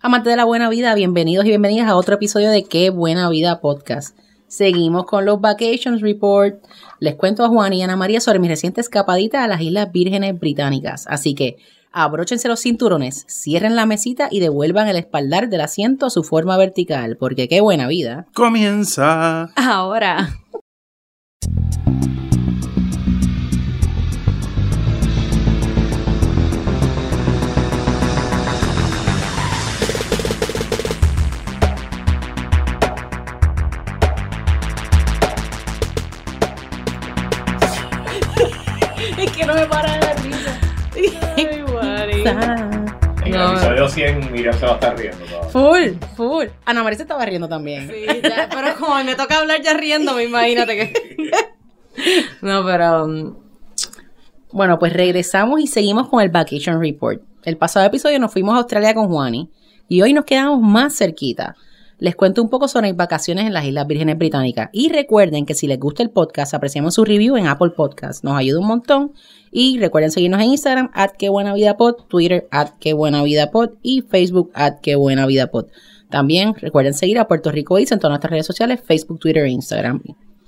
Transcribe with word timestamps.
Amante 0.00 0.30
de 0.30 0.36
la 0.36 0.44
buena 0.44 0.68
vida, 0.68 0.94
bienvenidos 0.94 1.44
y 1.44 1.48
bienvenidas 1.48 1.88
a 1.88 1.96
otro 1.96 2.14
episodio 2.14 2.50
de 2.50 2.62
Qué 2.62 2.90
Buena 2.90 3.28
Vida 3.28 3.60
Podcast. 3.60 4.16
Seguimos 4.46 5.06
con 5.06 5.24
los 5.24 5.40
Vacations 5.40 6.00
Report. 6.02 6.62
Les 7.00 7.16
cuento 7.16 7.44
a 7.44 7.48
Juan 7.48 7.72
y 7.72 7.82
Ana 7.82 7.96
María 7.96 8.20
sobre 8.20 8.38
mi 8.38 8.46
reciente 8.46 8.80
escapadita 8.80 9.42
a 9.42 9.48
las 9.48 9.60
Islas 9.60 9.90
Vírgenes 9.90 10.38
Británicas. 10.38 11.04
Así 11.08 11.34
que 11.34 11.56
abróchense 11.90 12.46
los 12.46 12.60
cinturones, 12.60 13.26
cierren 13.28 13.74
la 13.74 13.86
mesita 13.86 14.28
y 14.30 14.38
devuelvan 14.38 14.86
el 14.86 14.96
espaldar 14.96 15.48
del 15.48 15.62
asiento 15.62 16.06
a 16.06 16.10
su 16.10 16.22
forma 16.22 16.56
vertical, 16.56 17.16
porque 17.16 17.48
qué 17.48 17.60
buena 17.60 17.88
vida. 17.88 18.28
Comienza. 18.34 19.50
Ahora. 19.56 20.28
Me 39.60 39.66
para 39.66 39.92
de 39.92 40.00
la 40.00 40.12
risa. 40.14 40.60
Ay. 41.80 42.22
En 43.24 43.34
el 43.34 43.40
No. 43.40 43.52
episodio 43.52 43.88
100 43.88 44.32
Miriam 44.32 44.54
se 44.58 44.64
va 44.66 44.72
a 44.72 44.74
estar 44.74 44.96
riendo. 44.98 45.24
Full, 45.50 45.90
full. 46.16 46.46
Ana 46.64 46.82
María 46.82 46.96
se 46.96 47.02
estaba 47.02 47.24
riendo 47.24 47.48
también. 47.48 47.88
Sí, 47.88 48.06
ya, 48.22 48.48
pero 48.50 48.74
como 48.78 49.02
me 49.04 49.14
toca 49.14 49.38
hablar 49.38 49.60
ya 49.62 49.74
riéndome, 49.74 50.24
imagínate 50.24 50.76
que. 50.76 51.16
No, 52.42 52.64
pero. 52.64 53.04
um, 53.04 53.34
Bueno, 54.52 54.78
pues 54.78 54.92
regresamos 54.92 55.60
y 55.60 55.66
seguimos 55.66 56.08
con 56.08 56.22
el 56.22 56.28
Vacation 56.30 56.80
Report. 56.80 57.20
El 57.44 57.56
pasado 57.56 57.84
episodio 57.86 58.18
nos 58.20 58.32
fuimos 58.32 58.54
a 58.54 58.58
Australia 58.58 58.94
con 58.94 59.08
Juani 59.08 59.50
y 59.88 60.00
hoy 60.02 60.12
nos 60.12 60.24
quedamos 60.24 60.60
más 60.60 60.96
cerquita. 60.96 61.56
Les 62.00 62.14
cuento 62.14 62.40
un 62.40 62.48
poco 62.48 62.68
sobre 62.68 62.88
mis 62.88 62.96
vacaciones 62.96 63.46
en 63.46 63.52
las 63.52 63.64
Islas 63.64 63.88
Vírgenes 63.88 64.16
Británicas. 64.16 64.70
Y 64.72 64.88
recuerden 64.88 65.44
que 65.46 65.54
si 65.54 65.66
les 65.66 65.80
gusta 65.80 66.04
el 66.04 66.10
podcast, 66.10 66.54
apreciamos 66.54 66.94
su 66.94 67.04
review 67.04 67.36
en 67.36 67.48
Apple 67.48 67.70
Podcast. 67.70 68.22
Nos 68.22 68.38
ayuda 68.38 68.60
un 68.60 68.68
montón. 68.68 69.12
Y 69.50 69.78
recuerden 69.80 70.12
seguirnos 70.12 70.40
en 70.40 70.50
Instagram, 70.50 70.90
at 70.94 71.10
que 71.18 71.28
buena 71.28 71.54
vida 71.54 71.76
pod, 71.76 71.96
Twitter, 72.06 72.46
at 72.52 72.70
que 72.78 72.92
buena 72.92 73.24
vida 73.24 73.50
pod 73.50 73.70
y 73.82 74.02
Facebook, 74.02 74.52
at 74.54 74.78
que 74.80 74.94
buena 74.94 75.26
vida 75.26 75.48
pod. 75.48 75.66
También 76.08 76.54
recuerden 76.54 76.94
seguir 76.94 77.18
a 77.18 77.26
Puerto 77.26 77.50
Rico 77.50 77.78
Is 77.78 77.90
en 77.90 77.98
todas 77.98 78.12
nuestras 78.12 78.30
redes 78.30 78.46
sociales, 78.46 78.80
Facebook, 78.84 79.18
Twitter 79.18 79.44
e 79.44 79.50
Instagram. 79.50 80.00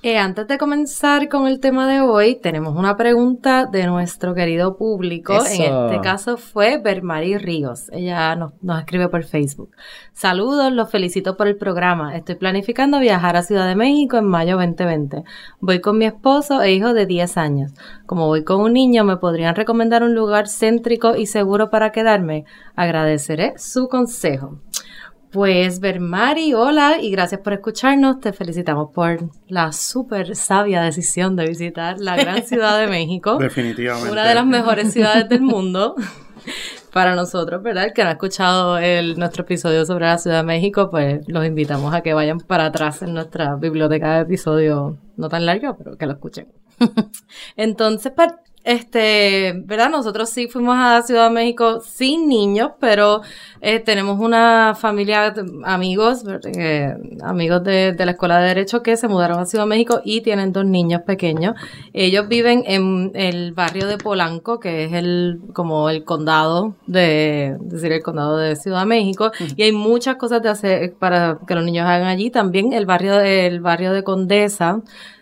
Eh, 0.03 0.17
antes 0.17 0.49
de 0.49 0.57
comenzar 0.57 1.29
con 1.29 1.47
el 1.47 1.61
tema 1.61 1.87
de 1.87 2.01
hoy, 2.01 2.35
tenemos 2.35 2.75
una 2.75 2.97
pregunta 2.97 3.67
de 3.67 3.87
nuestro 3.87 4.35
querido 4.35 4.79
público. 4.79 5.35
En 5.35 5.63
este 5.63 6.01
caso 6.03 6.39
fue 6.39 6.79
Bermari 6.79 7.37
Ríos. 7.37 7.91
Ella 7.93 8.35
nos, 8.35 8.53
nos 8.63 8.79
escribe 8.79 9.09
por 9.09 9.25
Facebook. 9.25 9.71
Saludos, 10.15 10.73
los 10.73 10.91
felicito 10.91 11.37
por 11.37 11.49
el 11.49 11.57
programa. 11.57 12.17
Estoy 12.17 12.37
planificando 12.37 12.99
viajar 12.99 13.37
a 13.37 13.43
Ciudad 13.43 13.69
de 13.69 13.77
México 13.77 14.17
en 14.17 14.25
mayo 14.25 14.57
2020. 14.57 15.25
Voy 15.61 15.81
con 15.81 15.99
mi 15.99 16.07
esposo 16.07 16.63
e 16.63 16.73
hijo 16.73 16.95
de 16.95 17.05
10 17.05 17.37
años. 17.37 17.73
Como 18.07 18.27
voy 18.27 18.43
con 18.43 18.63
un 18.63 18.73
niño, 18.73 19.05
¿me 19.05 19.19
podrían 19.19 19.55
recomendar 19.55 20.03
un 20.03 20.15
lugar 20.15 20.49
céntrico 20.49 21.15
y 21.15 21.27
seguro 21.27 21.69
para 21.69 21.93
quedarme? 21.93 22.47
Agradeceré 22.75 23.53
su 23.59 23.89
consejo. 23.89 24.61
Pues 25.33 25.79
Bermari, 25.79 26.55
hola 26.55 27.01
y 27.01 27.09
gracias 27.13 27.41
por 27.41 27.53
escucharnos. 27.53 28.19
Te 28.19 28.33
felicitamos 28.33 28.91
por 28.93 29.31
la 29.47 29.71
súper 29.71 30.35
sabia 30.35 30.83
decisión 30.83 31.37
de 31.37 31.47
visitar 31.47 32.01
la 32.01 32.17
gran 32.17 32.43
Ciudad 32.47 32.81
de 32.81 32.89
México. 32.89 33.39
Definitivamente. 33.39 34.11
Una 34.11 34.27
de 34.27 34.35
las 34.35 34.45
mejores 34.45 34.93
ciudades 34.93 35.29
del 35.29 35.43
mundo 35.43 35.95
para 36.93 37.15
nosotros, 37.15 37.63
¿verdad? 37.63 37.85
El 37.85 37.93
que 37.93 38.03
no 38.03 38.09
ha 38.09 38.15
escuchado 38.15 38.79
el, 38.79 39.17
nuestro 39.21 39.45
episodio 39.45 39.85
sobre 39.85 40.07
la 40.07 40.19
Ciudad 40.19 40.39
de 40.39 40.43
México, 40.43 40.91
pues 40.91 41.21
los 41.29 41.47
invitamos 41.47 41.95
a 41.95 42.01
que 42.01 42.13
vayan 42.13 42.41
para 42.41 42.67
atrás 42.67 43.01
en 43.03 43.15
nuestra 43.15 43.55
biblioteca 43.55 44.17
de 44.17 44.23
episodios, 44.23 44.97
no 45.17 45.29
tan 45.29 45.47
larga, 45.47 45.77
pero 45.77 45.97
que 45.97 46.07
lo 46.07 46.13
escuchen. 46.15 46.49
Entonces, 47.57 48.11
este, 48.65 49.55
¿verdad? 49.65 49.91
Nosotros 49.91 50.29
sí 50.31 50.47
fuimos 50.49 50.77
a 50.79 51.01
Ciudad 51.03 51.29
de 51.29 51.35
México 51.35 51.81
sin 51.81 52.29
niños, 52.29 52.73
pero 52.79 53.23
eh, 53.61 53.81
tenemos 53.81 54.21
una 54.21 54.75
familia, 54.79 55.31
de 55.31 55.45
amigos, 55.65 56.23
eh, 56.57 56.95
amigos 57.23 57.65
de, 57.65 57.93
de 57.93 58.05
la 58.07 58.13
Escuela 58.13 58.39
de 58.41 58.49
Derecho 58.49 58.83
que 58.83 58.97
se 58.97 59.09
mudaron 59.09 59.39
a 59.39 59.47
Ciudad 59.47 59.65
de 59.65 59.71
México 59.71 60.01
y 60.05 60.21
tienen 60.21 60.53
dos 60.53 60.65
niños 60.67 61.03
pequeños. 61.03 61.55
Ellos 61.93 62.29
viven 62.29 62.63
en 62.67 63.13
el 63.15 63.53
barrio 63.53 63.87
de 63.87 63.99
Polanco, 63.99 64.61
que 64.61 64.85
es 64.85 64.93
el, 64.93 65.41
como 65.53 65.89
el 65.91 66.05
condado 66.05 66.75
de, 66.87 67.57
es 67.61 67.71
decir, 67.71 67.93
el 67.93 68.03
condado 68.03 68.37
de 68.37 68.57
Ciudad 68.57 68.81
de 68.81 68.87
México, 68.87 69.33
y 69.57 69.63
hay 69.63 69.73
muchas 69.73 70.17
cosas 70.17 70.43
de 70.43 70.49
hacer 70.51 70.95
para 70.99 71.39
que 71.47 71.55
los 71.55 71.65
niños 71.65 71.87
hagan 71.87 72.09
allí. 72.09 72.31
También 72.31 72.73
el 72.73 72.87
barrio, 72.87 73.17
de- 73.17 73.47
el 73.47 73.61
barrio 73.61 73.93
de 73.93 74.05
Condesa, 74.05 74.81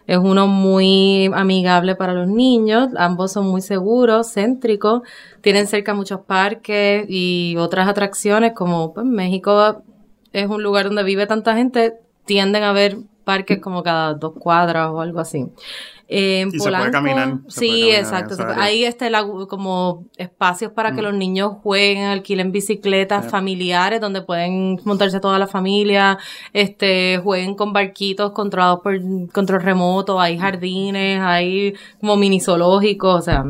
es 0.08 0.16
uno 0.16 0.46
muy 0.46 1.30
amigable 1.34 1.94
para 1.94 2.14
los 2.14 2.28
niños, 2.28 2.88
ambos 2.96 3.30
son 3.30 3.46
muy 3.46 3.60
seguros, 3.60 4.32
céntricos, 4.32 5.02
tienen 5.42 5.66
cerca 5.66 5.92
muchos 5.92 6.20
parques 6.20 7.04
y 7.10 7.56
otras 7.58 7.86
atracciones 7.86 8.54
como 8.54 8.94
pues, 8.94 9.04
México 9.04 9.82
es 10.32 10.48
un 10.48 10.62
lugar 10.62 10.86
donde 10.86 11.04
vive 11.04 11.26
tanta 11.26 11.54
gente, 11.54 11.98
tienden 12.24 12.62
a 12.62 12.70
haber 12.70 12.96
parques 13.28 13.60
como 13.60 13.82
cada 13.82 14.14
dos 14.14 14.32
cuadras 14.38 14.88
o 14.90 15.00
algo 15.02 15.20
así. 15.20 15.44
Eh, 16.10 16.40
en 16.40 16.48
Y 16.48 16.58
se 16.58 16.70
puede 16.70 16.90
caminar, 16.90 17.34
se 17.48 17.60
sí, 17.60 17.66
puede 17.66 17.80
caminar 17.80 17.98
en 17.98 18.04
exacto. 18.04 18.34
se 18.34 18.42
puede- 18.44 18.86
está 18.86 19.10
la- 19.10 19.26
como 19.46 20.04
espacios 20.16 20.72
para 20.72 20.92
que 20.92 21.02
Mm. 21.02 21.04
los 21.04 21.14
niños 21.14 21.52
jueguen, 21.62 22.04
alquilen 22.06 22.50
bicicletas 22.50 23.24
Yeah. 23.24 23.30
familiares 23.30 24.00
donde 24.00 24.22
pueden 24.22 24.78
montarse 24.84 25.20
toda 25.20 25.38
la 25.38 25.46
familia, 25.46 26.16
este, 26.54 27.20
jueguen 27.22 27.54
con 27.54 27.74
barquitos 27.74 28.32
controlados 28.32 28.80
por 28.82 28.94
control 29.32 29.60
remoto, 29.60 30.18
hay 30.18 30.38
jardines, 30.38 31.20
hay 31.20 31.74
como 32.00 32.16
mini 32.16 32.40
zoológicos, 32.40 33.14
o 33.18 33.20
sea, 33.22 33.44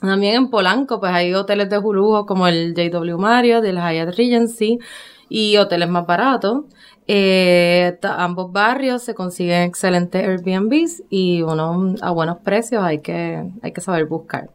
también 0.00 0.34
en 0.36 0.48
Polanco, 0.50 0.98
pues 0.98 1.12
hay 1.12 1.34
hoteles 1.34 1.68
de 1.68 1.76
lujo 1.78 2.24
como 2.24 2.48
el 2.48 2.72
JW 2.74 3.18
Marriott, 3.18 3.64
el 3.64 3.76
Hyatt 3.76 4.16
Regency 4.16 4.78
y 5.28 5.58
hoteles 5.58 5.88
más 5.90 6.06
baratos. 6.06 6.64
Eh, 7.08 7.98
ambos 8.02 8.52
barrios 8.52 9.02
se 9.02 9.14
consiguen 9.14 9.62
excelentes 9.62 10.22
Airbnbs 10.24 11.02
y 11.10 11.42
uno 11.42 11.96
a 12.00 12.10
buenos 12.12 12.38
precios 12.38 12.82
hay 12.84 13.00
que, 13.00 13.44
hay 13.60 13.72
que 13.72 13.80
saber 13.80 14.06
buscar. 14.06 14.50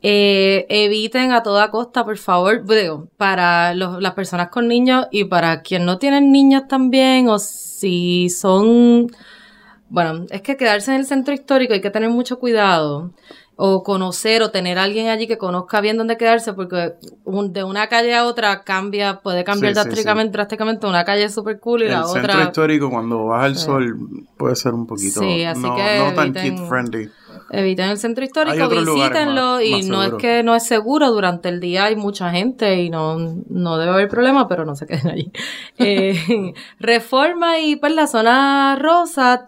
Eh, 0.00 0.66
eviten 0.68 1.32
a 1.32 1.42
toda 1.42 1.72
costa, 1.72 2.04
por 2.04 2.18
favor, 2.18 2.64
digo, 2.64 3.08
para 3.16 3.74
las 3.74 4.14
personas 4.14 4.48
con 4.48 4.68
niños 4.68 5.06
y 5.10 5.24
para 5.24 5.62
quien 5.62 5.84
no 5.84 5.98
tienen 5.98 6.30
niños 6.30 6.68
también, 6.68 7.28
o 7.28 7.38
si 7.40 8.30
son, 8.30 9.08
bueno, 9.88 10.26
es 10.30 10.42
que 10.42 10.56
quedarse 10.56 10.92
en 10.92 10.98
el 11.00 11.06
centro 11.06 11.32
histórico 11.34 11.74
hay 11.74 11.80
que 11.80 11.90
tener 11.90 12.10
mucho 12.10 12.38
cuidado. 12.38 13.12
O 13.60 13.82
conocer 13.82 14.40
o 14.42 14.52
tener 14.52 14.78
a 14.78 14.84
alguien 14.84 15.08
allí 15.08 15.26
que 15.26 15.36
conozca 15.36 15.80
bien 15.80 15.96
dónde 15.96 16.16
quedarse, 16.16 16.52
porque 16.52 16.92
un- 17.24 17.52
de 17.52 17.64
una 17.64 17.88
calle 17.88 18.14
a 18.14 18.24
otra 18.24 18.62
cambia, 18.62 19.18
puede 19.20 19.42
cambiar 19.42 19.74
Sí, 19.74 19.80
sí, 19.80 19.84
drásticamente, 19.84 20.32
drásticamente. 20.32 20.86
Una 20.86 21.04
calle 21.04 21.24
es 21.24 21.34
súper 21.34 21.58
cool 21.58 21.82
y 21.82 21.86
el 21.86 21.90
la 21.90 22.04
centro 22.04 22.34
otra. 22.34 22.44
histórico 22.44 22.88
cuando 22.88 23.24
baja 23.26 23.46
el 23.46 23.56
sol 23.56 23.96
puede 24.36 24.54
ser 24.54 24.74
un 24.74 24.86
poquito 24.86 25.18
Sí, 25.18 25.42
así 25.42 25.60
no, 25.60 25.74
que 25.74 25.98
no 25.98 26.14
tan 26.14 26.32
eviten- 26.32 26.56
kid 26.56 26.68
friendly. 26.68 27.10
Eviten 27.50 27.88
el 27.90 27.98
centro 27.98 28.24
histórico, 28.24 28.68
visítenlo 28.68 29.54
más- 29.56 29.64
y 29.64 29.72
más 29.72 29.86
no 29.86 30.02
es 30.04 30.14
que 30.14 30.42
no 30.44 30.54
es 30.54 30.64
seguro, 30.64 31.10
durante 31.10 31.48
el 31.48 31.58
día 31.58 31.86
hay 31.86 31.96
mucha 31.96 32.30
gente 32.30 32.76
y 32.80 32.90
no, 32.90 33.16
no 33.48 33.76
debe 33.78 33.90
haber 33.90 34.08
problema, 34.08 34.46
pero 34.46 34.66
no 34.66 34.76
se 34.76 34.86
queden 34.86 35.08
allí. 35.08 35.32
Eh, 35.78 36.52
reforma 36.78 37.58
y 37.58 37.74
pues 37.74 37.92
la 37.92 38.06
zona 38.06 38.76
rosa, 38.80 39.44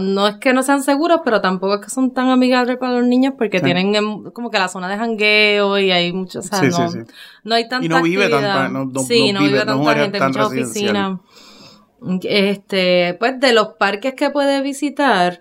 no 0.00 0.28
es 0.28 0.36
que 0.36 0.52
no 0.52 0.62
sean 0.62 0.82
seguros, 0.82 1.20
pero 1.24 1.40
tampoco 1.40 1.74
es 1.74 1.80
que 1.80 1.90
son 1.90 2.12
tan 2.12 2.28
amigables 2.30 2.76
para 2.78 2.92
los 2.98 3.06
niños 3.06 3.34
porque 3.36 3.58
Sí. 3.58 3.64
tienen 3.64 3.94
em, 3.94 4.24
como 4.32 4.50
que 4.50 4.58
la 4.58 4.68
zona 4.68 4.88
de 4.88 4.96
jangueo 4.96 5.78
y 5.78 5.90
hay 5.90 6.12
muchos, 6.12 6.46
o 6.46 6.48
sea, 6.48 6.58
Sí, 6.60 6.70
sí, 6.72 6.80
no, 6.80 6.90
sí. 6.90 6.98
no 7.44 7.54
hay 7.54 7.68
tanta 7.68 7.84
Y 7.84 7.88
no 7.88 8.02
vive 8.02 8.24
actividad. 8.24 8.54
tanta- 8.54 8.68
no- 8.68 8.84
no- 8.86 9.00
sí, 9.00 9.32
no 9.32 9.40
vive- 9.40 9.52
vive 9.52 9.64
no 9.64 9.72
es 9.72 9.78
un 9.78 9.84
tanta 9.86 10.02
gente, 10.02 10.18
tan 10.18 10.28
muchas 10.30 10.50
residencial. 10.50 10.96
oficinas. 10.96 11.20
Este, 12.24 13.16
pues 13.18 13.40
de 13.40 13.52
los 13.52 13.68
parques 13.78 14.14
que 14.14 14.30
puede 14.30 14.60
visitar 14.62 15.40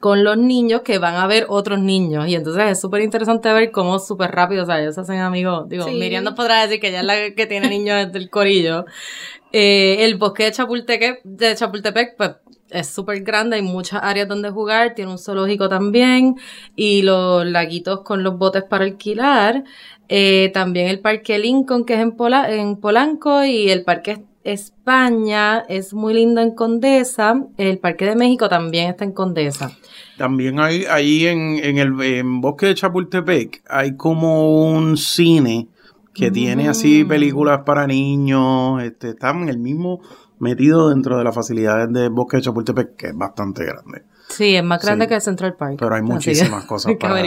con 0.00 0.24
los 0.24 0.36
niños 0.36 0.82
que 0.82 0.98
van 0.98 1.14
a 1.14 1.26
ver 1.28 1.46
otros 1.48 1.78
niños. 1.78 2.26
Y 2.28 2.34
entonces 2.34 2.64
es 2.72 2.80
súper 2.80 3.02
interesante 3.02 3.52
ver 3.52 3.70
cómo 3.70 3.98
súper 4.00 4.32
rápido, 4.32 4.64
o 4.64 4.66
sea, 4.66 4.80
ellos 4.80 4.96
se 4.96 5.02
hacen 5.02 5.20
amigos. 5.20 5.68
Digo, 5.68 5.84
Sí. 5.84 5.92
Miriam 5.94 6.24
nos 6.24 6.34
podrá 6.34 6.62
decir 6.62 6.80
que 6.80 6.88
ella 6.88 7.00
es 7.00 7.06
la 7.06 7.14
que 7.34 7.46
tiene 7.46 7.68
niños 7.68 8.12
del 8.12 8.28
corillo. 8.28 8.84
Eh, 9.52 9.98
el 10.04 10.16
bosque 10.16 10.42
de 10.44 10.52
Chapultepec, 10.52 11.20
de 11.22 11.54
Chapultepec, 11.54 12.16
pues 12.16 12.30
es 12.70 12.88
súper 12.88 13.22
grande, 13.22 13.56
hay 13.56 13.62
muchas 13.62 14.00
áreas 14.02 14.28
donde 14.28 14.50
jugar, 14.50 14.94
tiene 14.94 15.10
un 15.12 15.18
zoológico 15.18 15.68
también 15.68 16.36
y 16.74 17.02
los 17.02 17.44
laguitos 17.46 18.00
con 18.02 18.22
los 18.22 18.36
botes 18.38 18.64
para 18.64 18.84
alquilar. 18.84 19.64
Eh, 20.08 20.50
también 20.54 20.86
el 20.88 21.00
Parque 21.00 21.38
Lincoln, 21.38 21.84
que 21.84 21.94
es 21.94 22.00
en, 22.00 22.12
Pola- 22.12 22.50
en 22.52 22.76
Polanco, 22.76 23.44
y 23.44 23.70
el 23.70 23.82
Parque 23.82 24.22
España 24.44 25.64
es 25.68 25.92
muy 25.94 26.14
lindo 26.14 26.40
en 26.40 26.52
Condesa. 26.52 27.42
El 27.56 27.78
Parque 27.78 28.04
de 28.04 28.14
México 28.14 28.48
también 28.48 28.90
está 28.90 29.04
en 29.04 29.12
Condesa. 29.12 29.72
También 30.16 30.60
hay 30.60 30.84
ahí 30.84 31.26
en, 31.26 31.58
en 31.62 31.78
el 31.78 32.00
en 32.00 32.40
Bosque 32.40 32.66
de 32.66 32.74
Chapultepec 32.74 33.62
hay 33.68 33.96
como 33.96 34.62
un 34.70 34.96
cine 34.96 35.68
que 36.14 36.30
tiene 36.30 36.68
así 36.68 37.04
películas 37.04 37.60
para 37.66 37.86
niños. 37.86 38.82
Este, 38.82 39.10
están 39.10 39.42
en 39.42 39.48
el 39.50 39.58
mismo 39.58 40.00
metido 40.38 40.90
dentro 40.90 41.18
de 41.18 41.24
las 41.24 41.34
facilidades 41.34 41.92
de 41.92 42.08
Bosque 42.08 42.36
de 42.38 42.42
Chapultepec, 42.44 42.96
que 42.96 43.06
es 43.08 43.16
bastante 43.16 43.64
grande. 43.64 44.02
Sí, 44.28 44.56
es 44.56 44.64
más 44.64 44.82
grande 44.82 45.04
Sí. 45.04 45.08
que 45.10 45.20
Central 45.20 45.54
Park. 45.54 45.76
Pero 45.78 45.94
hay 45.94 46.00
que 46.00 46.06
muchísimas 46.06 46.64
cosas 46.66 46.92
para-. 46.98 47.22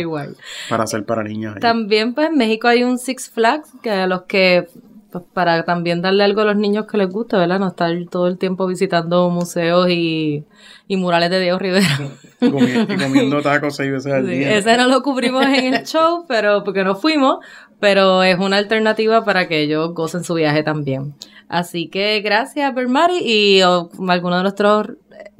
Para 0.69 0.83
hacer 0.83 1.05
para 1.05 1.23
niños. 1.23 1.55
ahí. 1.55 1.61
También, 1.61 2.13
pues, 2.13 2.29
en 2.29 2.37
México 2.37 2.67
hay 2.67 2.83
un 2.83 2.97
Six 2.97 3.29
Flags 3.29 3.69
que 3.81 3.89
a 3.91 4.05
los 4.07 4.23
que, 4.23 4.67
pues, 5.11 5.23
para 5.33 5.63
también 5.63 6.01
darle 6.01 6.23
algo 6.23 6.41
a 6.41 6.45
los 6.45 6.55
niños 6.55 6.85
que 6.85 6.97
les 6.97 7.09
gusta, 7.09 7.37
¿verdad? 7.37 7.59
No 7.59 7.67
estar 7.69 7.91
todo 8.11 8.27
el 8.27 8.37
tiempo 8.37 8.67
visitando 8.67 9.29
museos 9.29 9.89
y, 9.89 10.43
y 10.87 10.97
murales 10.97 11.29
de 11.29 11.39
Diego 11.39 11.59
Rivera. 11.59 11.87
Y 12.41 12.45
comi- 12.45 12.85
y 12.93 12.97
comiendo 13.03 13.41
tacos 13.41 13.75
seis 13.75 13.91
veces 13.91 14.13
al 14.13 14.25
Sí, 14.25 14.31
día. 14.31 14.55
ese 14.55 14.77
no 14.77 14.87
lo 14.87 15.01
cubrimos 15.03 15.45
en 15.45 15.73
el 15.73 15.85
show, 15.85 16.23
pero 16.25 16.63
porque 16.63 16.85
no 16.85 16.95
fuimos, 16.95 17.39
pero 17.81 18.23
es 18.23 18.39
una 18.39 18.55
alternativa 18.57 19.25
para 19.25 19.49
que 19.49 19.59
ellos 19.61 19.93
gocen 19.93 20.23
su 20.23 20.35
viaje 20.35 20.63
también. 20.63 21.15
Así 21.49 21.89
que 21.89 22.21
gracias, 22.21 22.73
Bermari, 22.73 23.17
y 23.25 23.61
o, 23.63 23.89
alguno 24.07 24.37
de 24.37 24.43
nuestros 24.43 24.87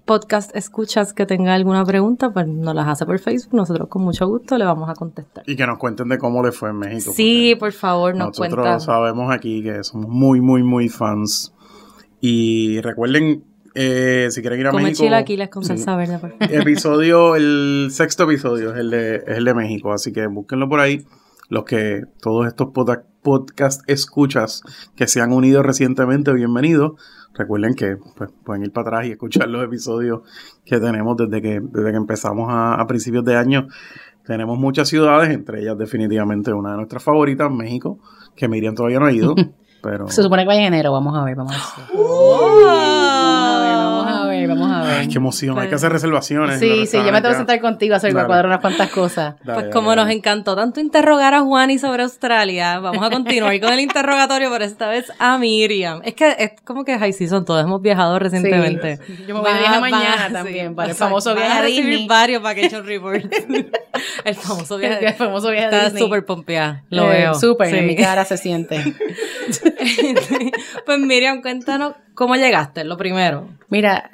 podcast 0.09 0.55
escuchas 0.55 1.13
que 1.13 1.27
tenga 1.27 1.53
alguna 1.53 1.85
pregunta, 1.85 2.31
pues 2.31 2.47
nos 2.47 2.73
las 2.73 2.87
hace 2.87 3.05
por 3.05 3.19
Facebook, 3.19 3.53
nosotros 3.53 3.87
con 3.89 4.01
mucho 4.01 4.27
gusto 4.27 4.57
le 4.57 4.65
vamos 4.65 4.89
a 4.89 4.95
contestar. 4.95 5.43
Y 5.45 5.55
que 5.55 5.67
nos 5.67 5.77
cuenten 5.77 6.09
de 6.09 6.17
cómo 6.17 6.43
les 6.43 6.57
fue 6.57 6.71
en 6.71 6.77
México. 6.77 7.11
Sí, 7.13 7.55
por 7.59 7.71
favor, 7.73 8.15
nos 8.15 8.29
Nosotros 8.29 8.55
cuentan. 8.55 8.81
sabemos 8.81 9.31
aquí 9.31 9.61
que 9.61 9.83
somos 9.83 10.07
muy, 10.09 10.41
muy, 10.41 10.63
muy 10.63 10.89
fans. 10.89 11.53
Y 12.21 12.81
recuerden, 12.81 13.43
eh, 13.75 14.29
si 14.31 14.41
quieren 14.41 14.59
ir 14.59 14.67
a 14.67 14.71
Come 14.71 14.81
México. 14.85 15.03
chilaquiles 15.03 15.49
con 15.49 15.63
salsa 15.63 15.95
verde, 15.95 16.17
por 16.17 16.31
favor. 16.31 16.55
episodio, 16.55 17.35
el 17.35 17.89
sexto 17.91 18.23
episodio 18.23 18.73
es 18.73 18.79
el 18.79 18.89
de, 18.89 19.15
es 19.17 19.37
el 19.37 19.45
de 19.45 19.53
México, 19.53 19.93
así 19.93 20.11
que 20.11 20.25
búsquenlo 20.25 20.67
por 20.67 20.79
ahí. 20.79 21.05
Los 21.49 21.65
que 21.65 22.01
todos 22.19 22.47
estos 22.47 22.69
podcast 23.21 23.81
escuchas 23.87 24.63
que 24.95 25.05
se 25.07 25.21
han 25.21 25.33
unido 25.33 25.61
recientemente, 25.61 26.33
bienvenidos. 26.33 26.93
Recuerden 27.39 27.73
que 27.73 27.95
pues, 28.17 28.29
pueden 28.43 28.63
ir 28.63 28.73
para 28.73 28.89
atrás 28.89 29.07
y 29.07 29.11
escuchar 29.11 29.47
los 29.47 29.63
episodios 29.63 30.23
que 30.65 30.77
tenemos 30.77 31.15
desde 31.15 31.41
que, 31.41 31.61
desde 31.61 31.91
que 31.91 31.97
empezamos 31.97 32.49
a, 32.49 32.73
a 32.73 32.85
principios 32.85 33.23
de 33.23 33.37
año. 33.37 33.69
Tenemos 34.25 34.59
muchas 34.59 34.89
ciudades, 34.89 35.29
entre 35.29 35.61
ellas 35.61 35.77
definitivamente 35.77 36.51
una 36.51 36.71
de 36.71 36.75
nuestras 36.75 37.01
favoritas, 37.01 37.49
México, 37.49 37.97
que 38.35 38.49
Miriam 38.49 38.75
todavía 38.75 38.99
no 38.99 39.05
ha 39.05 39.13
ido, 39.13 39.35
pero 39.81 40.09
Se 40.09 40.21
supone 40.21 40.43
que 40.43 40.47
vaya 40.47 40.59
en 40.59 40.73
enero, 40.73 40.91
vamos 40.91 41.17
a 41.17 41.23
ver, 41.23 41.37
vamos 41.37 41.53
a 41.53 41.79
ver. 41.79 41.89
Oh. 41.95 42.39
Vamos 42.41 42.98
ay, 44.99 45.07
qué 45.07 45.17
emoción, 45.17 45.57
hay 45.59 45.69
que 45.69 45.75
hacer 45.75 45.91
reservaciones. 45.91 46.59
Sí, 46.59 46.85
sí, 46.85 46.97
yo 46.97 47.03
me 47.11 47.21
tengo 47.21 47.29
que 47.29 47.35
sentar 47.37 47.59
contigo 47.61 47.93
a 47.93 47.97
hacer 47.97 48.13
cuadrar 48.13 48.45
unas 48.47 48.59
cuantas 48.59 48.89
cosas. 48.89 49.35
Dale, 49.35 49.43
Pues 49.45 49.55
dale, 49.57 49.69
como 49.71 49.89
dale. 49.89 50.03
nos 50.03 50.11
encantó 50.11 50.55
tanto 50.55 50.79
interrogar 50.79 51.33
a 51.33 51.41
Juan 51.41 51.71
y 51.71 51.79
sobre 51.79 52.03
Australia, 52.03 52.79
vamos 52.79 53.05
a 53.05 53.09
continuar 53.09 53.59
con 53.59 53.73
el 53.73 53.79
interrogatorio, 53.79 54.49
pero 54.51 54.63
esta 54.65 54.87
vez 54.89 55.11
a 55.19 55.37
Miriam. 55.37 56.01
Es 56.03 56.13
que 56.13 56.35
es 56.37 56.51
como 56.63 56.83
que 56.85 56.97
high 56.97 57.13
season, 57.13 57.45
todos 57.45 57.63
hemos 57.63 57.81
viajado 57.81 58.19
recientemente. 58.19 58.97
Sí. 59.05 59.25
Yo 59.27 59.35
me 59.35 59.41
voy 59.41 59.53
de 59.53 59.59
viaje 59.59 59.79
mañana 59.81 60.29
también, 60.31 60.75
para 60.75 60.89
el 60.89 60.95
famoso 60.95 61.35
viaje 61.35 61.59
a 61.59 61.63
Disney. 61.63 62.07
varios 62.07 62.41
vacation 62.41 62.85
reports. 62.85 63.27
el 64.25 64.35
famoso 64.35 64.77
viaje. 64.77 65.07
El 65.07 65.13
famoso 65.13 65.51
viaje 65.51 65.65
Está 65.87 65.97
súper 65.97 66.25
pompeada, 66.25 66.83
lo 66.89 67.11
Eh, 67.11 67.17
veo. 67.19 67.33
Súper, 67.35 67.69
Sí. 67.69 67.77
en 67.77 67.87
mi 67.87 67.95
cara 67.95 68.25
se 68.25 68.37
siente. 68.37 68.83
pues 70.85 70.99
Miriam, 70.99 71.41
cuéntanos 71.41 71.93
cómo 72.19 72.35
llegaste, 72.35 72.83
lo 72.83 72.97
primero. 72.97 73.47
Mira, 73.69 74.11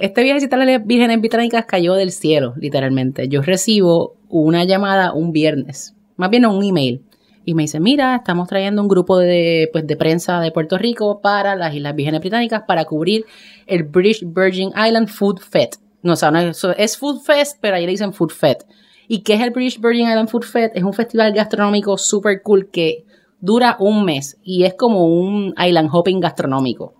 este 0.00 0.22
viajecito 0.22 0.56
a 0.56 0.64
las 0.64 0.86
vírgenes 0.86 1.20
británicas 1.20 1.66
cayó 1.66 1.92
del 1.92 2.10
cielo, 2.10 2.54
literalmente. 2.56 3.28
Yo 3.28 3.42
recibo 3.42 4.16
una 4.30 4.64
llamada 4.64 5.12
un 5.12 5.32
viernes, 5.32 5.94
más 6.16 6.30
bien 6.30 6.46
un 6.46 6.64
email, 6.64 7.02
y 7.44 7.52
me 7.52 7.64
dice, 7.64 7.78
mira, 7.78 8.16
estamos 8.16 8.48
trayendo 8.48 8.80
un 8.80 8.88
grupo 8.88 9.18
de, 9.18 9.68
pues, 9.70 9.86
de 9.86 9.98
prensa 9.98 10.40
de 10.40 10.50
Puerto 10.50 10.78
Rico 10.78 11.20
para 11.20 11.54
las 11.54 11.74
Islas 11.74 11.94
Vírgenes 11.94 12.20
Británicas 12.20 12.62
para 12.66 12.86
cubrir 12.86 13.26
el 13.66 13.82
British 13.82 14.24
Virgin 14.24 14.70
Island 14.70 15.08
Food 15.08 15.40
Fest. 15.40 15.82
No, 16.02 16.14
o 16.14 16.16
sea, 16.16 16.30
no 16.30 16.38
es, 16.38 16.66
es 16.78 16.96
Food 16.96 17.20
Fest, 17.20 17.58
pero 17.60 17.76
ahí 17.76 17.84
le 17.84 17.92
dicen 17.92 18.14
Food 18.14 18.30
Fest. 18.30 18.62
¿Y 19.08 19.18
qué 19.24 19.34
es 19.34 19.42
el 19.42 19.50
British 19.50 19.78
Virgin 19.78 20.08
Island 20.08 20.30
Food 20.30 20.44
Fest? 20.44 20.74
Es 20.74 20.84
un 20.84 20.94
festival 20.94 21.34
gastronómico 21.34 21.98
super 21.98 22.40
cool 22.40 22.70
que 22.70 23.04
dura 23.42 23.76
un 23.80 24.04
mes 24.04 24.38
y 24.42 24.62
es 24.62 24.74
como 24.74 25.04
un 25.04 25.52
island 25.58 25.90
hopping 25.92 26.20
gastronómico. 26.20 26.94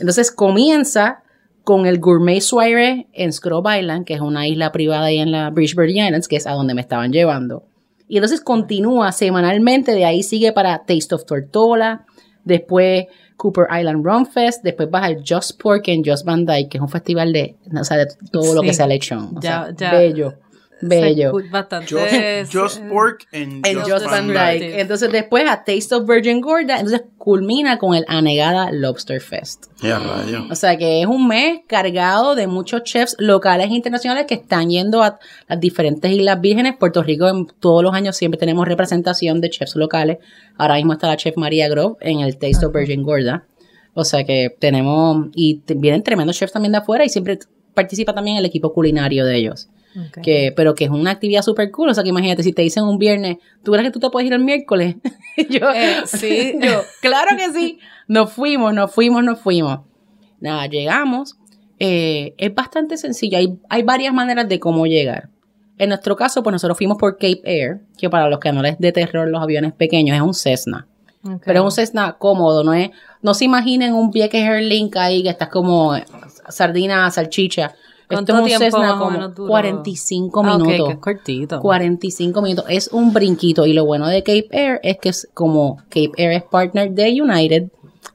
Entonces 0.00 0.30
comienza 0.30 1.22
con 1.64 1.86
el 1.86 1.98
Gourmet 2.00 2.40
Soirée 2.40 3.06
en 3.12 3.32
Scrub 3.32 3.64
Island, 3.68 4.04
que 4.04 4.14
es 4.14 4.20
una 4.20 4.48
isla 4.48 4.72
privada 4.72 5.04
ahí 5.06 5.18
en 5.18 5.30
la 5.30 5.50
British 5.50 5.76
Virgin 5.76 6.04
Islands, 6.06 6.26
que 6.28 6.36
es 6.36 6.46
a 6.46 6.52
donde 6.52 6.74
me 6.74 6.80
estaban 6.80 7.12
llevando. 7.12 7.64
Y 8.08 8.16
entonces 8.16 8.40
continúa 8.40 9.12
semanalmente, 9.12 9.92
de 9.92 10.04
ahí 10.04 10.22
sigue 10.22 10.52
para 10.52 10.78
Taste 10.84 11.14
of 11.14 11.24
Tortola, 11.24 12.04
después 12.44 13.06
Cooper 13.36 13.66
Island 13.76 14.04
Rum 14.04 14.26
Fest, 14.26 14.62
después 14.62 14.90
vas 14.90 15.04
al 15.04 15.22
Just 15.26 15.60
Pork 15.60 15.88
en 15.88 16.04
Just 16.04 16.24
Van 16.26 16.44
Dyke, 16.44 16.68
que 16.68 16.78
es 16.78 16.82
un 16.82 16.88
festival 16.88 17.32
de, 17.32 17.56
o 17.80 17.84
sea, 17.84 17.96
de 17.98 18.06
todo 18.30 18.54
lo 18.54 18.62
que 18.62 18.74
sea 18.74 18.86
lechón. 18.86 19.36
O 19.36 19.40
Ya- 19.40 19.72
sea, 19.76 19.92
ya. 19.92 19.98
Bello, 19.98 20.34
bello. 20.82 21.32
Bastante. 21.50 22.44
Just, 22.44 22.52
Just 22.52 22.82
Pork 22.88 23.26
en 23.32 23.62
En 23.64 23.78
Just, 23.78 23.90
Just 23.90 24.06
Van 24.06 24.28
Dyke. 24.28 24.80
Entonces 24.80 25.10
después 25.10 25.48
a 25.48 25.64
Taste 25.64 25.94
of 25.94 26.06
Virgin 26.06 26.40
Gorda, 26.40 26.80
entonces 26.80 27.02
culmina 27.18 27.78
con 27.78 27.94
el 27.94 28.04
Anegada 28.08 28.70
Lobster 28.72 29.20
Fest. 29.20 29.66
Ya, 29.80 29.98
rayo. 29.98 30.46
O 30.50 30.54
sea 30.54 30.76
que 30.76 31.00
es 31.00 31.06
un 31.06 31.28
mes 31.28 31.60
cargado 31.66 32.34
de 32.34 32.46
muchos 32.46 32.82
chefs 32.82 33.16
locales 33.18 33.70
e 33.70 33.74
internacionales 33.74 34.26
que 34.26 34.34
están 34.34 34.70
yendo 34.70 35.02
a 35.02 35.18
las 35.48 35.60
diferentes 35.60 36.10
Islas 36.10 36.40
Vírgenes. 36.40 36.76
Puerto 36.76 37.02
Rico 37.02 37.28
en 37.28 37.46
todos 37.46 37.82
los 37.82 37.94
años 37.94 38.16
siempre 38.16 38.38
tenemos 38.38 38.66
representación 38.66 39.40
de 39.40 39.50
chefs 39.50 39.76
locales. 39.76 40.18
Ahora 40.58 40.74
mismo 40.74 40.92
está 40.92 41.08
la 41.08 41.16
chef 41.16 41.36
María 41.36 41.68
Grove 41.68 41.96
en 42.00 42.20
el 42.20 42.36
Taste 42.36 42.66
of 42.66 42.74
Virgin 42.74 43.02
Gorda. 43.02 43.46
O 43.94 44.04
sea 44.04 44.24
que 44.24 44.54
tenemos, 44.58 45.28
y 45.34 45.60
vienen 45.76 46.02
tremendos 46.02 46.36
chefs 46.36 46.52
también 46.52 46.72
de 46.72 46.78
afuera 46.78 47.04
y 47.04 47.08
siempre 47.08 47.38
participa 47.74 48.14
también 48.14 48.36
el 48.36 48.44
equipo 48.44 48.72
culinario 48.72 49.24
de 49.24 49.36
ellos. 49.36 49.68
Que, 50.22 50.52
pero 50.56 50.74
que 50.74 50.84
es 50.84 50.90
una 50.90 51.10
actividad 51.10 51.42
súper 51.42 51.70
cool. 51.70 51.90
O 51.90 51.94
sea 51.94 52.02
que 52.02 52.08
imagínate, 52.10 52.42
si 52.42 52.52
te 52.52 52.62
dicen 52.62 52.84
un 52.84 52.98
viernes, 52.98 53.36
¿tú 53.62 53.72
crees 53.72 53.86
que 53.86 53.92
tú 53.92 54.00
te 54.00 54.10
puedes 54.10 54.26
ir 54.26 54.32
el 54.32 54.42
miércoles? 54.44 54.96
yo, 55.50 55.70
Eh, 55.72 56.02
sí. 56.06 56.54
yo, 56.60 56.82
claro 57.00 57.36
que 57.36 57.50
sí. 57.52 57.78
Nos 58.08 58.32
fuimos, 58.32 58.72
nos 58.74 58.92
fuimos, 58.92 59.22
nos 59.22 59.38
fuimos. 59.40 59.80
Nada, 60.40 60.66
llegamos. 60.66 61.36
Eh, 61.78 62.34
es 62.38 62.54
bastante 62.54 62.96
sencillo. 62.96 63.38
Hay, 63.38 63.58
hay 63.68 63.82
varias 63.82 64.14
maneras 64.14 64.48
de 64.48 64.58
cómo 64.60 64.86
llegar. 64.86 65.28
En 65.78 65.88
nuestro 65.88 66.14
caso, 66.16 66.42
pues 66.42 66.52
nosotros 66.52 66.78
fuimos 66.78 66.96
por 66.98 67.14
Cape 67.14 67.40
Air, 67.44 67.80
que 67.98 68.08
para 68.08 68.28
los 68.28 68.38
que 68.38 68.52
no 68.52 68.62
les 68.62 68.78
dé 68.78 68.92
terror 68.92 69.28
los 69.28 69.42
aviones 69.42 69.72
pequeños, 69.72 70.16
es 70.16 70.22
un 70.22 70.34
Cessna. 70.34 70.86
Pero 71.44 71.60
es 71.60 71.64
un 71.64 71.70
Cessna 71.72 72.16
cómodo, 72.18 72.64
no 72.64 72.74
es, 72.74 72.90
no 73.20 73.32
se 73.34 73.44
imaginen 73.44 73.94
un 73.94 74.10
Vieques 74.10 74.42
Airlink 74.44 74.96
ahí 74.96 75.22
que 75.22 75.28
estás 75.28 75.48
como 75.48 75.94
sardina, 76.48 77.10
salchicha. 77.10 77.74
¿Cuánto 78.12 78.32
Esto 78.32 78.46
es 78.46 78.52
un 78.54 78.58
tiempo 78.58 78.76
Cessna 78.78 78.98
como 78.98 79.10
menos 79.10 79.34
duró? 79.34 79.48
45 79.48 80.40
Ah, 80.44 80.56
minutos. 80.58 80.86
que 80.86 80.92
es 80.92 80.98
cortito. 80.98 81.60
45 81.60 82.42
minutos. 82.42 82.64
Es 82.68 82.88
un 82.92 83.12
brinquito. 83.12 83.66
Y 83.66 83.72
lo 83.72 83.84
bueno 83.84 84.06
de 84.08 84.22
Cape 84.22 84.48
Air 84.50 84.80
es 84.82 84.98
que 84.98 85.08
es 85.10 85.28
como 85.34 85.76
Cape 85.88 86.12
Air 86.16 86.32
es 86.32 86.42
partner 86.44 86.90
de 86.92 87.20
United, 87.22 87.70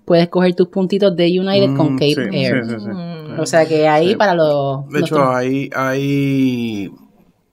puedes 0.06 0.28
coger 0.30 0.56
tus 0.56 0.68
puntitos 0.70 1.16
de 1.16 1.40
United 1.40 1.76
con 1.76 1.94
Mm, 1.96 1.98
Cape 1.98 2.14
sí, 2.16 2.22
Air. 2.38 2.66
sí, 2.66 2.72
sí, 2.72 2.80
sí. 2.80 2.88
Mm. 2.90 3.40
O 3.40 3.46
sea 3.46 3.66
que 3.68 3.88
ahí 3.88 4.10
Sí. 4.10 4.16
para 4.16 4.34
los... 4.34 4.88
De 4.90 5.00
hecho, 5.02 5.28
hay, 5.30 5.70
hay, 5.76 6.90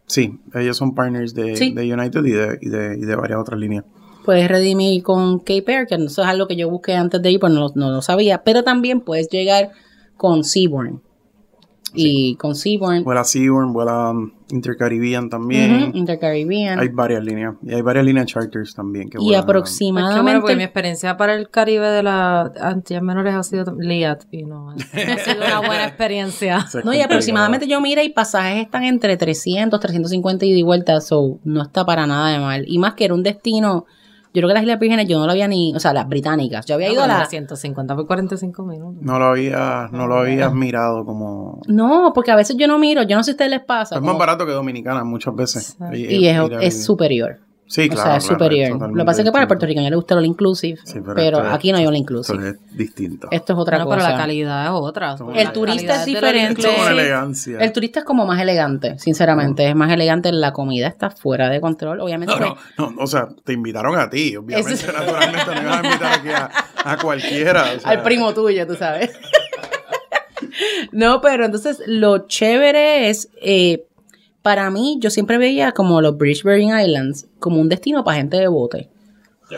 sí, 0.07 0.39
ellos 0.55 0.77
son 0.77 0.95
partners 0.95 1.35
de, 1.35 1.57
Sí. 1.57 1.73
de 1.73 1.93
United 1.93 2.25
y 2.25 2.31
de, 2.31 2.59
y, 2.61 2.69
de, 2.69 2.97
y 2.99 3.05
de 3.05 3.17
varias 3.17 3.39
otras 3.41 3.59
líneas. 3.61 3.85
puedes 4.25 4.49
redimir 4.49 5.03
con 5.03 5.39
Cape 5.41 5.65
Air, 5.67 5.87
que 5.87 5.97
eso 5.97 6.23
es 6.23 6.29
algo 6.29 6.47
que 6.47 6.57
yo 6.57 6.71
busqué 6.71 6.95
antes 6.95 7.21
de 7.21 7.31
ir, 7.33 7.39
pues 7.41 7.53
no, 7.53 7.67
no 7.75 7.91
lo 7.91 8.01
sabía. 8.01 8.43
Pero 8.43 8.63
también 8.65 9.01
puedes 9.03 9.29
llegar 9.29 9.73
con 10.17 10.43
Y 11.95 12.37
con 12.37 12.55
Seabourn, 12.55 13.05
Vuela 13.05 13.25
Seabourn, 13.25 13.73
vuela 13.73 14.11
um, 14.11 14.31
Intercaribbean 14.51 15.31
también. 15.31 15.89
ujú, 15.89 15.97
Intercaribbean. 15.97 16.79
Hay 16.79 16.89
varias 16.89 17.25
líneas. 17.25 17.55
Y 17.63 17.75
hay 17.75 17.83
varias 17.83 18.05
líneas 18.05 18.27
charters 18.27 18.75
también. 18.75 19.09
Que 19.09 19.19
y 19.19 19.25
bueno, 19.25 19.43
aproximadamente... 19.43 20.41
porque 20.41 20.57
mi 20.57 20.65
experiencia 20.65 21.17
para 21.17 21.35
el 21.35 21.49
Caribe 21.49 21.89
de 21.89 22.03
las 22.03 22.57
Antillas 22.61 23.03
Menores 23.03 23.35
ha 23.35 23.43
sido 23.43 23.65
Liat 23.79 24.25
y 24.31 24.45
no, 24.45 24.71
ha 24.93 25.19
sido 25.19 25.45
una 25.45 25.59
buena 25.59 25.87
experiencia. 25.87 26.67
No, 26.85 26.93
y 26.93 27.01
aproximadamente 27.01 27.67
yo 27.67 27.81
mira 27.81 28.03
y 28.03 28.11
pasajes 28.11 28.65
están 28.65 28.85
entre 28.85 29.17
300, 29.17 29.81
350 29.81 30.45
ida 30.45 30.59
y 30.59 30.63
vuelta, 30.63 31.01
so 31.01 31.39
no 31.45 31.63
está 31.63 31.85
para 31.87 32.07
nada 32.07 32.31
de 32.31 32.39
mal. 32.39 32.65
Y 32.67 32.79
más 32.79 32.95
que 32.95 33.07
era 33.07 33.15
un 33.15 33.23
destino, 33.23 33.87
yo 34.35 34.41
creo 34.41 34.49
que 34.49 34.55
las 34.55 34.62
Islas 34.64 34.81
Vírgenes 34.81 35.07
yo 35.09 35.19
no 35.21 35.26
lo 35.26 35.31
había 35.33 35.47
ni, 35.47 35.73
o 35.75 35.79
sea, 35.79 35.93
las 35.93 36.09
británicas, 36.09 36.67
yo 36.67 36.75
había 36.75 36.91
ido 36.93 37.05
a 37.05 37.07
la 37.07 37.19
las... 37.19 37.31
150 37.31 37.95
por 37.95 38.07
45 38.07 38.64
minutos. 38.64 39.00
No 39.00 39.19
lo 39.21 39.26
había, 39.26 39.88
no 39.93 40.09
lo 40.09 40.17
habías 40.19 40.53
mirado 40.53 41.05
como... 41.05 41.61
No, 41.69 42.11
porque 42.12 42.33
a 42.33 42.37
veces 42.37 42.57
yo 42.59 42.67
no 42.67 42.76
miro, 42.79 43.05
yo 43.05 43.17
no 43.17 43.23
sé 43.23 43.29
si 43.29 43.31
a 43.31 43.35
ustedes 43.35 43.50
les 43.53 43.61
pasa. 43.64 43.95
Es 43.95 44.00
como- 44.00 44.12
más 44.12 44.19
barato 44.19 44.45
que 44.45 44.53
Dominicana 44.53 45.05
muchas 45.05 45.37
veces. 45.37 45.76
y 45.93 46.26
es, 46.26 46.35
ir 46.35 46.55
a- 46.55 46.61
es 46.61 46.85
superior. 46.85 47.38
Sí, 47.66 47.87
o 47.87 47.88
claro. 47.88 48.02
sea, 48.11 48.16
es 48.18 48.25
claro, 48.26 48.38
superior. 48.38 48.90
Lo 48.90 48.94
que 48.94 49.04
pasa 49.04 49.23
es 49.23 49.25
que 49.25 49.33
para 49.33 49.42
el 49.42 49.49
puertorriqueño 49.49 49.88
le 49.90 49.97
gusta 49.97 50.14
lo 50.14 50.23
inclusive, 50.23 50.78
Sí, 50.85 51.00
pero, 51.04 51.38
esto 51.38 51.47
es- 51.49 51.54
aquí 51.54 51.73
no 51.73 51.78
hay 51.78 51.87
all 51.87 51.94
Esto 51.94 52.02
inclusive. 52.02 52.49
es 52.50 52.76
distinto. 52.76 53.28
Esto 53.30 53.52
es 53.54 53.59
otra 53.59 53.78
Bueno, 53.78 53.87
cosa. 53.90 53.99
pero 54.06 54.11
la 54.11 54.16
calidad 54.23 54.64
es 54.66 54.71
otra. 54.73 55.16
El 55.35 55.52
turista 55.52 55.94
es 56.00 56.04
diferente. 56.06 56.62
Esto. 56.62 57.59
El 57.59 57.73
turista 57.73 58.00
es 58.00 58.04
como 58.04 58.26
más 58.26 58.40
elegante, 58.40 58.99
sinceramente. 58.99 59.68
Es 59.68 59.75
más 59.75 59.90
elegante. 59.90 60.30
La 60.33 60.52
comida 60.52 60.88
está 60.88 61.11
fuera 61.11 61.49
de 61.49 61.61
control. 61.61 62.00
Obviamente, 62.00 62.35
No, 62.38 62.56
no, 62.78 62.90
no, 62.90 63.02
o 63.02 63.06
sea, 63.06 63.28
te 63.44 63.52
invitaron 63.54 63.99
a 63.99 64.11
ti, 64.11 64.37
obviamente, 64.37 64.87
naturalmente 64.87 65.54
no 65.54 65.62
ibas 65.62 65.76
a 65.83 65.87
invitar 65.87 66.12
aquí 66.21 66.28
a, 66.28 66.50
a 66.92 66.97
cualquiera. 66.99 67.64
o 67.76 67.80
sea, 67.80 67.90
al 67.90 68.02
primo 68.02 68.35
tuyo, 68.35 68.66
tú 68.66 68.75
sabes. 68.75 69.11
no, 70.92 71.21
pero 71.21 71.44
entonces 71.47 71.80
lo 71.87 72.26
chévere 72.26 73.09
es, 73.09 73.28
eh, 73.40 73.87
para 74.45 74.71
mí, 74.71 74.99
yo 75.01 75.09
siempre 75.09 75.39
veía 75.39 75.73
como 75.73 76.03
los 76.03 76.19
British 76.19 76.43
Virgin 76.45 76.79
Islands 76.79 77.27
como 77.39 77.63
un 77.63 77.71
destino 77.71 78.05
para 78.05 78.19
gente 78.19 78.37
de 78.37 78.47
bote. 78.47 78.91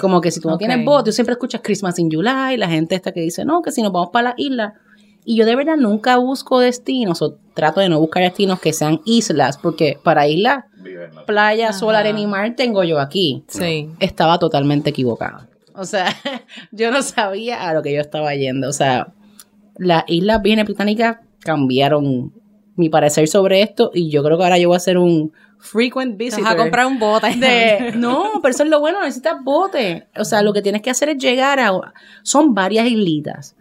Como 0.00 0.21
que 0.21 0.31
si 0.31 0.40
tú 0.40 0.49
no 0.49 0.59
tienes 0.59 0.85
bote, 0.85 1.11
tú 1.11 1.12
siempre 1.12 1.33
escuchas 1.33 1.61
Christmas 1.64 1.99
in 1.99 2.09
July, 2.09 2.57
la 2.57 2.69
gente 2.69 2.95
esta 2.95 3.11
que 3.11 3.21
dice, 3.21 3.45
no, 3.45 3.62
que 3.62 3.73
si 3.73 3.83
nos 3.83 3.90
vamos 3.93 4.11
para 4.12 4.31
la 4.31 4.35
isla. 4.37 4.75
Y 5.25 5.35
yo 5.37 5.45
de 5.45 5.57
verdad 5.57 5.76
nunca 5.76 6.19
busco 6.19 6.61
destinos 6.61 7.21
o 7.21 7.37
trato 7.52 7.81
de 7.81 7.88
no 7.88 7.99
buscar 7.99 8.23
destinos 8.23 8.61
que 8.61 8.73
sean 8.73 9.00
islas, 9.05 9.59
porque 9.59 9.99
para 10.05 10.28
islas, 10.28 10.64
playa, 11.26 11.73
sol, 11.73 11.90
Ajá. 11.97 12.00
arena 12.00 12.21
y 12.21 12.26
mar 12.28 12.55
tengo 12.57 12.85
yo 12.85 13.00
aquí 13.00 13.43
Sí. 13.49 13.90
estaba 13.99 14.38
totalmente 14.38 14.90
equivocada. 14.90 15.49
O 15.75 15.85
sea, 15.85 16.07
yo 16.71 16.93
no 16.93 17.02
sabía 17.02 17.69
a 17.69 17.75
lo 17.75 17.83
que 17.83 17.93
yo 17.93 18.00
estaba 18.00 18.33
yendo. 18.37 18.69
O 18.69 18.73
sea, 18.73 19.12
las 19.78 20.05
Islas 20.07 20.43
Vírgenes 20.43 20.66
Británicas 20.66 21.16
cambiaron 21.40 22.33
mi 22.76 22.88
parecer 22.88 23.26
sobre 23.28 23.62
esto 23.62 23.90
y 23.92 24.11
yo 24.11 24.23
creo 24.23 24.38
que 24.38 24.45
ahora 24.45 24.59
yo 24.59 24.68
voy 24.68 24.76
a 24.76 24.80
ser 24.80 24.99
un 24.99 25.33
frequent 25.59 26.16
visitor. 26.16 26.45
vas 26.45 26.54
a 26.54 26.56
comprar 26.56 26.87
un 26.87 26.99
bote. 26.99 27.35
de, 27.37 27.92
no, 27.97 28.40
pero 28.42 28.54
eso 28.54 28.62
es 28.62 28.71
lo 28.71 28.80
bueno, 28.80 29.00
necesitas 29.00 29.42
bote. 29.42 30.06
O 30.16 30.25
sea, 30.25 30.42
lo 30.42 30.52
que 30.52 30.62
tienes 30.62 30.83
que 30.83 30.90
hacer 30.90 31.09
es 31.09 31.18
llegar 31.18 31.59
a... 31.61 31.73
Son 32.23 32.54
varias 32.54 32.87
islitas, 32.87 33.56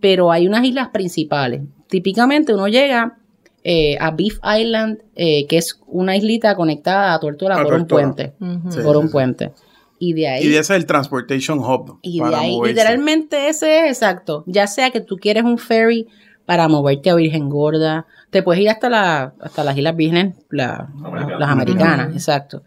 pero 0.00 0.30
hay 0.30 0.46
unas 0.46 0.64
islas 0.64 0.88
principales. 0.88 1.62
Típicamente 1.88 2.54
uno 2.54 2.68
llega 2.68 3.18
eh, 3.64 3.96
a 3.98 4.10
Beef 4.10 4.38
Island, 4.44 5.02
eh, 5.16 5.46
que 5.46 5.58
es 5.58 5.80
una 5.86 6.16
islita 6.16 6.54
conectada 6.54 7.14
a 7.14 7.20
Tortuga 7.20 7.62
por 7.62 7.74
un 7.74 7.86
puente. 7.86 8.34
Sí, 8.38 8.80
por 8.82 8.94
sí, 8.94 9.00
un 9.00 9.06
sí. 9.08 9.12
puente. 9.12 9.52
Y 9.98 10.14
de 10.14 10.28
ahí... 10.28 10.44
Y 10.44 10.48
de 10.48 10.58
ese 10.58 10.74
es 10.74 10.80
el 10.80 10.86
Transportation 10.86 11.58
Hub. 11.58 11.98
Y 12.02 12.18
de 12.18 12.24
para 12.24 12.40
ahí, 12.40 12.52
moverse. 12.52 12.74
literalmente 12.74 13.48
ese 13.48 13.80
es 13.80 13.92
exacto. 13.92 14.44
Ya 14.46 14.66
sea 14.66 14.90
que 14.90 15.00
tú 15.00 15.16
quieres 15.16 15.44
un 15.44 15.58
ferry 15.58 16.06
para 16.50 16.66
moverte 16.66 17.10
a 17.10 17.14
Virgen 17.14 17.48
Gorda, 17.48 18.06
te 18.30 18.42
puedes 18.42 18.60
ir 18.60 18.70
hasta, 18.70 18.88
la, 18.90 19.34
hasta 19.40 19.62
las 19.62 19.76
Islas 19.78 19.94
Vírgenes, 19.94 20.34
la- 20.50 20.88
Americanas. 21.04 21.38
las 21.38 21.48
americanas, 21.48 22.12
exacto. 22.12 22.62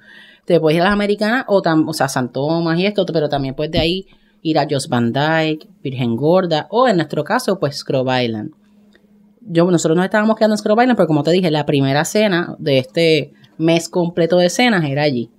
Te 0.46 0.58
puedes 0.62 0.78
ir 0.78 0.82
a 0.84 0.86
las 0.86 0.94
americanas 0.94 1.44
o, 1.50 1.62
tam- 1.62 1.84
o 1.90 1.92
sea, 1.92 2.08
San 2.08 2.32
Tomás 2.32 2.80
y 2.80 2.86
esto, 2.86 3.06
pero 3.08 3.28
también 3.28 3.56
puedes 3.56 3.74
de 3.74 3.80
ahí 3.80 4.08
ir 4.42 4.58
a 4.58 4.66
Jos 4.70 4.88
Van 4.88 5.12
Dyke, 5.12 5.68
Virgen 5.84 6.16
Gorda, 6.16 6.68
o 6.70 6.88
en 6.88 6.96
nuestro 6.96 7.26
caso, 7.26 7.60
pues 7.60 7.76
Scrub 7.80 8.08
Island. 8.10 8.52
Yo, 9.42 9.70
nosotros 9.70 9.98
nos 9.98 10.06
estábamos 10.06 10.38
quedando 10.38 10.54
en 10.54 10.60
Scrub 10.60 10.80
Island, 10.80 10.96
pero 10.96 11.08
como 11.08 11.24
te 11.24 11.32
dije, 11.32 11.52
la 11.52 11.66
primera 11.66 12.06
cena 12.06 12.56
de 12.60 12.78
este 12.78 13.34
mes 13.58 13.90
completo 13.90 14.38
de 14.38 14.50
cenas 14.50 14.86
era 14.86 15.04
allí. 15.04 15.30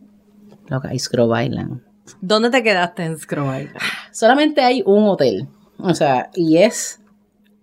Lo 0.69 0.83
que 0.83 0.89
hay 0.89 0.99
Scrub 0.99 1.35
Island 1.35 1.81
¿Dónde 2.21 2.51
te 2.51 2.63
quedaste 2.63 3.05
en 3.05 3.19
Scrub 3.19 3.47
Island? 3.47 3.79
solamente 4.13 4.61
hay 4.61 4.83
un 4.85 5.05
hotel. 5.05 5.49
O 5.79 5.95
sea, 5.95 6.29
y 6.35 6.59
es 6.59 7.01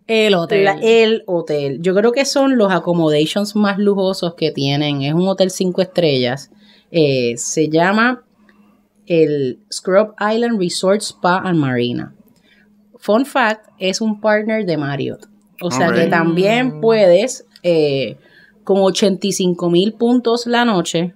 El 0.08 0.34
hotel. 0.36 0.66
la- 0.66 0.80
el 0.82 1.24
hotel. 1.28 1.80
Yo 1.82 1.94
creo 1.96 2.12
que 2.12 2.26
son 2.26 2.58
los 2.58 2.72
accommodations 2.72 3.56
más 3.56 3.78
lujosos 3.78 4.34
que 4.36 4.52
tienen. 4.52 5.02
Es 5.04 5.14
un 5.14 5.28
hotel 5.28 5.50
cinco 5.52 5.82
estrellas. 5.82 6.52
Eh, 6.92 7.36
se 7.38 7.70
llama 7.70 8.24
el 9.06 9.60
Scrub 9.72 10.14
Island 10.20 10.60
Resort 10.60 11.02
Spa 11.02 11.38
and 11.44 11.58
Marina. 11.60 12.14
Fun 12.98 13.26
fact, 13.26 13.68
es 13.80 14.02
un 14.02 14.20
partner 14.22 14.66
de 14.66 14.78
Marriott. 14.78 15.28
O 15.62 15.72
sea 15.72 15.88
que 15.94 16.08
también 16.10 16.82
puedes, 16.82 17.46
eh, 17.64 18.18
con 18.64 18.80
85 18.80 19.70
mil 19.70 19.94
puntos 19.94 20.46
la 20.48 20.66
noche 20.66 21.14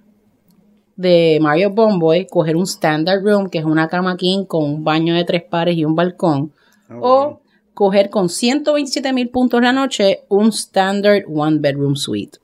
de 0.96 1.38
Marriott 1.40 1.74
Bomboy, 1.74 2.26
coger 2.26 2.56
un 2.56 2.64
standard 2.64 3.22
room, 3.22 3.50
que 3.50 3.58
es 3.58 3.64
una 3.64 3.88
cama 3.88 4.16
king 4.16 4.44
con 4.46 4.64
un 4.64 4.84
baño 4.84 5.14
de 5.14 5.24
tres 5.24 5.42
pares 5.42 5.76
y 5.76 5.84
un 5.84 5.94
balcón. 5.94 6.52
O 7.00 7.40
coger 7.76 8.08
con 8.08 8.30
127 8.30 9.12
mil 9.12 9.28
puntos 9.28 9.60
la 9.60 9.70
noche 9.70 10.20
un 10.30 10.48
standard 10.50 11.24
one 11.30 11.58
bedroom 11.60 11.94
suite. 11.94 12.38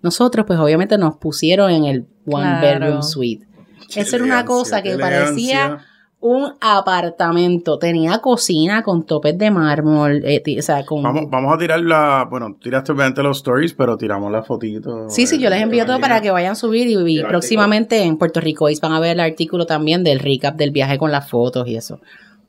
Nosotros, 0.00 0.46
pues 0.46 0.60
obviamente 0.60 0.96
nos 0.96 1.16
pusieron 1.16 1.72
en 1.72 1.84
el 1.86 2.06
one 2.24 2.44
Claro. 2.60 2.80
bedroom 2.84 3.02
suite. 3.02 3.44
Qué 3.92 4.02
Eso 4.02 4.14
era 4.14 4.24
una 4.24 4.44
cosa 4.44 4.82
que 4.82 4.96
parecía 4.96 5.78
un 6.20 6.52
apartamento. 6.60 7.78
Tenía 7.80 8.20
cocina 8.20 8.84
con 8.84 9.04
topes 9.04 9.36
de 9.36 9.50
mármol, 9.50 10.22
eh, 10.24 10.40
o 10.56 10.62
sea, 10.62 10.84
con... 10.86 11.02
Vamos, 11.02 11.24
vamos 11.30 11.52
a 11.52 11.58
tirar 11.58 11.80
la. 11.80 12.24
Bueno, 12.30 12.56
tiraste 12.62 12.92
obviamente 12.92 13.24
los 13.24 13.38
stories, 13.38 13.74
pero 13.74 13.96
tiramos 13.96 14.30
las 14.30 14.46
fotitos. 14.46 15.12
Sí, 15.12 15.26
sí, 15.26 15.40
yo 15.40 15.50
les 15.50 15.62
envío 15.62 15.84
todo 15.84 15.98
para 15.98 16.20
que 16.20 16.30
vayan 16.30 16.52
a 16.52 16.54
subir 16.54 16.86
y, 16.86 16.92
y 16.92 16.96
artículo. 16.96 17.28
próximamente 17.28 18.04
en 18.04 18.18
Puerto 18.18 18.40
Rico 18.40 18.68
van 18.80 18.92
a 18.92 19.00
ver 19.00 19.14
el 19.14 19.20
artículo 19.20 19.66
también 19.66 20.04
del 20.04 20.20
recap 20.20 20.54
del 20.56 20.70
viaje 20.70 20.96
con 20.96 21.10
las 21.10 21.28
fotos 21.28 21.66
y 21.66 21.74
eso. 21.74 21.98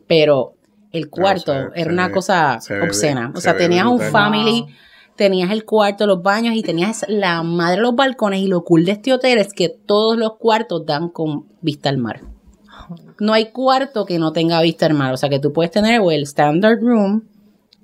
Pero 0.06 0.54
el 0.98 1.10
cuarto 1.10 1.52
se- 1.54 1.60
era 1.82 1.84
se 1.86 1.90
una 1.90 2.08
ve- 2.08 2.14
cosa 2.14 2.60
se 2.60 2.74
ve- 2.76 2.82
obscena. 2.82 3.32
O 3.34 3.38
se 3.38 3.42
sea, 3.44 3.58
tenías 3.58 3.86
un 3.86 4.00
family, 4.00 4.66
tenías 5.16 5.52
el 5.52 5.66
cuarto, 5.66 6.06
los 6.06 6.22
baños 6.22 6.56
y 6.56 6.62
tenías 6.64 7.06
la 7.08 7.42
madre 7.44 7.78
de 7.78 7.82
los 7.82 7.96
balcones 7.96 8.40
y 8.42 8.48
lo 8.48 8.64
cool 8.64 8.86
de 8.86 8.92
este 8.94 9.14
hotel 9.14 9.38
es 9.40 9.54
que 9.54 9.70
todos 9.70 10.18
los 10.18 10.38
cuartos 10.38 10.86
dan 10.86 11.10
con 11.10 11.46
vista 11.62 11.90
al 11.90 11.98
mar. 11.98 12.22
No 13.20 13.34
hay 13.34 13.52
cuarto 13.52 14.06
que 14.06 14.20
no 14.20 14.32
tenga 14.32 14.62
vista 14.62 14.86
al 14.86 14.94
mar. 14.94 15.14
O 15.14 15.18
sea, 15.18 15.30
que 15.30 15.40
tú 15.40 15.52
puedes 15.52 15.72
tener 15.72 16.00
o 16.02 16.12
el 16.12 16.24
standard 16.24 16.80
room, 16.82 17.24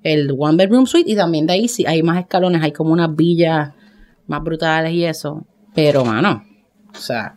el 0.04 0.34
one 0.38 0.58
bedroom 0.58 0.86
suite 0.86 1.10
y 1.12 1.16
también 1.16 1.46
de 1.48 1.54
ahí 1.54 1.68
sí 1.68 1.86
hay 1.86 2.04
más 2.04 2.20
escalones, 2.20 2.62
hay 2.62 2.72
como 2.72 2.94
unas 2.94 3.16
villas 3.16 3.72
más 4.28 4.44
brutales 4.44 4.94
y 4.94 5.04
eso. 5.06 5.46
Pero, 5.74 6.06
mano, 6.06 6.44
o 6.94 6.98
sea, 6.98 7.36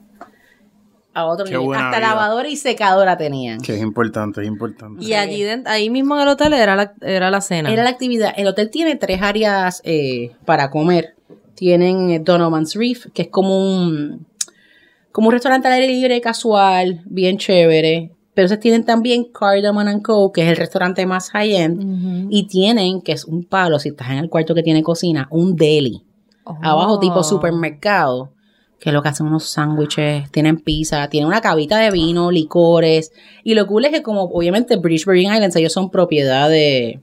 a 1.16 1.24
otro 1.24 1.46
Qué 1.46 1.52
nivel. 1.52 1.66
buena 1.66 1.86
Hasta 1.86 1.98
vida. 1.98 2.08
lavadora 2.10 2.48
y 2.48 2.56
secadora 2.56 3.16
tenían. 3.16 3.58
Que 3.60 3.74
es 3.74 3.80
importante, 3.80 4.42
es 4.42 4.46
importante. 4.46 5.02
Y 5.02 5.14
allí, 5.14 5.44
ahí 5.64 5.88
mismo 5.88 6.14
en 6.14 6.22
el 6.22 6.28
hotel 6.28 6.52
era 6.52 6.76
la, 6.76 6.92
era 7.00 7.30
la 7.30 7.40
cena. 7.40 7.72
Era 7.72 7.82
la 7.84 7.90
actividad. 7.90 8.34
El 8.36 8.46
hotel 8.46 8.68
tiene 8.70 8.96
tres 8.96 9.22
áreas 9.22 9.80
eh, 9.84 10.32
para 10.44 10.68
comer. 10.70 11.14
Tienen 11.54 12.10
eh, 12.10 12.18
Donovan's 12.18 12.74
Reef, 12.74 13.06
que 13.14 13.22
es 13.22 13.28
como 13.28 13.58
un, 13.58 14.26
como 15.10 15.28
un 15.28 15.32
restaurante 15.32 15.68
al 15.68 15.74
aire 15.74 15.88
libre 15.88 16.20
casual, 16.20 17.00
bien 17.06 17.38
chévere. 17.38 18.10
Pero 18.34 18.44
entonces 18.44 18.60
tienen 18.60 18.84
también 18.84 19.24
Cardamom 19.32 19.88
and 19.88 20.02
Co., 20.02 20.30
que 20.30 20.42
es 20.42 20.48
el 20.50 20.56
restaurante 20.58 21.06
más 21.06 21.30
high-end. 21.30 21.82
Ujú. 21.82 22.28
Y 22.30 22.46
tienen, 22.46 23.00
que 23.00 23.12
es 23.12 23.24
un 23.24 23.44
palo, 23.44 23.78
si 23.78 23.88
estás 23.88 24.10
en 24.10 24.18
el 24.18 24.28
cuarto 24.28 24.54
que 24.54 24.62
tiene 24.62 24.82
cocina, 24.82 25.28
un 25.30 25.56
deli. 25.56 26.02
Oh. 26.44 26.58
Abajo 26.62 27.00
tipo 27.00 27.24
supermercado. 27.24 28.35
Que 28.80 28.90
es 28.90 28.94
lo 28.94 29.02
que 29.02 29.08
hacen 29.08 29.26
unos 29.26 29.48
sándwiches, 29.48 30.30
tienen 30.30 30.58
pizza, 30.58 31.08
tienen 31.08 31.28
una 31.28 31.40
cabita 31.40 31.78
de 31.78 31.90
vino, 31.90 32.30
licores. 32.30 33.12
Y 33.42 33.54
lo 33.54 33.66
cool 33.66 33.86
es 33.86 33.90
que 33.92 34.02
como 34.02 34.22
obviamente 34.24 34.76
British 34.76 35.06
Virgin 35.06 35.32
Islands, 35.32 35.56
ellos 35.56 35.72
son 35.72 35.90
propiedad 35.90 36.48
de, 36.50 37.00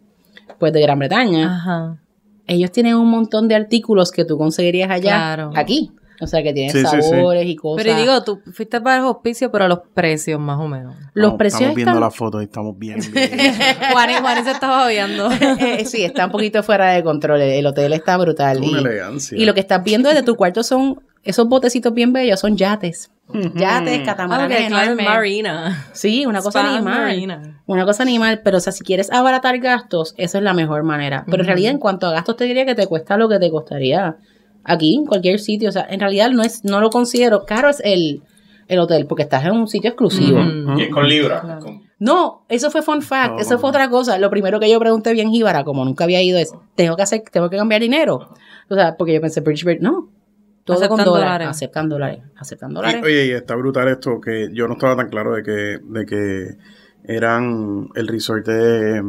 pues, 0.60 0.72
de 0.72 0.82
Gran 0.82 1.00
Bretaña. 1.00 1.56
Ajá. 1.56 2.00
Ellos 2.46 2.72
tienen 2.72 2.96
un 2.96 3.10
montón 3.10 3.48
de 3.48 3.56
artículos 3.56 4.12
que 4.12 4.26
tú 4.26 4.38
conseguirías 4.38 4.92
allá, 4.92 5.16
Claro. 5.16 5.52
aquí. 5.56 5.92
O 6.22 6.28
sea, 6.28 6.42
que 6.44 6.54
tienen 6.54 6.72
Sí, 6.72 6.86
sí, 6.86 7.02
sí. 7.02 7.10
sabores 7.10 7.46
y 7.46 7.56
cosas. 7.56 7.84
Pero 7.84 7.98
y 7.98 8.02
digo, 8.02 8.24
tú 8.24 8.42
fuiste 8.54 8.80
para 8.82 8.98
el 8.98 9.04
hospicio, 9.04 9.52
pero 9.52 9.68
los 9.68 9.80
precios 9.94 10.40
más 10.40 10.60
o 10.60 10.68
menos. 10.68 10.96
los 11.14 11.34
Estamos- 11.34 11.38
precios 11.38 11.62
Estamos 11.62 11.76
viendo 11.76 11.92
están... 11.92 12.02
las 12.02 12.16
fotos 12.16 12.42
y 12.42 12.46
estamos 12.46 12.78
bien. 12.80 13.00
bien. 13.14 13.32
Juan 13.92 14.10
y 14.10 14.14
Juan 14.16 14.44
se 14.46 14.52
estaba 14.52 14.88
viendo. 14.88 15.30
Eh, 15.60 15.86
sí, 15.86 16.04
está 16.04 16.26
un 16.26 16.32
poquito 16.32 16.62
fuera 16.64 16.92
de 16.92 17.04
control. 17.04 17.42
El 17.42 17.50
el 17.54 17.66
hotel 17.66 17.94
está 17.94 18.18
brutal. 18.18 18.58
Una 18.60 18.68
y, 18.68 18.74
elegancia. 18.86 19.38
y 19.38 19.46
lo 19.46 19.54
que 19.54 19.60
estás 19.60 19.84
viendo 19.84 20.10
desde 20.10 20.24
tu 20.24 20.36
cuarto 20.36 20.64
son 20.64 21.02
esos 21.24 21.48
botecitos 21.48 21.94
bien 21.94 22.12
bellos, 22.14 22.40
son 22.40 22.58
yates. 22.58 23.10
Yates, 23.34 24.00
Ah, 24.02 24.04
catamaranes 24.06 24.68
claro, 24.68 24.84
enormes. 24.92 25.08
Marina. 25.08 25.88
Sí, 25.94 26.26
una 26.26 26.42
cosa 26.42 26.60
Spa 26.60 26.76
animal. 26.76 27.02
Marina. 27.04 27.62
Una 27.66 27.86
cosa 27.86 28.04
animal, 28.04 28.42
pero 28.44 28.58
o 28.58 28.60
sea, 28.60 28.74
si 28.74 28.84
quieres 28.84 29.10
abaratar 29.12 29.58
gastos, 29.60 30.14
esa 30.18 30.38
es 30.40 30.44
la 30.44 30.54
mejor 30.54 30.84
manera. 30.84 31.24
Pero 31.30 31.42
en 31.44 31.48
realidad, 31.48 31.72
en 31.72 31.80
cuanto 31.80 32.08
a 32.08 32.12
gastos, 32.12 32.36
te 32.36 32.44
diría 32.44 32.66
que 32.66 32.76
te 32.76 32.86
cuesta 32.88 33.16
lo 33.18 33.30
que 33.30 33.40
te 33.40 33.50
costaría 33.50 34.18
aquí, 34.64 34.96
en 34.96 35.06
cualquier 35.06 35.40
sitio. 35.40 35.70
O 35.70 35.72
sea, 35.72 35.86
en 35.90 36.00
realidad 36.00 36.30
no 36.32 36.42
es, 36.44 36.64
no 36.64 36.80
lo 36.82 36.90
considero 36.90 37.46
caro 37.46 37.70
es 37.70 37.82
el, 37.84 38.22
el 38.68 38.80
hotel, 38.80 39.06
porque 39.08 39.24
estás 39.24 39.44
en 39.46 39.52
un 39.52 39.68
sitio 39.68 39.90
exclusivo. 39.90 40.40
Y 40.78 40.84
es 40.84 40.90
con 40.90 41.08
libras. 41.08 41.42
Claro. 41.42 41.60
con- 41.62 41.82
No, 42.00 42.46
eso 42.50 42.70
fue 42.72 42.82
fun 42.82 43.02
fact, 43.02 43.36
No. 43.36 43.40
eso 43.40 43.60
fue 43.60 43.70
otra 43.70 43.90
cosa. 43.90 44.18
Lo 44.18 44.30
primero 44.30 44.60
que 44.60 44.70
yo 44.70 44.80
pregunté 44.80 45.14
bien 45.14 45.32
jíbara, 45.32 45.64
como 45.64 45.84
nunca 45.86 46.04
había 46.04 46.22
ido, 46.22 46.38
es, 46.40 46.54
¿tengo 46.76 46.96
que 46.96 47.04
hacer, 47.04 47.24
tengo 47.32 47.50
que 47.50 47.58
cambiar 47.58 47.82
dinero? 47.82 48.30
O 48.70 48.76
sea, 48.76 48.96
porque 48.98 49.14
yo 49.14 49.22
pensé, 49.22 49.42
British 49.42 49.64
Virgin, 49.66 49.84
no. 49.84 50.10
Todo 50.66 50.78
con 50.78 50.84
Aceptan 50.86 51.06
dólares. 51.06 51.26
dólares. 51.26 51.48
Aceptan 51.50 51.90
dólares. 51.90 52.20
Aceptan 52.38 52.72
Y, 52.72 52.74
dólares. 52.76 53.02
oye, 53.04 53.26
y 53.28 53.32
está 53.32 53.54
brutal 53.56 53.90
esto 53.90 54.22
que 54.22 54.48
yo 54.54 54.66
no 54.70 54.76
estaba 54.76 54.96
tan 54.96 55.10
claro 55.10 55.34
de 55.36 55.44
que, 55.44 55.52
de 55.84 56.06
que 56.06 56.48
eran 57.06 57.90
el 57.96 58.08
resort 58.08 58.46
de, 58.48 59.02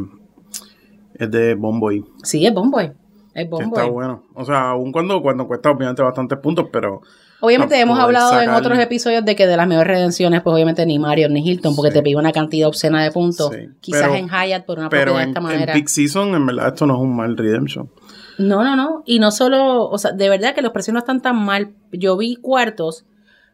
es 1.15 1.31
de 1.31 1.55
Bomboy. 1.55 2.05
Sí, 2.25 2.45
es 2.45 2.53
Bomboy. 2.53 2.93
Es 3.35 3.45
Que 3.45 3.51
bombo. 3.51 3.77
está 3.77 3.89
bueno. 3.91 4.23
O 4.35 4.45
sea, 4.45 4.71
aun 4.71 4.93
cuando, 4.93 5.21
cuando 5.21 5.47
cuesta 5.47 5.71
obviamente 5.71 6.03
bastantes 6.03 6.39
puntos, 6.39 6.67
pero 6.73 7.01
Obviamente 7.41 7.79
hemos 7.79 7.99
hablado 7.99 8.41
en 8.41 8.49
otros 8.51 8.79
episodios 8.79 9.23
de 9.25 9.37
que 9.37 9.47
de 9.47 9.57
las 9.57 9.67
mejores 9.69 9.89
redenciones, 9.89 10.41
pues 10.43 10.55
obviamente 10.55 10.87
ni 10.87 10.99
Mario 10.99 11.29
ni 11.29 11.47
Hilton, 11.47 11.77
porque 11.77 11.91
Sí. 11.91 11.99
te 11.99 12.03
pide 12.03 12.17
una 12.17 12.33
cantidad 12.33 12.69
obscena 12.69 13.03
de 13.05 13.11
puntos. 13.11 13.51
Sí. 13.53 13.69
Quizás 13.81 14.03
Pero- 14.03 14.15
en 14.15 14.29
Hyatt 14.31 14.65
por 14.65 14.79
una 14.79 14.89
pero 14.89 15.13
propiedad 15.13 15.19
de 15.19 15.23
en, 15.25 15.29
esta 15.31 15.41
en 15.41 15.45
manera. 15.45 15.73
Peak 15.75 15.89
Season, 15.89 16.35
en 16.35 16.47
verdad, 16.47 16.69
esto 16.69 16.87
no 16.87 16.95
es 16.95 17.01
un 17.01 17.15
mal 17.17 17.37
redemption. 17.37 17.91
No, 18.39 18.65
no, 18.65 18.77
no. 18.77 19.03
Y 19.05 19.19
no 19.19 19.31
solo, 19.31 19.89
o 19.91 19.99
sea, 19.99 20.13
de 20.13 20.29
verdad 20.31 20.55
que 20.55 20.63
los 20.63 20.73
precios 20.73 20.93
no 20.95 21.01
están 21.01 21.21
tan 21.21 21.37
mal. 21.45 21.73
Yo 21.93 22.17
vi 22.17 22.37
cuartos, 22.37 23.05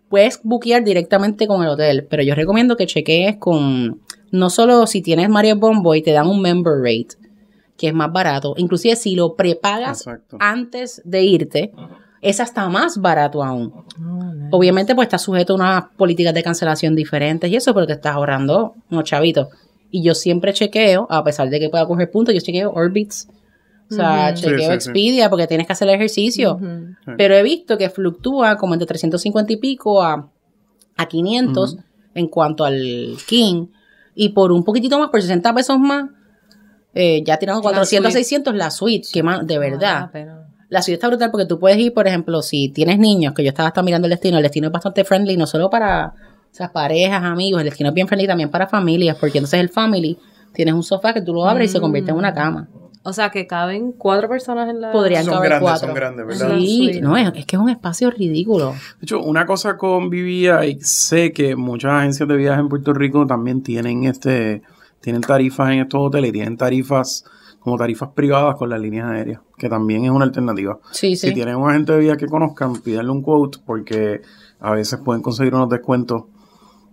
puedes 0.08 0.40
buquear 0.44 0.84
directamente 0.84 1.46
con 1.48 1.62
el 1.62 1.68
hotel, 1.70 2.06
pero 2.08 2.22
yo 2.22 2.34
recomiendo 2.36 2.76
que 2.76 2.86
chequees 2.86 3.38
con, 3.38 4.00
no 4.30 4.50
solo 4.50 4.86
si 4.86 5.02
tienes 5.02 5.28
Mario 5.30 5.56
Bomboy, 5.56 6.00
te 6.02 6.12
dan 6.12 6.28
un 6.28 6.40
member 6.42 6.74
rate, 6.80 7.16
que 7.80 7.88
es 7.88 7.94
más 7.94 8.12
barato. 8.12 8.52
Inclusive 8.58 8.94
si 8.94 9.14
lo 9.16 9.36
prepagas 9.36 10.00
Exacto. 10.02 10.36
antes 10.38 11.00
de 11.06 11.22
irte, 11.22 11.72
es 12.20 12.38
hasta 12.38 12.68
más 12.68 12.98
barato 13.00 13.42
aún. 13.42 13.72
Oh, 13.98 14.34
nice. 14.34 14.48
Obviamente, 14.50 14.94
pues 14.94 15.06
estás 15.06 15.22
sujeto 15.22 15.54
a 15.54 15.56
unas 15.56 15.84
políticas 15.96 16.34
de 16.34 16.42
cancelación 16.42 16.94
diferentes 16.94 17.50
y 17.50 17.56
eso, 17.56 17.72
pero 17.72 17.86
te 17.86 17.94
estás 17.94 18.14
ahorrando 18.14 18.74
unos 18.90 19.04
chavitos. 19.04 19.48
Y 19.90 20.02
yo 20.02 20.14
siempre 20.14 20.52
chequeo, 20.52 21.06
a 21.08 21.24
pesar 21.24 21.48
de 21.48 21.58
que 21.58 21.70
pueda 21.70 21.86
coger 21.86 22.10
puntos, 22.10 22.34
yo 22.34 22.40
chequeo 22.42 22.70
Orbitz. 22.70 23.28
O 23.90 23.94
sea, 23.94 24.34
chequeo 24.34 24.58
Sí, 24.58 24.62
sí, 24.62 24.68
sí. 24.68 24.74
Expedia 24.74 25.30
porque 25.30 25.46
tienes 25.46 25.66
que 25.66 25.72
hacer 25.72 25.88
el 25.88 25.94
ejercicio. 25.94 26.60
Pero 27.16 27.34
he 27.34 27.42
visto 27.42 27.78
que 27.78 27.88
fluctúa 27.88 28.56
como 28.56 28.74
entre 28.74 28.86
350 28.86 29.54
y 29.54 29.56
pico 29.56 30.02
a, 30.02 30.28
a 30.98 31.06
500 31.06 31.78
en 32.14 32.28
cuanto 32.28 32.66
al 32.66 33.16
King. 33.26 33.68
Y 34.14 34.28
por 34.28 34.52
un 34.52 34.64
poquitito 34.64 34.98
más, 34.98 35.08
por 35.08 35.22
60 35.22 35.54
pesos 35.54 35.78
más, 35.78 36.10
eh, 36.94 37.22
ya 37.24 37.36
tirando 37.38 37.62
400, 37.62 38.12
suite. 38.12 38.24
600 38.24 38.54
la 38.54 38.70
suite. 38.70 39.08
Que 39.12 39.22
más, 39.22 39.46
de 39.46 39.58
verdad. 39.58 39.98
Ah, 40.04 40.10
pero- 40.12 40.34
La 40.68 40.82
ciudad 40.82 40.94
está 40.98 41.08
brutal 41.08 41.30
porque 41.30 41.46
tú 41.46 41.58
puedes 41.58 41.78
ir, 41.78 41.92
por 41.92 42.06
ejemplo, 42.06 42.42
si 42.42 42.68
tienes 42.68 42.98
niños, 42.98 43.34
que 43.34 43.42
yo 43.42 43.48
estaba 43.48 43.68
hasta 43.68 43.82
mirando 43.82 44.06
el 44.06 44.10
destino, 44.10 44.36
el 44.36 44.42
destino 44.42 44.68
es 44.68 44.72
bastante 44.72 45.04
friendly, 45.04 45.36
no 45.36 45.46
solo 45.46 45.68
para 45.70 46.14
o 46.52 46.54
sea, 46.54 46.72
parejas, 46.72 47.22
amigos, 47.22 47.60
el 47.60 47.66
destino 47.66 47.90
es 47.90 47.94
bien 47.94 48.08
friendly 48.08 48.26
también 48.26 48.50
para 48.50 48.66
familias, 48.66 49.16
porque 49.20 49.38
entonces 49.38 49.60
el 49.60 49.68
family, 49.68 50.18
tienes 50.52 50.74
un 50.74 50.82
sofá 50.82 51.12
que 51.14 51.22
tú 51.22 51.32
lo 51.32 51.44
abres 51.48 51.70
y 51.70 51.72
se 51.74 51.80
convierte 51.80 52.10
en 52.10 52.16
una 52.16 52.34
cama. 52.34 52.68
O 53.04 53.12
sea, 53.12 53.30
que 53.30 53.46
caben 53.46 53.92
cuatro 53.92 54.28
personas 54.28 54.68
en 54.68 54.80
la... 54.80 54.90
Podrían 54.92 55.24
Son 55.24 55.34
caber 55.34 55.48
grandes, 55.50 55.70
cuatro. 55.70 55.86
son 55.88 55.94
grandes, 55.94 56.26
¿verdad? 56.26 56.56
Sí, 56.58 56.90
Sí. 56.94 57.00
no, 57.00 57.16
es, 57.16 57.28
es 57.36 57.46
que 57.46 57.54
es 57.56 57.62
un 57.62 57.70
espacio 57.70 58.10
ridículo. 58.10 58.72
De 58.72 59.04
hecho, 59.04 59.20
una 59.22 59.46
cosa 59.46 59.76
con 59.76 60.10
Vivía, 60.10 60.66
y 60.66 60.78
sé 60.80 61.32
que 61.32 61.54
muchas 61.56 61.92
agencias 61.92 62.28
de 62.28 62.36
viajes 62.36 62.60
en 62.60 62.68
Puerto 62.68 62.92
Rico 62.92 63.24
también 63.26 63.62
tienen 63.62 64.04
este, 64.04 64.62
tienen 65.00 65.22
tarifas 65.22 65.70
en 65.70 65.80
estos 65.80 66.00
hoteles 66.00 66.30
y 66.30 66.32
tienen 66.32 66.56
tarifas 66.56 67.24
como 67.58 67.76
tarifas 67.76 68.10
privadas 68.14 68.56
con 68.56 68.70
las 68.70 68.80
líneas 68.80 69.10
aéreas, 69.10 69.40
que 69.58 69.68
también 69.68 70.04
es 70.04 70.10
una 70.10 70.24
alternativa. 70.24 70.78
Sí, 70.92 71.16
sí. 71.16 71.28
Si 71.28 71.34
tienen 71.34 71.56
un 71.56 71.68
agente 71.68 71.92
de 71.92 71.98
viaje 72.00 72.18
que 72.18 72.26
conozcan, 72.26 72.80
pídanle 72.80 73.12
un 73.12 73.22
quote 73.22 73.58
porque 73.64 74.22
a 74.60 74.72
veces 74.72 75.00
pueden 75.04 75.22
conseguir 75.22 75.54
unos 75.54 75.68
descuentos 75.68 76.24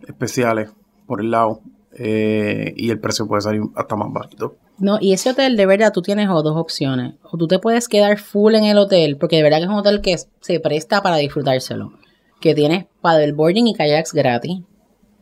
especiales 0.06 0.70
por 1.06 1.22
el 1.22 1.32
lado 1.32 1.62
eh, 1.94 2.74
y 2.76 2.90
el 2.90 3.00
precio 3.00 3.28
puede 3.28 3.42
salir 3.42 3.62
hasta 3.76 3.96
más 3.96 4.12
bajito. 4.12 4.56
No, 4.78 4.98
y 5.02 5.14
ese 5.14 5.32
hotel, 5.32 5.58
de 5.58 5.66
verdad, 5.66 5.92
tú 5.92 6.02
tienes 6.02 6.30
o 6.30 6.44
dos 6.44 6.56
opciones. 6.56 7.16
O 7.24 7.38
tú 7.38 7.48
te 7.48 7.60
puedes 7.60 7.88
quedar 7.88 8.20
full 8.20 8.54
en 8.54 8.66
el 8.66 8.78
hotel, 8.78 9.18
porque 9.18 9.38
de 9.38 9.44
verdad 9.44 9.58
que 9.58 9.64
es 9.64 9.70
un 9.70 9.78
hotel 9.78 10.02
que 10.02 10.16
se 10.42 10.60
presta 10.60 11.02
para 11.02 11.16
disfrutárselo. 11.16 11.94
Que 12.40 12.54
tienes 12.54 12.86
paddleboarding 13.02 13.68
y 13.68 13.74
kayaks 13.74 14.14
gratis. 14.14 14.62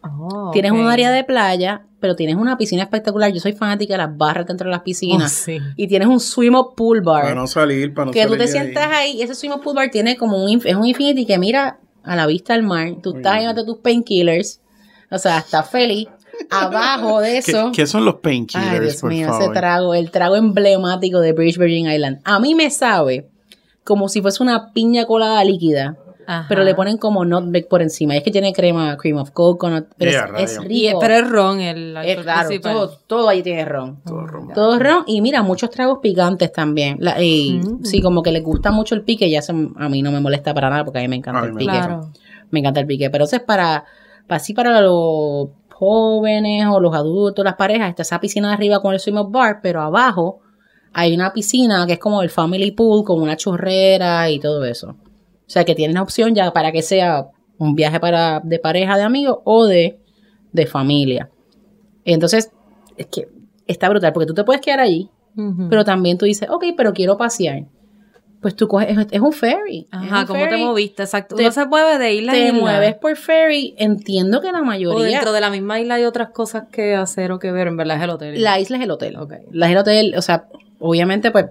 Oh, 0.03 0.51
Tienes 0.51 0.71
ok. 0.71 0.77
un 0.77 0.87
área 0.87 1.09
de 1.11 1.23
playa, 1.23 1.85
pero 2.05 2.15
tienes 2.15 2.35
una 2.35 2.55
piscina 2.55 2.83
espectacular. 2.83 3.33
Yo 3.33 3.39
soy 3.39 3.53
fanática 3.53 3.95
de 3.95 3.97
las 3.97 4.15
barras 4.15 4.45
dentro 4.45 4.65
de 4.67 4.71
las 4.73 4.81
Oh, 4.81 4.83
piscinas. 4.83 5.31
sí. 5.31 5.57
Y 5.75 5.87
tienes 5.87 6.07
un 6.07 6.19
swim 6.19 6.53
up 6.53 6.75
pool 6.75 7.01
bar. 7.01 7.23
Para 7.23 7.33
no 7.33 7.47
salir, 7.47 7.95
para 7.95 8.05
no 8.05 8.11
que 8.11 8.21
tú 8.21 8.29
salir 8.33 8.37
te 8.37 8.45
de 8.45 8.51
sientas 8.51 8.87
ahí. 8.91 9.13
y 9.17 9.23
ese 9.23 9.33
swim 9.33 9.53
up 9.53 9.61
pool 9.63 9.73
bar 9.75 9.89
tiene 9.89 10.15
como 10.17 10.43
un, 10.45 10.61
es 10.63 10.75
un 10.75 10.85
infinity 10.85 11.25
que 11.25 11.39
mira 11.39 11.79
a 12.03 12.15
la 12.15 12.27
vista 12.27 12.53
del 12.53 12.61
mar. 12.61 12.89
Tú 13.01 13.09
Muy 13.09 13.17
estás 13.21 13.37
bien. 13.37 13.49
ahí 13.49 13.55
de 13.55 13.63
tus 13.65 13.79
painkillers. 13.79 14.61
O 15.09 15.17
sea, 15.17 15.39
estás 15.39 15.67
feliz. 15.67 16.07
Abajo 16.51 17.21
de 17.21 17.41
¿Qué, 17.43 17.51
eso. 17.51 17.71
qué 17.73 17.87
son 17.87 18.05
los 18.05 18.15
painkillers, 18.15 18.69
Ay, 18.71 18.79
Dios 18.81 18.95
por 19.01 19.09
mío, 19.09 19.27
favor? 19.29 19.41
ese 19.43 19.51
trago, 19.53 19.93
el 19.95 20.11
trago 20.11 20.35
emblemático 20.35 21.19
de 21.21 21.33
British 21.33 21.57
Virgin 21.57 21.89
Island. 21.89 22.19
A 22.23 22.39
mí 22.39 22.53
me 22.53 22.69
sabe 22.69 23.27
como 23.83 24.09
si 24.09 24.21
fuese 24.21 24.43
una 24.43 24.71
piña 24.73 25.05
colada 25.05 25.43
líquida, 25.43 25.97
Ajá. 26.27 26.45
pero 26.49 26.63
le 26.63 26.73
ponen 26.75 26.97
como 26.97 27.23
nutmeg 27.25 27.67
por 27.67 27.81
encima. 27.81 28.13
Y 28.15 28.17
es 28.17 28.23
que 28.23 28.31
tiene 28.31 28.51
crema, 28.53 28.95
cream 28.97 29.17
of 29.17 29.31
coconut, 29.31 29.87
pero 29.97 30.11
Yeah, 30.11 30.29
es, 30.37 30.57
es. 30.57 30.59
Y- 30.69 30.89
pero 30.99 31.13
es 31.15 31.29
ron 31.29 31.59
el 31.61 31.97
es 31.97 32.17
claro, 32.21 32.49
todo, 32.61 32.89
todo 33.07 33.29
ahí 33.29 33.43
tiene 33.43 33.65
ron. 33.65 34.01
Todo 34.05 34.25
ron. 34.27 34.53
Todo 34.53 34.75
es 34.75 34.79
ron 34.81 35.03
y 35.07 35.21
mira, 35.21 35.43
muchos 35.43 35.69
tragos 35.69 35.99
picantes 36.01 36.51
también. 36.51 36.97
La- 36.99 37.21
y 37.21 37.59
Mm. 37.63 37.83
Sí, 37.85 38.01
como 38.01 38.23
que 38.23 38.31
les 38.31 38.43
gusta 38.43 38.71
mucho 38.71 38.95
el 38.95 39.03
pique, 39.03 39.29
ya 39.29 39.41
se- 39.41 39.51
a 39.53 39.89
mí 39.89 40.01
no 40.01 40.11
me 40.11 40.19
molesta 40.19 40.53
para 40.53 40.69
nada 40.69 40.83
porque 40.83 40.99
a 40.99 41.01
mí 41.03 41.07
me 41.07 41.15
encanta 41.17 41.45
el 41.45 41.53
me 41.53 41.59
pique. 41.59 41.71
Claro. 41.71 42.09
Me 42.51 42.59
encanta 42.59 42.79
el 42.79 42.87
pique. 42.87 43.09
Pero 43.09 43.25
eso 43.25 43.35
es 43.35 43.41
para, 43.43 43.85
para 44.27 44.37
así 44.37 44.53
para 44.53 44.81
los 44.81 45.49
jóvenes 45.73 46.65
o 46.71 46.79
los 46.79 46.93
adultos, 46.95 47.43
las 47.43 47.55
parejas, 47.55 47.89
está 47.89 48.01
esa 48.03 48.19
piscina 48.19 48.47
de 48.49 48.53
arriba 48.53 48.81
con 48.81 48.93
el 48.93 48.99
swim 48.99 49.17
up 49.17 49.29
bar, 49.31 49.59
pero 49.61 49.81
abajo 49.81 50.39
hay 50.93 51.13
una 51.13 51.33
piscina 51.33 51.85
que 51.85 51.93
es 51.93 51.99
como 51.99 52.21
el 52.21 52.29
family 52.29 52.71
pool 52.71 53.03
con 53.03 53.21
una 53.21 53.35
chorrera 53.35 54.29
y 54.29 54.39
todo 54.39 54.63
eso. 54.63 54.95
O 55.47 55.49
sea 55.49 55.63
que 55.63 55.75
tienes 55.75 55.93
la 55.95 56.01
opción 56.01 56.33
ya 56.35 56.51
para 56.51 56.71
que 56.71 56.81
sea 56.81 57.27
un 57.57 57.75
viaje 57.75 57.99
para 57.99 58.39
de 58.43 58.59
pareja, 58.59 58.97
de 58.97 59.03
amigos 59.03 59.37
o 59.43 59.65
de, 59.65 59.99
de 60.51 60.65
familia. 60.65 61.29
Entonces, 62.03 62.51
es 62.97 63.07
que 63.07 63.27
está 63.67 63.89
brutal 63.89 64.13
porque 64.13 64.27
tú 64.27 64.33
te 64.33 64.43
puedes 64.43 64.61
quedar 64.61 64.79
allí, 64.79 65.09
pero 65.69 65.83
también 65.83 66.17
tú 66.17 66.25
dices, 66.25 66.49
ok, 66.49 66.63
pero 66.77 66.93
quiero 66.93 67.17
pasear. 67.17 67.63
Pues 68.41 68.55
tú 68.55 68.67
coges, 68.67 68.95
es, 68.95 69.07
es 69.11 69.21
un 69.21 69.31
ferry. 69.33 69.87
Ajá, 69.89 70.21
un 70.21 70.25
¿cómo 70.27 70.47
te 70.47 70.57
moviste? 70.57 71.01
Exacto. 71.03 71.35
Te- 71.35 71.41
Uno 71.43 71.51
se 71.51 71.65
mueve 71.65 71.97
de 71.97 72.13
isla 72.13 72.31
Te 72.31 72.47
en 72.47 72.55
isla. 72.57 72.59
mueves 72.61 72.95
por 72.95 73.15
ferry. 73.17 73.73
Entiendo 73.77 74.39
que 74.39 74.51
la 74.51 74.59
O 74.61 74.63
mayoría. 74.63 75.03
dentro 75.17 75.31
de 75.33 75.41
la 75.41 75.49
misma 75.49 75.79
isla 75.79 75.95
hay 75.95 76.03
otras 76.03 76.29
cosas 76.29 76.65
que 76.71 76.93
hacer 76.95 77.31
o 77.31 77.39
que 77.39 77.51
ver. 77.51 77.67
En 77.67 77.75
verdad 77.77 77.97
es 77.97 78.03
el 78.03 78.09
hotel. 78.11 78.43
La 78.43 78.59
isla 78.59 78.77
es 78.77 78.83
el 78.83 78.91
hotel. 78.91 79.17
Ok. 79.17 79.33
La 79.51 79.67
isla 79.67 79.67
es 79.67 79.71
el 79.71 79.77
hotel, 79.77 80.15
o 80.17 80.21
sea, 80.21 80.47
obviamente, 80.79 81.31
pues 81.31 81.45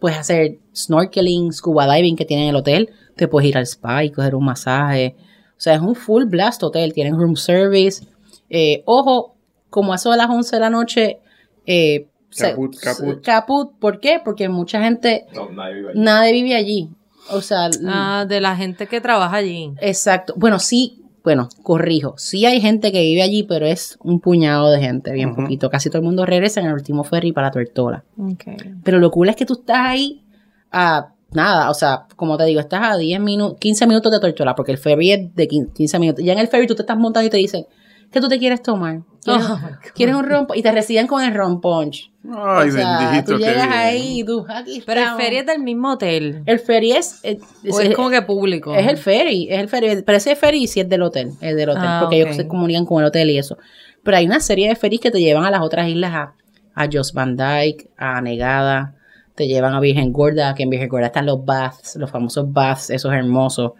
puedes 0.00 0.18
hacer 0.18 0.58
snorkeling, 0.74 1.52
scuba 1.52 1.92
diving 1.94 2.16
que 2.16 2.24
tienen 2.24 2.44
en 2.44 2.50
el 2.50 2.56
hotel. 2.56 2.90
Te 3.16 3.28
puedes 3.28 3.48
ir 3.48 3.56
al 3.58 3.64
spa 3.66 4.02
y 4.04 4.10
coger 4.10 4.34
un 4.34 4.44
masaje. 4.44 5.14
O 5.52 5.60
sea, 5.60 5.74
es 5.74 5.80
un 5.80 5.94
full 5.94 6.24
blast 6.24 6.62
hotel. 6.62 6.92
Tienen 6.92 7.16
room 7.16 7.36
service. 7.36 8.06
Eh, 8.48 8.82
ojo, 8.86 9.36
como 9.68 9.92
a 9.92 9.96
eso 9.96 10.10
de 10.10 10.16
las 10.16 10.28
11 10.30 10.56
de 10.56 10.60
la 10.60 10.70
noche. 10.70 11.18
Eh, 11.66 12.06
se- 12.30 12.50
Caput, 12.50 12.76
caput. 12.78 13.22
caput. 13.22 13.78
¿Por 13.78 14.00
qué? 14.00 14.20
Porque 14.24 14.48
mucha 14.48 14.82
gente, 14.82 15.26
No, 15.34 15.50
nadie 15.50 15.74
vive 15.74 15.90
allí. 15.90 16.00
nadie 16.00 16.32
vive 16.32 16.54
allí. 16.56 16.88
O 17.30 17.40
sea, 17.42 17.68
Ah, 17.86 18.24
de 18.26 18.40
la 18.40 18.56
gente 18.56 18.86
que 18.86 19.00
trabaja 19.00 19.36
allí. 19.36 19.72
Exacto. 19.80 20.34
Bueno, 20.36 20.58
sí, 20.58 21.02
bueno, 21.30 21.48
corrijo. 21.62 22.14
Sí 22.18 22.44
hay 22.44 22.60
gente 22.60 22.90
que 22.90 23.02
vive 23.02 23.22
allí, 23.22 23.44
pero 23.44 23.64
es 23.64 23.96
un 24.02 24.18
puñado 24.18 24.68
de 24.68 24.80
gente, 24.80 25.12
bien 25.12 25.36
poquito. 25.36 25.70
Casi 25.70 25.88
todo 25.88 25.98
el 25.98 26.04
mundo 26.04 26.26
regresa 26.26 26.58
en 26.58 26.66
el 26.66 26.72
último 26.72 27.04
ferry 27.04 27.30
para 27.30 27.52
Tortola. 27.52 28.02
Okay. 28.18 28.56
Pero 28.82 28.98
lo 28.98 29.12
cool 29.12 29.28
es 29.28 29.36
que 29.36 29.46
tú 29.46 29.52
estás 29.52 29.78
ahí 29.78 30.24
a 30.72 31.12
nada, 31.30 31.70
o 31.70 31.74
sea, 31.74 32.06
como 32.16 32.36
te 32.36 32.46
digo, 32.46 32.58
estás 32.58 32.82
a 32.82 32.96
10 32.96 33.20
minutos, 33.20 33.58
15 33.60 33.86
minutos 33.86 34.10
de 34.10 34.18
Tortola, 34.18 34.56
porque 34.56 34.72
el 34.72 34.78
ferry 34.78 35.12
es 35.12 35.36
de 35.36 35.46
15 35.46 35.72
15 35.72 35.98
minutos. 36.00 36.24
Ya 36.24 36.32
en 36.32 36.40
el 36.40 36.48
ferry 36.48 36.66
tú 36.66 36.74
te 36.74 36.82
estás 36.82 36.98
montando 36.98 37.28
y 37.28 37.30
te 37.30 37.36
dicen, 37.36 37.64
¿qué 38.10 38.20
tú 38.20 38.28
te 38.28 38.38
quieres 38.38 38.62
tomar? 38.62 39.00
¿Quieres, 39.22 39.44
Oh, 39.50 39.56
my 39.56 39.62
God. 39.62 39.70
¿quieres 39.94 40.14
un 40.14 40.24
ron? 40.24 40.46
Y 40.54 40.62
te 40.62 40.72
reciben 40.72 41.06
con 41.06 41.22
el 41.22 41.34
ron 41.34 41.60
punch. 41.60 42.10
Ay, 42.24 42.68
o 42.68 42.72
sea, 42.72 42.98
bendito. 43.10 43.32
tú 43.34 43.38
llegas 43.38 43.68
ahí 43.70 44.20
y 44.20 44.24
tú, 44.24 44.46
aquí 44.48 44.82
Pero 44.86 45.00
el 45.02 45.08
feria 45.16 45.40
es 45.40 45.46
del 45.46 45.62
mismo 45.62 45.92
hotel. 45.92 46.42
El 46.46 46.58
ferry 46.58 46.92
es... 46.92 47.20
es- 47.22 47.38
o 47.70 47.80
es 47.80 47.94
como 47.94 48.08
que 48.10 48.22
público. 48.22 48.74
Es 48.74 48.86
el 48.88 48.96
ferry, 48.96 49.46
es 49.50 49.58
el 49.58 49.68
ferry. 49.68 50.02
Pero 50.02 50.16
ese 50.18 50.36
ferry 50.36 50.66
sí 50.66 50.80
es 50.80 50.88
del 50.88 51.02
hotel, 51.02 51.32
es 51.40 51.54
del 51.54 51.68
hotel, 51.70 51.84
Ah, 51.86 51.98
porque 52.00 52.20
ellos 52.22 52.34
se 52.36 52.48
comunican 52.48 52.86
con 52.86 53.00
el 53.02 53.08
hotel 53.08 53.28
y 53.30 53.38
eso. 53.38 53.58
Pero 54.02 54.16
hay 54.16 54.24
una 54.26 54.40
serie 54.40 54.68
de 54.68 54.74
ferries 54.76 55.00
que 55.02 55.10
te 55.10 55.20
llevan 55.20 55.44
a 55.44 55.50
las 55.50 55.60
otras 55.60 55.86
islas, 55.88 56.12
a, 56.14 56.34
a 56.74 56.88
Jos 56.90 57.12
Van 57.12 57.36
Dyke, 57.36 57.90
a 57.98 58.20
Negada, 58.22 58.94
te 59.34 59.46
llevan 59.46 59.74
a 59.74 59.80
Virgen 59.80 60.12
Gorda, 60.12 60.54
que 60.54 60.62
en 60.62 60.70
Virgen 60.70 60.88
Gorda 60.88 61.06
están 61.08 61.26
los 61.26 61.44
baths, 61.44 61.96
los 61.96 62.10
famosos 62.10 62.50
baths, 62.50 62.88
esos 62.90 63.12
hermosos. 63.12 63.72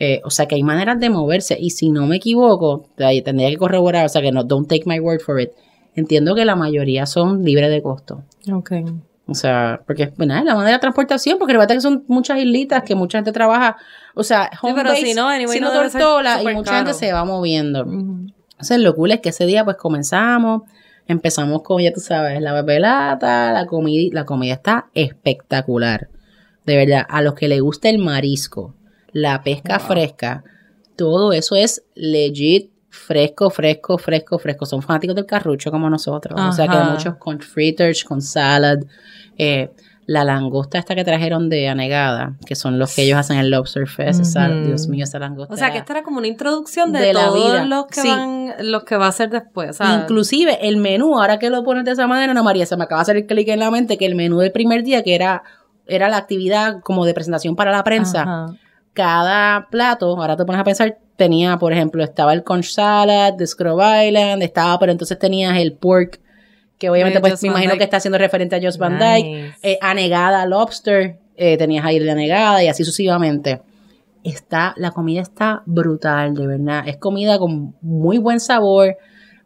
Eh, 0.00 0.20
o 0.24 0.30
sea 0.30 0.46
que 0.46 0.54
hay 0.54 0.62
maneras 0.62 1.00
de 1.00 1.10
moverse 1.10 1.56
y 1.58 1.70
si 1.70 1.90
no 1.90 2.06
me 2.06 2.16
equivoco, 2.16 2.86
tendría 2.96 3.50
que 3.50 3.56
corroborar, 3.56 4.06
o 4.06 4.08
sea 4.08 4.22
que 4.22 4.30
no, 4.30 4.44
don't 4.44 4.68
take 4.68 4.84
my 4.86 5.00
word 5.00 5.20
for 5.20 5.40
it. 5.40 5.50
Entiendo 5.94 6.36
que 6.36 6.44
la 6.44 6.54
mayoría 6.54 7.06
son 7.06 7.42
libres 7.42 7.70
de 7.70 7.82
costo. 7.82 8.22
Ok. 8.52 8.72
O 9.26 9.34
sea, 9.34 9.82
porque 9.86 10.12
bueno, 10.16 10.36
es 10.36 10.44
la 10.44 10.54
manera 10.54 10.76
de 10.76 10.80
transportación, 10.80 11.38
porque 11.38 11.52
recuerda 11.52 11.74
que 11.74 11.80
son 11.80 12.04
muchas 12.08 12.38
islitas 12.38 12.82
que 12.82 12.94
mucha 12.94 13.18
gente 13.18 13.32
trabaja. 13.32 13.76
O 14.14 14.22
sea, 14.22 14.48
home 14.62 14.74
pero 14.74 14.90
base, 14.90 15.04
si 15.04 15.14
no, 15.14 15.28
anyway, 15.28 15.58
si 15.58 15.60
no 15.60 15.70
Tortola, 15.70 16.42
y 16.42 16.54
mucha 16.54 16.70
caro. 16.70 16.86
gente 16.86 16.94
se 16.94 17.12
va 17.12 17.24
moviendo. 17.24 17.84
Ujú. 17.84 18.28
Entonces, 18.52 18.78
lo 18.78 18.94
cool 18.94 19.10
es 19.10 19.20
que 19.20 19.28
ese 19.28 19.44
día, 19.44 19.64
pues 19.64 19.76
comenzamos. 19.76 20.62
Empezamos 21.06 21.62
con, 21.62 21.82
ya 21.82 21.92
tú 21.92 22.00
sabes, 22.00 22.40
la 22.40 22.52
papelata, 22.52 23.52
la 23.52 23.66
comida. 23.66 24.08
La 24.12 24.24
comida 24.24 24.54
está 24.54 24.86
espectacular. 24.94 26.08
De 26.64 26.76
verdad, 26.76 27.04
a 27.08 27.20
los 27.20 27.34
que 27.34 27.48
les 27.48 27.60
gusta 27.60 27.88
el 27.88 27.98
marisco, 27.98 28.74
la 29.12 29.42
pesca 29.42 29.78
fresca, 29.78 30.44
todo 30.96 31.32
eso 31.32 31.54
es 31.56 31.82
legit 31.94 32.70
fresco, 32.90 33.50
fresco, 33.50 33.98
fresco, 33.98 34.38
fresco. 34.38 34.66
Son 34.66 34.82
fanáticos 34.82 35.14
del 35.16 35.26
carrucho 35.26 35.70
como 35.70 35.88
nosotros. 35.88 36.38
O 36.40 36.52
sea 36.52 36.66
que 36.68 36.76
Ajá. 36.76 36.90
muchos 36.90 37.16
con 37.16 37.38
fritters, 37.40 38.04
con 38.04 38.20
salad. 38.20 38.78
Eh, 39.36 39.70
la 40.06 40.24
langosta 40.24 40.78
esta 40.78 40.94
que 40.94 41.04
trajeron 41.04 41.50
de 41.50 41.68
Anegada, 41.68 42.32
que 42.46 42.54
son 42.54 42.78
los 42.78 42.94
que 42.94 43.02
ellos 43.02 43.18
hacen 43.18 43.36
el 43.36 43.50
Lobster 43.50 43.86
Fest. 43.86 44.22
esa-. 44.22 44.48
Dios 44.48 44.88
mío, 44.88 45.04
esa 45.04 45.18
langosta. 45.18 45.52
O 45.52 45.56
sea, 45.58 45.70
que 45.70 45.76
esta 45.78 45.92
era 45.92 46.02
como 46.02 46.16
una 46.16 46.26
introducción 46.28 46.92
de, 46.94 46.98
De 47.00 47.12
la 47.12 47.26
todos 47.26 47.52
vida. 47.52 47.64
los 47.66 47.86
que 47.88 48.00
Sí. 48.00 48.08
van, 48.08 48.54
los 48.60 48.84
que 48.84 48.96
va 48.96 49.04
a 49.04 49.08
hacer 49.10 49.28
después. 49.28 49.76
Sea, 49.76 50.00
Inclusive 50.02 50.66
el 50.66 50.78
menú, 50.78 51.20
ahora 51.20 51.38
que 51.38 51.50
lo 51.50 51.62
pones 51.62 51.84
de 51.84 51.90
esa 51.92 52.06
manera, 52.06 52.32
Ana 52.32 52.42
María, 52.42 52.64
se 52.64 52.74
me 52.78 52.84
acaba 52.84 53.00
de 53.00 53.02
hacer 53.02 53.16
el 53.18 53.26
clic 53.26 53.48
en 53.48 53.58
la 53.60 53.70
mente 53.70 53.98
que 53.98 54.06
el 54.06 54.14
menú 54.14 54.38
del 54.38 54.50
primer 54.50 54.82
día, 54.82 55.02
que 55.02 55.14
era, 55.14 55.42
era 55.86 56.08
la 56.08 56.16
actividad 56.16 56.80
como 56.80 57.04
de 57.04 57.12
presentación 57.12 57.54
para 57.54 57.70
la 57.70 57.84
prensa, 57.84 58.22
Ajá. 58.22 58.46
Cada 58.98 59.68
plato, 59.70 60.06
ahora 60.20 60.36
te 60.36 60.44
pones 60.44 60.60
a 60.60 60.64
pensar, 60.64 60.98
tenía, 61.14 61.56
por 61.56 61.72
ejemplo, 61.72 62.02
estaba 62.02 62.32
el 62.32 62.42
conch 62.42 62.72
salad 62.72 63.32
de 63.32 63.46
Scrub 63.46 63.80
Island, 63.80 64.42
estaba, 64.42 64.76
pero 64.80 64.90
entonces 64.90 65.16
tenías 65.20 65.56
el 65.56 65.74
pork, 65.74 66.18
que 66.78 66.90
obviamente 66.90 67.20
pues 67.20 67.40
me 67.44 67.50
imagino 67.50 67.70
Dyke. 67.74 67.78
que 67.78 67.84
está 67.84 67.98
haciendo 67.98 68.18
referente 68.18 68.56
a 68.56 68.60
Joss 68.60 68.76
Van 68.76 68.98
Dyke, 68.98 69.54
eh, 69.62 69.78
anegada 69.80 70.44
lobster, 70.46 71.16
eh, 71.36 71.56
tenías 71.56 71.84
ahí 71.84 72.00
la 72.00 72.10
anegada 72.10 72.64
y 72.64 72.66
así 72.66 72.84
sucesivamente. 72.84 73.62
Está, 74.24 74.74
la 74.76 74.90
comida 74.90 75.20
está 75.20 75.62
brutal, 75.64 76.34
de 76.34 76.48
verdad. 76.48 76.82
Es 76.88 76.96
comida 76.96 77.38
con 77.38 77.76
muy 77.80 78.18
buen 78.18 78.40
sabor, 78.40 78.96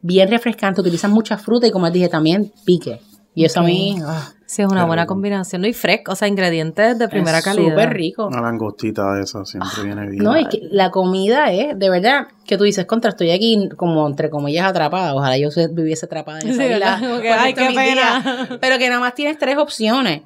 bien 0.00 0.30
refrescante, 0.30 0.80
utilizan 0.80 1.10
mucha 1.10 1.36
fruta 1.36 1.66
y 1.66 1.70
como 1.70 1.84
les 1.84 1.92
dije 1.92 2.08
también 2.08 2.50
pique. 2.64 3.00
Y 3.34 3.44
eso 3.46 3.60
a 3.60 3.62
mí 3.62 3.96
ah, 4.04 4.30
Sí, 4.44 4.60
es 4.60 4.68
una 4.68 4.84
buena 4.84 5.04
rico. 5.04 5.14
combinación. 5.14 5.62
No, 5.62 5.68
y 5.68 5.72
fresco, 5.72 6.12
o 6.12 6.14
sea, 6.14 6.28
ingredientes 6.28 6.98
de 6.98 7.08
primera 7.08 7.38
es 7.38 7.44
calidad. 7.44 7.70
súper 7.70 7.94
rico. 7.94 8.26
Una 8.26 8.42
langostita 8.42 9.14
de 9.14 9.22
esa 9.22 9.46
siempre 9.46 9.82
viene 9.84 10.06
bien. 10.10 10.22
No, 10.22 10.38
y 10.38 10.44
que 10.46 10.60
la 10.70 10.90
comida 10.90 11.50
es, 11.50 11.78
de 11.78 11.88
verdad, 11.88 12.26
que 12.46 12.58
tú 12.58 12.64
dices, 12.64 12.84
contra, 12.84 13.10
estoy 13.12 13.30
aquí 13.30 13.70
como 13.76 14.06
entre 14.06 14.28
comillas 14.28 14.66
atrapada. 14.66 15.14
Ojalá 15.14 15.38
yo 15.38 15.50
se- 15.50 15.68
viviese 15.68 16.04
atrapada 16.04 16.40
en 16.40 16.48
esa 16.48 16.62
Sí, 16.62 16.68
el 16.70 16.82
ay, 16.82 17.54
qué 17.54 17.68
pena. 17.74 18.58
Pero 18.60 18.76
que 18.76 18.88
nada 18.90 19.00
más 19.00 19.14
tienes 19.14 19.38
tres 19.38 19.56
opciones. 19.56 20.20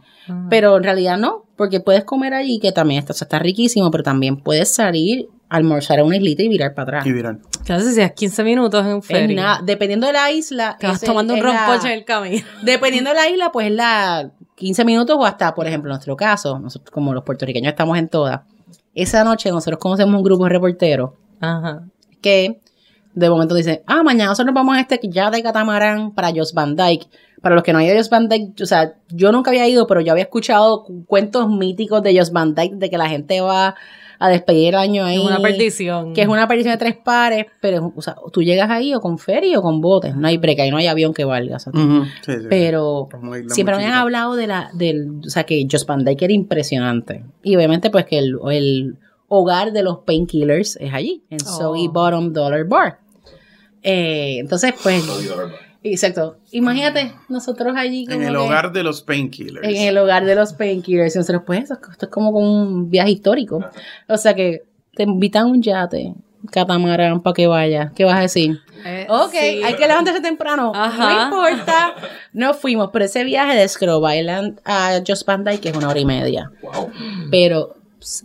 Pero 0.50 0.76
en 0.76 0.82
realidad 0.82 1.16
no, 1.18 1.44
porque 1.54 1.78
puedes 1.78 2.02
comer 2.02 2.34
allí, 2.34 2.58
que 2.58 2.72
también 2.72 2.98
está, 2.98 3.12
o 3.12 3.16
sea, 3.16 3.26
está 3.26 3.38
riquísimo, 3.38 3.92
pero 3.92 4.02
también 4.02 4.38
puedes 4.38 4.74
salir, 4.74 5.28
almorzar 5.48 6.00
a 6.00 6.04
una 6.04 6.16
islita 6.16 6.42
y 6.42 6.48
virar 6.48 6.74
para 6.74 6.82
atrás. 6.98 7.06
Y 7.06 7.10
miran, 7.12 7.42
¿Qué 7.66 7.72
haces 7.72 7.94
si 7.96 8.00
es 8.00 8.12
15 8.12 8.44
minutos 8.44 8.86
en 8.86 9.02
ferry? 9.02 9.36
dependiendo 9.64 10.06
de 10.06 10.12
la 10.12 10.30
isla. 10.30 10.76
Te 10.78 10.86
vas 10.86 11.00
tomando 11.00 11.32
un 11.34 11.40
es 11.40 11.44
rompoche 11.44 11.88
en 11.88 11.94
el 11.98 12.04
camino. 12.04 12.46
Dependiendo 12.62 13.10
de 13.10 13.16
la 13.16 13.28
isla, 13.28 13.50
pues 13.52 13.66
es 13.66 13.72
la 13.74 14.30
15 14.54 14.84
minutos 14.84 15.16
o 15.18 15.24
hasta, 15.26 15.54
por 15.54 15.66
ejemplo, 15.66 15.90
en 15.90 15.94
nuestro 15.94 16.16
caso, 16.16 16.58
nosotros 16.58 16.90
como 16.92 17.12
los 17.12 17.24
puertorriqueños 17.24 17.70
estamos 17.70 17.98
en 17.98 18.08
todas. 18.08 18.40
Esa 18.94 19.24
noche 19.24 19.50
nosotros 19.50 19.78
conocemos 19.80 20.16
un 20.16 20.22
grupo 20.24 20.44
de 20.44 20.50
reporteros 20.50 21.10
Ajá. 21.40 21.82
que 22.22 22.60
de 23.14 23.30
momento 23.30 23.54
dicen, 23.54 23.82
ah, 23.86 24.02
mañana 24.02 24.30
nosotros 24.30 24.54
vamos 24.54 24.76
a 24.76 24.80
este 24.80 25.00
ya 25.02 25.30
de 25.30 25.42
catamarán 25.42 26.12
para 26.12 26.30
Jos 26.34 26.54
Van 26.54 26.76
Dyke. 26.76 27.06
Para 27.42 27.54
los 27.54 27.64
que 27.64 27.72
no 27.72 27.78
han 27.80 27.84
ido 27.84 27.94
a 27.94 27.98
Jos 27.98 28.10
Van 28.10 28.28
Dyke, 28.28 28.62
o 28.62 28.66
sea, 28.66 28.94
yo 29.08 29.32
nunca 29.32 29.50
había 29.50 29.66
ido, 29.68 29.86
pero 29.86 30.00
yo 30.00 30.12
había 30.12 30.24
escuchado 30.24 30.84
cu- 30.84 31.04
cuentos 31.06 31.48
míticos 31.48 32.02
de 32.02 32.16
Jos 32.18 32.30
Van 32.32 32.54
Dyke, 32.54 32.76
de 32.76 32.88
que 32.90 32.96
la 32.98 33.08
gente 33.08 33.40
va 33.40 33.74
a 34.18 34.28
despedir 34.28 34.68
el 34.68 34.74
año 34.76 35.04
ahí. 35.04 35.16
Es 35.16 35.22
una 35.24 35.40
perdición. 35.40 36.14
Que 36.14 36.22
es 36.22 36.28
una 36.28 36.48
perdición 36.48 36.72
de 36.74 36.78
tres 36.78 36.96
pares, 36.96 37.46
pero 37.60 37.92
o 37.94 38.02
sea, 38.02 38.16
tú 38.32 38.42
llegas 38.42 38.70
ahí 38.70 38.94
o 38.94 39.00
con 39.00 39.18
ferry 39.18 39.54
o 39.56 39.62
con 39.62 39.80
botes. 39.80 40.14
No 40.16 40.26
hay 40.28 40.36
break, 40.38 40.60
ahí 40.60 40.70
no 40.70 40.76
hay 40.78 40.86
avión 40.86 41.12
que 41.14 41.24
valga. 41.24 41.56
o 41.56 41.58
sea, 41.58 41.72
Ujú, 41.74 42.04
sí, 42.24 42.32
sí. 42.40 42.46
pero 42.48 43.08
siempre 43.48 43.76
me 43.76 43.84
han 43.86 43.94
hablado 43.94 44.34
de 44.36 44.46
la, 44.46 44.70
del, 44.74 45.20
o 45.26 45.30
sea, 45.30 45.44
que 45.44 45.66
Jos 45.70 45.84
Van 45.86 46.04
Dyke 46.04 46.22
era 46.24 46.32
impresionante. 46.32 47.24
Y 47.42 47.56
obviamente, 47.56 47.90
pues 47.90 48.04
que 48.06 48.18
el, 48.18 48.36
el 48.50 48.96
hogar 49.28 49.72
de 49.72 49.82
los 49.82 49.98
painkillers 49.98 50.76
es 50.76 50.94
allí, 50.94 51.22
en 51.30 51.38
Oh. 51.46 51.58
Soggy 51.58 51.88
Bottom 51.88 52.32
Dollar 52.32 52.64
Bar. 52.64 52.98
Eh, 53.82 54.38
entonces, 54.40 54.72
pues, 54.82 55.02
exacto. 55.92 56.36
Imagínate, 56.52 57.12
nosotros 57.28 57.74
allí 57.76 58.06
En 58.10 58.22
el 58.22 58.36
hogar 58.36 58.72
de 58.72 58.82
los 58.82 59.02
painkillers. 59.02 59.66
en 59.66 59.76
el 59.76 59.98
hogar 59.98 60.24
de 60.24 60.34
los 60.34 60.52
painkillers. 60.52 61.14
Y 61.14 61.18
nosotros, 61.18 61.42
pues, 61.46 61.62
esto, 61.70 61.78
esto 61.90 62.06
es 62.06 62.10
como 62.12 62.30
un 62.30 62.88
viaje 62.90 63.10
histórico. 63.10 63.64
O 64.08 64.16
sea 64.16 64.34
que 64.34 64.62
te 64.94 65.02
invitan 65.02 65.42
a 65.44 65.46
un 65.46 65.62
yate, 65.62 66.14
catamarán, 66.50 67.22
para 67.22 67.34
que 67.34 67.46
vayas. 67.46 67.92
¿Qué 67.92 68.04
vas 68.04 68.16
a 68.16 68.20
decir? 68.20 68.58
Eh, 68.84 69.06
Ok, 69.08 69.32
sí. 69.32 69.62
hay 69.64 69.74
que 69.74 69.86
levantarse 69.86 70.20
temprano. 70.20 70.72
Ajá. 70.74 71.28
No 71.30 71.48
importa. 71.48 71.94
No 72.32 72.54
fuimos, 72.54 72.90
pero 72.92 73.04
ese 73.04 73.24
viaje 73.24 73.56
de 73.56 73.68
Scrub 73.68 74.06
Island 74.10 74.60
a 74.64 75.00
Just 75.06 75.28
Dyke 75.28 75.60
que 75.60 75.68
es 75.70 75.76
una 75.76 75.88
hora 75.88 75.98
y 75.98 76.04
media. 76.04 76.50
Pero, 77.30 77.76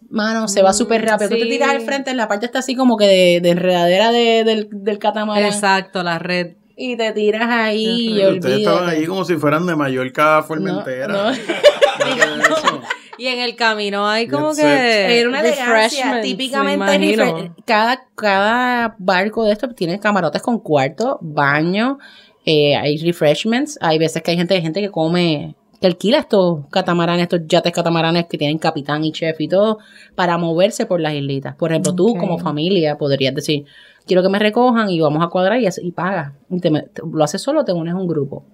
mano, 0.10 0.48
se 0.48 0.62
va 0.62 0.74
súper 0.74 1.04
rápido. 1.06 1.30
Tú 1.30 1.38
te 1.38 1.46
tiras 1.46 1.70
al 1.70 1.82
frente, 1.82 2.12
en 2.12 2.18
la 2.18 2.28
parte 2.28 2.46
está 2.46 2.60
así 2.60 2.76
como 2.76 2.98
que 2.98 3.08
de, 3.08 3.40
de 3.42 3.50
enredadera 3.50 4.12
de- 4.12 4.44
del, 4.44 4.68
del 4.72 5.00
catamarán. 5.00 5.46
Exacto, 5.46 6.04
la 6.04 6.20
red. 6.20 6.56
Y 6.84 6.98
te 6.98 7.12
tiras 7.12 7.48
ahí 7.48 8.20
y 8.20 8.26
Ustedes 8.26 8.60
estaban 8.60 8.90
allí 8.90 9.06
como 9.06 9.24
si 9.24 9.38
fueran 9.38 9.68
de 9.68 9.76
Mallorca 9.76 10.40
a 10.40 10.44
Formentera. 10.44 11.08
No. 11.08 11.32
Y 13.18 13.28
en 13.28 13.38
el 13.38 13.56
camino 13.56 14.08
hay 14.08 14.28
como 14.28 14.56
que. 14.56 15.20
Era 15.20 15.30
una 15.30 15.42
elegancia. 15.42 16.22
Típicamente 16.22 17.52
cada, 17.66 18.08
cada 18.16 18.96
barco 18.98 19.46
de 19.46 19.52
estos 19.52 19.76
tiene 19.76 20.00
camarotes 20.00 20.42
con 20.42 20.58
cuarto, 20.58 21.20
baño, 21.22 22.00
eh, 22.46 22.76
hay 22.76 22.98
refreshments. 22.98 23.78
Hay 23.80 24.00
veces 24.00 24.24
que 24.24 24.32
hay 24.32 24.38
gente, 24.38 24.56
hay 24.56 24.64
gente 24.64 24.82
que 24.82 24.90
come, 24.90 25.56
que 25.82 25.88
alquila 25.88 26.20
estos 26.20 26.68
catamaranes, 26.70 27.24
estos 27.24 27.42
yates 27.48 27.72
catamaranes 27.74 28.28
que 28.28 28.38
tienen 28.38 28.60
capitán 28.60 29.04
y 29.04 29.12
chef 29.12 29.42
y 29.42 29.48
todo 29.48 29.80
para 30.16 30.38
moverse 30.38 30.86
por 30.86 31.02
las 31.02 31.14
islitas. 31.16 31.56
Por 31.56 31.72
ejemplo, 31.72 31.96
tú 31.96 32.16
como 32.16 32.38
familia 32.38 32.98
podrías 33.00 33.34
decir, 33.34 33.66
quiero 34.06 34.22
que 34.22 34.30
me 34.30 34.38
recojan 34.38 34.92
y 34.92 35.02
vamos 35.02 35.24
a 35.24 35.28
cuadrar 35.28 35.60
y, 35.60 35.68
y 35.82 35.92
pagas. 35.92 36.34
Y 36.52 36.60
te 36.60 36.70
lo 36.72 37.24
haces 37.24 37.42
solo, 37.42 37.66
te 37.66 37.74
unes 37.74 37.96
a 37.96 37.98
un 37.98 38.08
grupo. 38.08 38.46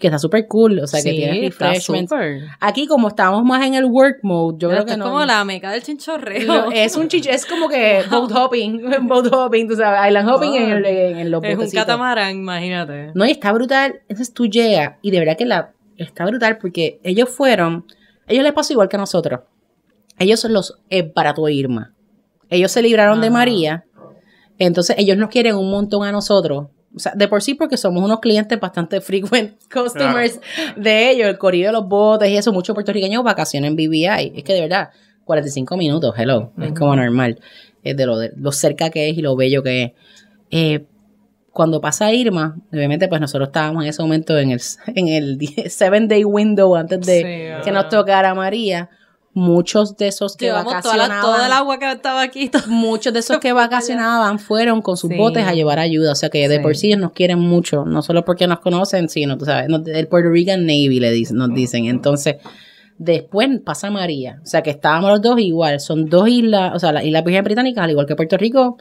Que 0.00 0.08
está 0.08 0.18
súper 0.18 0.48
cool, 0.48 0.80
o 0.80 0.86
sea, 0.88 1.00
que 1.00 1.10
Sí, 1.10 1.16
tienes 1.16 1.52
está 1.52 1.68
refreshments. 1.68 2.12
Aquí, 2.58 2.88
como 2.88 3.06
estamos 3.06 3.44
más 3.44 3.64
en 3.64 3.74
el 3.74 3.84
work 3.84 4.18
mode, 4.24 4.56
yo 4.58 4.68
Pero 4.68 4.78
creo 4.82 4.86
que 4.86 4.92
es 4.92 4.98
no. 4.98 5.04
como 5.04 5.24
la 5.24 5.44
meca 5.44 5.70
del 5.70 5.84
chinchorreo. 5.84 6.72
Es 6.72 6.96
un 6.96 7.06
chicho, 7.06 7.30
es 7.30 7.46
como 7.46 7.68
que 7.68 8.02
boat 8.10 8.32
hopping, 8.34 8.82
boat 9.06 9.32
hopping, 9.32 9.68
tú 9.68 9.76
sabes, 9.76 10.08
island 10.08 10.28
hopping 10.28 10.54
en, 10.56 10.70
el, 10.72 10.84
en 10.84 11.30
los 11.30 11.44
Es 11.44 11.56
un 11.56 11.70
catamarán, 11.70 12.32
imagínate. 12.36 13.12
No, 13.14 13.24
y 13.24 13.30
está 13.30 13.52
brutal. 13.52 14.00
Entonces 14.08 14.34
tú 14.34 14.46
llegas 14.48 14.96
y 15.00 15.12
de 15.12 15.20
verdad 15.20 15.36
que 15.38 15.46
la 15.46 15.70
está 15.96 16.26
brutal 16.26 16.58
porque 16.58 17.00
ellos 17.02 17.28
fueron, 17.28 17.86
ellos 18.26 18.44
les 18.44 18.52
pasó 18.52 18.72
igual 18.72 18.88
que 18.88 18.96
a 18.96 19.00
nosotros. 19.00 19.40
Ellos 20.18 20.40
son 20.40 20.52
los 20.52 20.78
Barato 21.14 21.48
Irma. 21.48 21.94
Ellos 22.50 22.70
se 22.70 22.82
libraron 22.82 23.20
de. 23.20 23.30
María. 23.30 23.84
Entonces 24.58 24.96
ellos 24.98 25.16
nos 25.16 25.30
quieren 25.30 25.56
un 25.56 25.70
montón 25.70 26.06
a 26.06 26.12
nosotros. 26.12 26.68
O 26.94 26.98
sea, 26.98 27.12
de 27.16 27.26
por 27.26 27.42
sí 27.42 27.54
porque 27.54 27.76
somos 27.76 28.04
unos 28.04 28.20
clientes 28.20 28.58
bastante 28.60 29.00
frequent 29.00 29.54
customers 29.72 30.38
de 30.76 31.10
ellos, 31.10 31.28
el 31.28 31.38
corrido 31.38 31.68
de 31.68 31.72
los 31.72 31.88
botes 31.88 32.28
y 32.28 32.36
eso, 32.36 32.52
muchos 32.52 32.74
puertorriqueños 32.74 33.24
vacaciones 33.24 33.70
en 33.70 33.76
BBI. 33.76 34.32
Es 34.36 34.44
que 34.44 34.54
de 34.54 34.60
verdad, 34.60 34.90
45 35.24 35.76
minutos, 35.76 36.14
hello, 36.16 36.52
es 36.60 36.72
como 36.72 36.94
normal. 36.94 37.40
Es 37.82 37.96
de 37.96 38.06
lo, 38.06 38.18
de 38.18 38.32
lo 38.36 38.52
cerca 38.52 38.90
que 38.90 39.10
es 39.10 39.18
y 39.18 39.22
lo 39.22 39.34
bello 39.34 39.62
que 39.62 39.82
es. 39.82 39.92
Eh, 40.50 40.84
cuando 41.54 41.80
pasa 41.80 42.12
Irma, 42.12 42.56
obviamente 42.72 43.08
pues 43.08 43.20
nosotros 43.20 43.48
estábamos 43.48 43.84
en 43.84 43.88
ese 43.90 44.02
momento 44.02 44.36
en 44.36 44.50
el, 44.50 44.60
en 44.94 45.08
el 45.08 45.38
7 45.68 46.06
day 46.08 46.24
window 46.24 46.76
antes 46.76 47.00
de 47.06 47.16
Sí, 47.16 47.64
que 47.64 47.70
ah. 47.70 47.72
nos 47.72 47.88
tocara 47.88 48.34
María. 48.34 48.90
Muchos 49.36 49.96
de 49.96 50.06
esos 50.06 50.36
que 50.36 50.44
Llevamos 50.46 50.66
toda, 50.80 50.96
vacacionaban, 50.96 51.16
la, 51.16 51.20
toda 51.22 51.46
el 51.48 51.52
agua 51.52 51.78
que 51.80 51.90
estaba 51.90 52.22
aquí. 52.22 52.48
todo- 52.50 52.62
muchos 52.68 53.12
de 53.12 53.18
esos 53.18 53.38
que 53.40 53.52
vacacionaban 53.52 54.38
fueron 54.38 54.80
con 54.80 54.96
sus 54.96 55.10
Sí. 55.10 55.16
botes 55.16 55.44
a 55.44 55.52
llevar 55.54 55.80
ayuda. 55.80 56.12
O 56.12 56.14
sea 56.14 56.28
que 56.28 56.48
de 56.48 56.58
Sí. 56.58 56.62
por 56.62 56.76
sí 56.76 56.86
ellos 56.88 57.00
nos 57.00 57.12
quieren 57.12 57.40
mucho, 57.40 57.84
no 57.84 58.02
solo 58.02 58.24
porque 58.24 58.46
nos 58.46 58.60
conocen, 58.60 59.08
sino, 59.08 59.36
tú 59.36 59.44
sabes, 59.44 59.68
el 59.86 60.06
Puerto 60.06 60.30
Rican 60.30 60.60
Navy 60.66 61.00
le 61.00 61.10
dicen, 61.10 61.36
nos 61.36 61.52
dicen. 61.52 61.86
Entonces, 61.86 62.36
después 62.98 63.48
pasa 63.64 63.90
María. 63.90 64.38
O 64.42 64.46
sea 64.46 64.62
que 64.62 64.70
estábamos 64.70 65.10
los 65.10 65.20
dos 65.20 65.40
igual. 65.40 65.80
Son 65.80 66.06
dos 66.08 66.28
islas, 66.28 66.72
o 66.74 66.78
sea, 66.78 66.92
las 66.92 67.04
Islas 67.04 67.24
Vírgenes 67.24 67.44
Británicas, 67.44 67.82
al 67.84 67.90
igual 67.90 68.06
que 68.06 68.14
Puerto 68.14 68.36
Rico, 68.36 68.76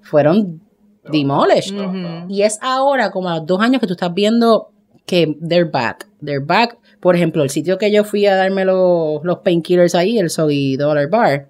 fueron 0.00 0.62
demolished. 1.10 1.74
Ujú. 1.74 2.26
Y 2.28 2.42
es 2.42 2.58
ahora, 2.62 3.10
como 3.10 3.28
a 3.28 3.36
los 3.36 3.46
dos 3.46 3.60
años, 3.60 3.80
que 3.80 3.86
tú 3.86 3.94
estás 3.94 4.12
viendo 4.12 4.70
que 5.06 5.36
they're 5.46 5.68
back. 5.70 6.06
They're 6.24 6.44
back. 6.44 6.78
Por 7.00 7.16
ejemplo, 7.16 7.42
el 7.42 7.50
sitio 7.50 7.78
que 7.78 7.90
yo 7.90 8.04
fui 8.04 8.26
a 8.26 8.36
darme 8.36 8.64
los, 8.64 9.24
los 9.24 9.38
painkillers 9.38 9.94
ahí, 9.94 10.18
el 10.18 10.30
Soggy 10.30 10.76
Dollar 10.76 11.08
Bar, 11.08 11.48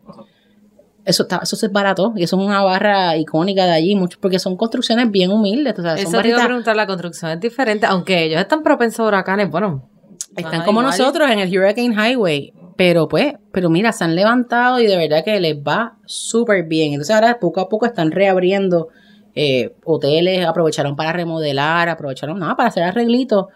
eso, 1.04 1.24
está, 1.24 1.40
eso 1.42 1.56
es 1.56 1.72
barato. 1.72 2.12
Y 2.16 2.22
eso 2.22 2.36
es 2.36 2.46
una 2.46 2.62
barra 2.62 3.16
icónica 3.16 3.66
de 3.66 3.72
allí, 3.72 3.96
mucho, 3.96 4.18
porque 4.20 4.38
son 4.38 4.56
construcciones 4.56 5.10
bien 5.10 5.30
humildes. 5.30 5.78
O 5.78 5.82
sea, 5.82 5.96
son 5.96 6.06
Eso 6.06 6.22
te 6.22 6.28
iba 6.28 6.42
a 6.42 6.46
preguntar, 6.46 6.76
la 6.76 6.86
construcción 6.86 7.32
es 7.32 7.40
diferente, 7.40 7.86
aunque 7.86 8.24
ellos 8.24 8.40
están 8.40 8.62
propensos 8.62 9.00
a 9.00 9.08
huracanes, 9.08 9.50
bueno. 9.50 9.88
están 10.36 10.64
como 10.64 10.80
igual. 10.80 10.96
nosotros 10.96 11.30
en 11.30 11.40
el 11.40 11.48
Hurricane 11.48 11.94
Highway. 11.94 12.52
Pero 12.76 13.08
pues, 13.08 13.34
pero 13.52 13.68
mira, 13.68 13.92
se 13.92 14.04
han 14.04 14.14
levantado 14.14 14.80
y 14.80 14.86
de 14.86 14.96
verdad 14.96 15.22
que 15.22 15.38
les 15.38 15.56
va 15.56 15.98
súper 16.06 16.64
bien. 16.64 16.94
Entonces 16.94 17.14
ahora 17.14 17.38
poco 17.38 17.60
a 17.60 17.68
poco 17.68 17.84
están 17.84 18.10
reabriendo 18.10 18.88
eh, 19.34 19.74
hoteles, 19.84 20.44
aprovecharon 20.46 20.96
para 20.96 21.12
remodelar, 21.12 21.88
aprovecharon 21.88 22.38
nada 22.38 22.56
para 22.56 22.68
hacer 22.68 22.82
arreglitos. 22.82 23.46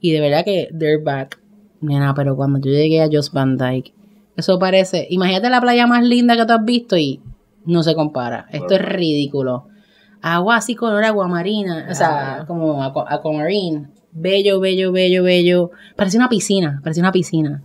Y 0.00 0.12
de 0.12 0.20
verdad 0.20 0.44
que 0.44 0.68
they're 0.76 1.02
back. 1.02 1.38
Nena, 1.80 2.14
pero 2.14 2.36
cuando 2.36 2.58
yo 2.60 2.70
llegué 2.70 3.02
a 3.02 3.08
Joss 3.10 3.32
Van 3.32 3.56
Dyke, 3.56 3.92
eso 4.36 4.58
parece, 4.58 5.06
imagínate 5.10 5.50
la 5.50 5.60
playa 5.60 5.86
más 5.86 6.02
linda 6.04 6.36
que 6.36 6.46
tú 6.46 6.52
has 6.52 6.64
visto 6.64 6.96
y 6.96 7.20
no 7.64 7.82
se 7.82 7.94
compara. 7.94 8.46
Esto 8.50 8.74
es 8.74 8.82
ridículo. 8.82 9.66
Agua 10.20 10.56
así 10.56 10.74
color 10.76 11.02
aguamarina, 11.04 11.88
o 11.90 11.94
sea, 11.94 12.44
como 12.46 12.82
aqua- 12.82 13.06
aquamarine. 13.08 13.88
Bello, 14.12 14.60
bello, 14.60 14.92
bello, 14.92 15.22
bello. 15.24 15.70
Parecía 15.96 16.20
una 16.20 16.28
piscina, 16.28 16.80
parecía 16.82 17.02
una 17.02 17.12
piscina. 17.12 17.62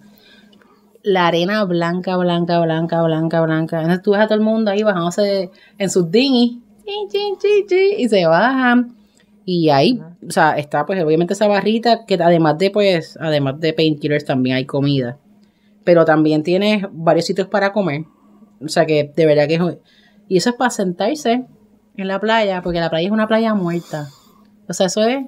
la 1.04 1.28
arena 1.28 1.64
blanca, 1.64 2.18
blanca, 2.18 2.60
blanca, 2.60 3.02
blanca, 3.02 3.42
blanca. 3.42 3.78
Entonces 3.80 4.02
tú 4.04 4.12
ves 4.12 4.20
a 4.22 4.26
todo 4.28 4.36
el 4.38 4.44
mundo 4.44 4.72
ahí 4.72 4.84
bajándose 4.84 5.52
en 5.78 5.90
sus 5.90 6.12
dinghies 6.12 6.58
chin, 6.88 7.10
chin, 7.10 7.38
chin, 7.38 7.68
chin, 7.68 8.00
y 8.00 8.10
se 8.10 8.26
bajan. 8.26 8.96
Y 9.46 9.70
ahí, 9.70 10.02
o 10.28 10.32
sea, 10.32 10.58
está 10.58 10.86
pues 10.86 11.02
obviamente 11.04 11.34
esa 11.34 11.48
barrita 11.48 12.06
que 12.06 12.16
además 12.16 12.58
de 12.58 12.70
pues, 12.70 13.18
además 13.20 13.60
de 13.60 13.74
painkillers 13.74 14.26
también 14.26 14.58
hay 14.58 14.66
comida. 14.66 15.18
Pero 15.84 16.04
también 16.04 16.44
tienes 16.44 16.86
varios 16.92 17.26
sitios 17.26 17.48
para 17.48 17.72
comer. 17.72 18.04
O 18.60 18.68
sea 18.68 18.86
que 18.86 19.12
de 19.16 19.26
verdad 19.26 19.48
que 19.48 19.56
es... 19.56 19.62
Y 20.28 20.38
eso 20.38 20.50
es 20.50 20.56
para 20.58 20.70
sentarse 20.70 21.46
en 21.96 22.08
la 22.08 22.20
playa, 22.20 22.62
porque 22.62 22.80
la 22.80 22.90
playa 22.90 23.08
es 23.08 23.12
una 23.14 23.28
playa 23.28 23.54
muerta. 23.54 24.08
O 24.68 24.74
sea, 24.74 24.88
eso 24.88 25.04
es... 25.04 25.26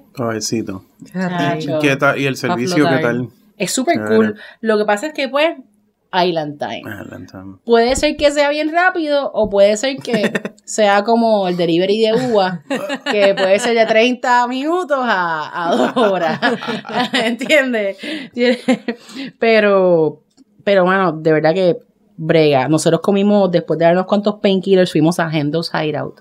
¿Qué 1.80 1.96
tal? 1.96 2.18
¿Y 2.20 2.26
el 2.26 2.36
servicio 2.36 2.86
qué 2.86 2.98
tal? 2.98 3.30
Es 3.56 3.72
súper 3.72 4.04
cool. 4.06 4.36
Lo 4.60 4.76
que 4.76 4.84
pasa 4.84 5.06
es 5.06 5.14
que 5.14 5.28
pues, 5.30 5.56
Island 6.12 6.58
Time. 6.58 6.82
Ah. 6.86 7.44
Puede 7.64 7.94
ser 7.96 8.16
que 8.16 8.30
sea 8.30 8.50
bien 8.50 8.72
rápido 8.72 9.30
o 9.32 9.48
puede 9.48 9.76
ser 9.76 9.96
que 9.98 10.32
sea 10.64 11.04
como 11.04 11.48
el 11.48 11.56
delivery 11.56 12.00
de 12.00 12.12
uva, 12.14 12.62
que 13.10 13.34
puede 13.34 13.58
ser 13.58 13.76
de 13.76 13.86
30 13.86 14.46
minutos 14.48 14.98
a, 15.00 15.68
a 15.68 15.76
2 15.76 15.96
horas. 15.96 16.40
¿Entiendes? 17.12 17.98
Pero, 19.38 20.22
pero 20.64 20.84
bueno, 20.84 21.12
de 21.12 21.32
verdad 21.32 21.54
que 21.54 21.76
brega. 22.16 22.68
Nosotros 22.68 23.00
comimos, 23.00 23.50
después 23.50 23.78
de 23.78 23.86
dar 23.86 23.94
unos 23.94 24.06
cuantos 24.06 24.36
painkillers, 24.36 24.92
fuimos 24.92 25.18
a 25.20 25.30
Hendo's 25.30 25.70
Hideout. 25.72 26.20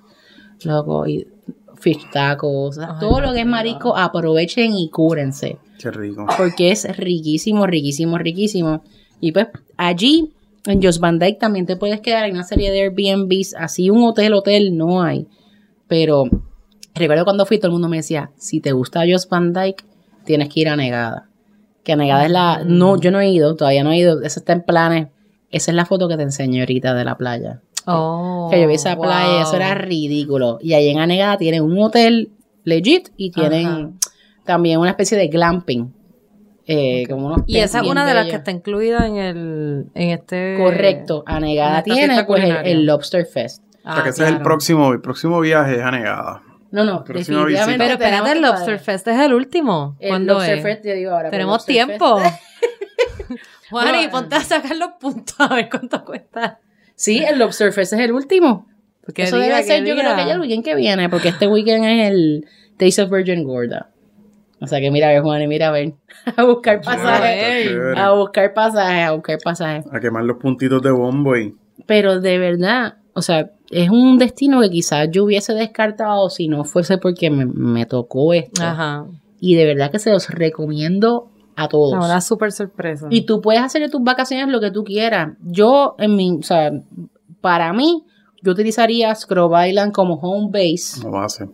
Loco, 0.63 1.07
y 1.07 1.27
fish 1.79 2.09
tacos, 2.11 2.77
Ay, 2.77 2.87
todo 2.99 3.21
lo 3.21 3.33
que 3.33 3.39
es 3.39 3.45
marisco, 3.45 3.95
aprovechen 3.95 4.73
y 4.75 4.89
cúrense 4.89 5.57
Qué 5.79 5.89
rico. 5.91 6.25
porque 6.37 6.71
es 6.71 6.97
riquísimo, 6.97 7.65
riquísimo, 7.65 8.17
riquísimo. 8.17 8.83
Y 9.21 9.31
pues 9.31 9.47
allí 9.79 10.33
en 10.65 10.83
Jos 10.83 10.99
Van 10.99 11.17
Dyke 11.17 11.39
también 11.39 11.65
te 11.65 11.77
puedes 11.77 12.01
quedar 12.01 12.25
en 12.25 12.35
una 12.35 12.43
serie 12.43 12.69
de 12.71 12.81
Airbnbs, 12.81 13.55
así 13.55 13.89
un 13.89 14.03
hotel, 14.03 14.33
hotel 14.33 14.77
no 14.77 15.01
hay. 15.01 15.27
Pero 15.87 16.25
recuerdo 16.93 17.23
cuando 17.23 17.45
fui, 17.45 17.57
todo 17.57 17.67
el 17.67 17.73
mundo 17.73 17.87
me 17.87 17.97
decía, 17.97 18.31
si 18.37 18.59
te 18.59 18.73
gusta 18.73 19.03
Jos 19.09 19.27
Van 19.29 19.53
Dyke, 19.53 19.83
tienes 20.25 20.49
que 20.49 20.59
ir 20.59 20.69
a 20.69 20.75
Negada. 20.75 21.29
Que 21.83 21.95
Negada 21.95 22.25
es 22.25 22.31
la... 22.31 22.63
No, 22.65 22.99
yo 22.99 23.09
no 23.09 23.19
he 23.19 23.29
ido, 23.29 23.55
todavía 23.55 23.83
no 23.83 23.91
he 23.91 23.97
ido, 23.97 24.21
eso 24.21 24.41
está 24.41 24.53
en 24.53 24.63
planes. 24.63 25.07
Esa 25.49 25.71
es 25.71 25.75
la 25.75 25.85
foto 25.85 26.07
que 26.07 26.17
te 26.17 26.23
enseñé 26.23 26.59
ahorita 26.59 26.93
de 26.93 27.05
la 27.05 27.17
playa. 27.17 27.61
Oh, 27.85 28.49
que 28.51 28.61
yo 28.61 28.67
vi 28.67 28.75
esa 28.75 28.95
wow. 28.95 29.05
playa, 29.05 29.41
eso 29.41 29.55
era 29.55 29.73
ridículo. 29.73 30.59
Y 30.61 30.73
ahí 30.73 30.89
en 30.89 30.99
Anegada 30.99 31.37
tienen 31.37 31.63
un 31.63 31.79
hotel 31.79 32.31
legit 32.65 33.09
y 33.17 33.31
tienen 33.31 33.65
Ajá. 33.65 33.89
también 34.45 34.79
una 34.79 34.91
especie 34.91 35.17
de 35.17 35.29
glamping. 35.29 35.93
Eh, 36.71 37.05
como 37.09 37.25
unos 37.27 37.41
Y 37.47 37.57
esa 37.57 37.79
es 37.81 37.87
una 37.87 38.05
de 38.05 38.13
las 38.13 38.25
que 38.25 38.31
bellos. 38.33 38.39
está 38.41 38.51
incluida 38.51 39.07
en 39.07 39.15
el 39.17 39.85
en 39.95 40.09
este 40.11 40.55
Correcto, 40.57 41.23
Anegada 41.25 41.81
tiene 41.83 42.23
pues 42.25 42.43
el, 42.43 42.51
el 42.65 42.85
Lobster 42.85 43.25
Fest. 43.25 43.63
o 43.83 43.93
sea, 43.93 44.03
que 44.03 44.09
Ah, 44.09 44.09
ese 44.09 44.09
es 44.09 44.19
el 44.19 44.25
claro. 44.35 44.43
próximo, 44.43 44.91
el 44.93 45.01
próximo 45.01 45.39
viaje 45.39 45.75
es 45.77 45.81
a 45.81 45.89
Negada. 45.91 46.43
No, 46.71 46.83
no, 46.83 46.99
definitivamente. 47.07 47.77
Pero 47.79 47.93
espérate, 47.93 48.31
el 48.33 48.41
Lobster 48.43 48.59
cuadrar. 48.65 48.79
Fest 48.79 49.07
es 49.07 49.19
el 49.19 49.33
último. 49.33 49.95
El 49.99 50.09
¿Cuándo 50.09 50.33
Lobster 50.35 50.57
es? 50.59 50.63
Fest, 50.63 50.85
yo 50.85 50.93
digo 50.93 51.11
ahora. 51.11 51.29
Tenemos 51.31 51.65
tiempo. 51.65 52.19
Juan, 53.71 53.95
y 54.03 54.07
ponte 54.07 54.35
a 54.35 54.41
sacar 54.41 54.75
los 54.75 54.91
puntos 54.99 55.35
a 55.39 55.53
ver 55.55 55.69
cuánto 55.69 56.03
cuesta. 56.05 56.59
Sí, 56.95 57.23
el 57.23 57.39
Lobster 57.39 57.71
Fest 57.71 57.93
es 57.93 57.99
el 57.99 58.11
último. 58.11 58.67
¿Qué 59.15 59.23
Eso 59.23 59.37
día, 59.37 59.47
debe 59.47 59.63
ser, 59.63 59.79
yo 59.85 59.95
día? 59.95 60.03
creo 60.03 60.15
que 60.15 60.25
ya 60.27 60.33
el 60.33 60.39
weekend 60.41 60.63
que 60.63 60.75
viene, 60.75 61.09
porque 61.09 61.29
este 61.29 61.47
weekend 61.47 61.83
es 61.85 62.09
el 62.11 62.45
Taste 62.77 63.01
of 63.01 63.09
Virgin 63.09 63.43
Gorda. 63.43 63.89
O 64.61 64.67
sea 64.67 64.79
que 64.79 64.91
mira 64.91 65.07
a 65.07 65.11
ver, 65.11 65.21
Juan, 65.21 65.41
y 65.41 65.47
mira 65.47 65.69
a 65.69 65.71
ver. 65.71 65.93
A 66.35 66.43
buscar 66.43 66.81
pasajes. 66.81 67.71
A 67.95 68.11
buscar 68.11 68.53
pasajes, 68.53 69.07
a 69.07 69.11
buscar 69.13 69.37
pasajes. 69.43 69.85
A 69.91 69.99
quemar 69.99 70.23
los 70.23 70.37
puntitos 70.37 70.81
de 70.81 70.91
bombo 70.91 71.37
y 71.37 71.55
Pero 71.85 72.19
de 72.19 72.37
verdad, 72.37 72.97
o 73.13 73.21
sea, 73.21 73.51
es 73.69 73.89
un 73.89 74.17
destino 74.17 74.61
que 74.61 74.69
quizás 74.69 75.07
yo 75.11 75.23
hubiese 75.23 75.53
descartado 75.53 76.29
si 76.29 76.47
no 76.47 76.65
fuese 76.65 76.97
porque 76.97 77.29
me, 77.29 77.45
me 77.45 77.85
tocó 77.85 78.33
esto. 78.33 78.63
Ajá. 78.63 79.05
Y 79.39 79.55
de 79.55 79.65
verdad 79.65 79.91
que 79.91 79.99
se 79.99 80.11
los 80.11 80.29
recomiendo 80.29 81.29
a 81.55 81.67
todos. 81.67 81.93
Una 81.93 82.21
súper 82.21 82.51
sorpresa. 82.51 83.07
Y 83.09 83.25
tú 83.25 83.41
puedes 83.41 83.61
hacer 83.61 83.81
de 83.81 83.89
tus 83.89 84.01
vacaciones 84.01 84.47
lo 84.47 84.59
que 84.59 84.71
tú 84.71 84.83
quieras. 84.83 85.33
Yo, 85.41 85.95
en 85.97 86.15
mi, 86.15 86.31
o 86.37 86.43
sea, 86.43 86.71
para 87.41 87.73
mí, 87.73 88.03
yo 88.41 88.53
utilizaría 88.53 89.13
Scrub 89.13 89.53
Island 89.67 89.91
como 89.91 90.15
home 90.15 90.49
base. 90.51 91.03
no 91.03 91.11
base. 91.11 91.47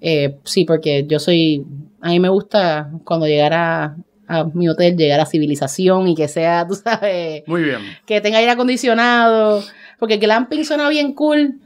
Eh, 0.00 0.38
sí, 0.44 0.64
porque 0.64 1.04
yo 1.06 1.18
soy, 1.18 1.66
a 2.00 2.08
mí 2.08 2.20
me 2.20 2.28
gusta 2.28 2.90
cuando 3.04 3.26
llegara 3.26 3.96
a 4.26 4.44
mi 4.44 4.68
hotel, 4.68 4.96
llegar 4.96 5.20
a 5.20 5.26
civilización 5.26 6.08
y 6.08 6.14
que 6.14 6.28
sea, 6.28 6.66
tú 6.66 6.74
sabes, 6.74 7.42
Muy 7.46 7.62
bien. 7.62 7.80
que 8.06 8.20
tenga 8.20 8.38
aire 8.38 8.52
acondicionado, 8.52 9.62
porque 9.98 10.14
el 10.14 10.20
glamping 10.20 10.64
suena 10.64 10.88
bien 10.88 11.14
cool, 11.14 11.60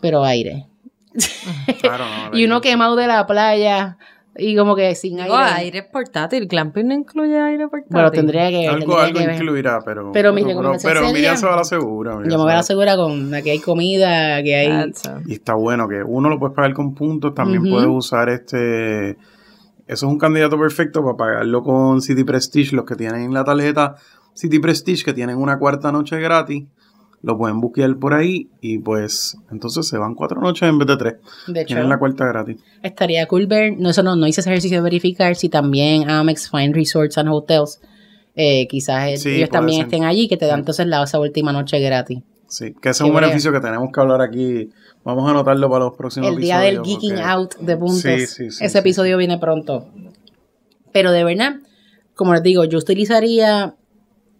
pero 0.00 0.24
aire. 0.24 0.66
Claro, 1.80 2.04
no, 2.04 2.38
Y 2.38 2.44
uno 2.44 2.60
quemado 2.60 2.94
de 2.96 3.06
la 3.06 3.26
playa 3.26 3.96
y 4.38 4.54
como 4.56 4.76
que 4.76 4.94
sin 4.94 5.18
aire. 5.20 5.34
aire 5.34 5.82
portátil. 5.82 6.46
Glamping 6.46 6.88
no 6.88 6.94
incluye 6.94 7.40
aire 7.40 7.68
portátil. 7.68 7.92
Bueno, 7.92 8.10
tendría 8.10 8.50
que, 8.50 8.68
Algo, 8.68 8.96
tendría 8.96 9.04
algo 9.04 9.18
que 9.18 9.34
incluirá, 9.34 9.78
pero. 9.84 10.12
Pero 10.12 10.32
mi 10.32 10.42
pero, 10.42 10.48
recomendación 10.48 10.92
pero 10.92 11.12
Miriam 11.12 11.36
se 11.36 11.46
va 11.46 11.54
a 11.54 11.56
la 11.56 11.64
segura. 11.64 12.18
Yo 12.22 12.36
me 12.36 12.44
voy 12.44 12.52
a 12.52 12.56
la 12.56 12.62
segura 12.62 12.96
con 12.96 13.34
aquí 13.34 13.50
hay 13.50 13.60
comida, 13.60 14.42
que 14.42 14.54
hay... 14.54 14.92
Y 15.26 15.34
está 15.34 15.54
bueno 15.54 15.88
que 15.88 16.02
uno 16.04 16.28
lo 16.28 16.38
puedes 16.38 16.54
pagar 16.54 16.74
con 16.74 16.94
puntos, 16.94 17.34
también 17.34 17.62
puedes 17.62 17.88
usar 17.88 18.28
este... 18.28 19.16
Eso 19.86 20.06
es 20.06 20.12
un 20.12 20.18
candidato 20.18 20.58
perfecto 20.58 21.02
para 21.02 21.16
pagarlo 21.16 21.62
con 21.62 22.00
City 22.02 22.24
Prestige, 22.24 22.74
los 22.74 22.84
que 22.84 22.96
tienen 22.96 23.32
la 23.32 23.44
tarjeta 23.44 23.96
City 24.34 24.58
Prestige, 24.58 25.04
que 25.04 25.12
tienen 25.14 25.36
una 25.38 25.58
cuarta 25.58 25.92
noche 25.92 26.18
gratis, 26.20 26.64
lo 27.22 27.38
pueden 27.38 27.60
buquear 27.60 27.96
por 27.96 28.12
ahí 28.14 28.50
y 28.60 28.78
pues 28.78 29.36
entonces 29.50 29.88
se 29.88 29.96
van 29.98 30.14
cuatro 30.14 30.40
noches 30.40 30.68
en 30.68 30.78
vez 30.78 30.86
de 30.88 30.96
tres. 30.96 31.14
De 31.46 31.60
hecho, 31.62 31.68
Tienen 31.68 31.88
la 31.88 31.98
cuarta 31.98 32.26
gratis. 32.26 32.58
estaría 32.82 33.26
cool 33.26 33.46
ver, 33.46 33.74
no, 33.78 33.90
eso 33.90 34.02
no, 34.02 34.14
no 34.16 34.26
hice 34.26 34.40
ese 34.42 34.50
ejercicio 34.50 34.78
de 34.78 34.82
verificar 34.82 35.34
si 35.36 35.48
también 35.48 36.08
Amex 36.10 36.50
Fine 36.50 36.72
Resorts 36.74 37.16
and 37.18 37.28
Hotels, 37.30 37.80
eh, 38.34 38.66
quizás 38.68 39.20
Sí, 39.22 39.30
ellos 39.30 39.48
también 39.50 39.78
ser. 39.78 39.86
estén 39.86 40.04
allí, 40.04 40.28
que 40.28 40.36
te 40.36 40.46
dan 40.46 40.60
entonces 40.60 40.86
la, 40.86 41.02
esa 41.02 41.18
última 41.18 41.52
noche 41.52 41.80
gratis. 41.80 42.18
Sí, 42.48 42.74
que 42.80 42.90
ese 42.90 43.02
es 43.02 43.06
un 43.06 43.12
bueno. 43.12 43.26
beneficio 43.26 43.52
que 43.52 43.60
tenemos 43.60 43.90
que 43.92 44.00
hablar 44.00 44.20
aquí. 44.20 44.70
Vamos 45.04 45.26
a 45.26 45.30
anotarlo 45.30 45.68
para 45.68 45.84
los 45.86 45.96
próximos 45.96 46.30
el 46.30 46.36
día 46.40 46.58
del 46.60 46.76
episodios, 46.76 47.00
Geeking 47.00 47.16
porque- 47.16 47.30
Out 47.30 47.54
de 47.56 47.76
puntos. 47.76 48.00
Sí, 48.00 48.18
sí, 48.26 48.50
sí, 48.50 48.64
Ese 48.64 48.68
sí, 48.68 48.78
episodio 48.78 49.16
viene 49.18 49.38
pronto. 49.38 49.86
Pero 50.92 51.12
de 51.12 51.24
verdad, 51.24 51.56
como 52.14 52.32
les 52.34 52.42
digo, 52.42 52.64
yo 52.64 52.78
utilizaría 52.78 53.74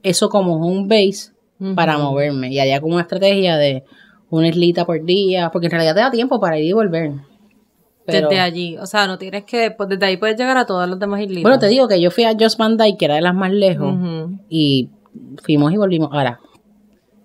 eso 0.03 0.29
como 0.29 0.55
home 0.57 0.87
base 0.89 1.33
para 1.75 1.99
moverme 1.99 2.53
y 2.53 2.59
haría 2.61 2.81
como 2.81 2.95
una 2.95 3.03
estrategia 3.03 3.57
de 3.57 3.85
una 4.31 4.49
islita 4.49 4.85
por 4.85 5.03
día, 5.05 5.51
porque 5.53 5.67
en 5.67 5.73
realidad 5.73 5.95
te 5.95 6.01
da 6.01 6.11
tiempo 6.11 6.39
para 6.41 6.59
ir 6.59 6.67
y 6.67 6.73
volver. 6.73 7.13
Pero, 8.05 8.29
Desde 8.29 8.41
allí. 8.41 8.77
O 8.79 8.87
sea, 8.87 9.07
no 9.09 9.19
tienes 9.19 9.45
que. 9.45 9.73
Pues 9.73 9.89
desde 9.89 10.07
ahí 10.07 10.17
puedes 10.17 10.39
llegar 10.39 10.57
a 10.57 10.65
todas 10.65 10.89
las 10.89 10.99
demás 10.99 11.21
islitas. 11.23 11.43
bueno, 11.43 11.59
te 11.59 11.67
digo 11.67 11.89
que 11.89 12.01
yo 12.01 12.11
fui 12.13 12.23
a 12.25 12.37
Just 12.39 12.57
Van 12.59 12.77
Dyke, 12.77 12.97
que 12.99 13.05
era 13.07 13.17
de 13.17 13.21
las 13.23 13.35
más 13.35 13.51
lejos, 13.51 13.93
Ujú. 13.95 14.39
y 14.49 14.91
fuimos 15.43 15.73
y 15.73 15.77
volvimos. 15.77 16.11
Ahora, 16.13 16.39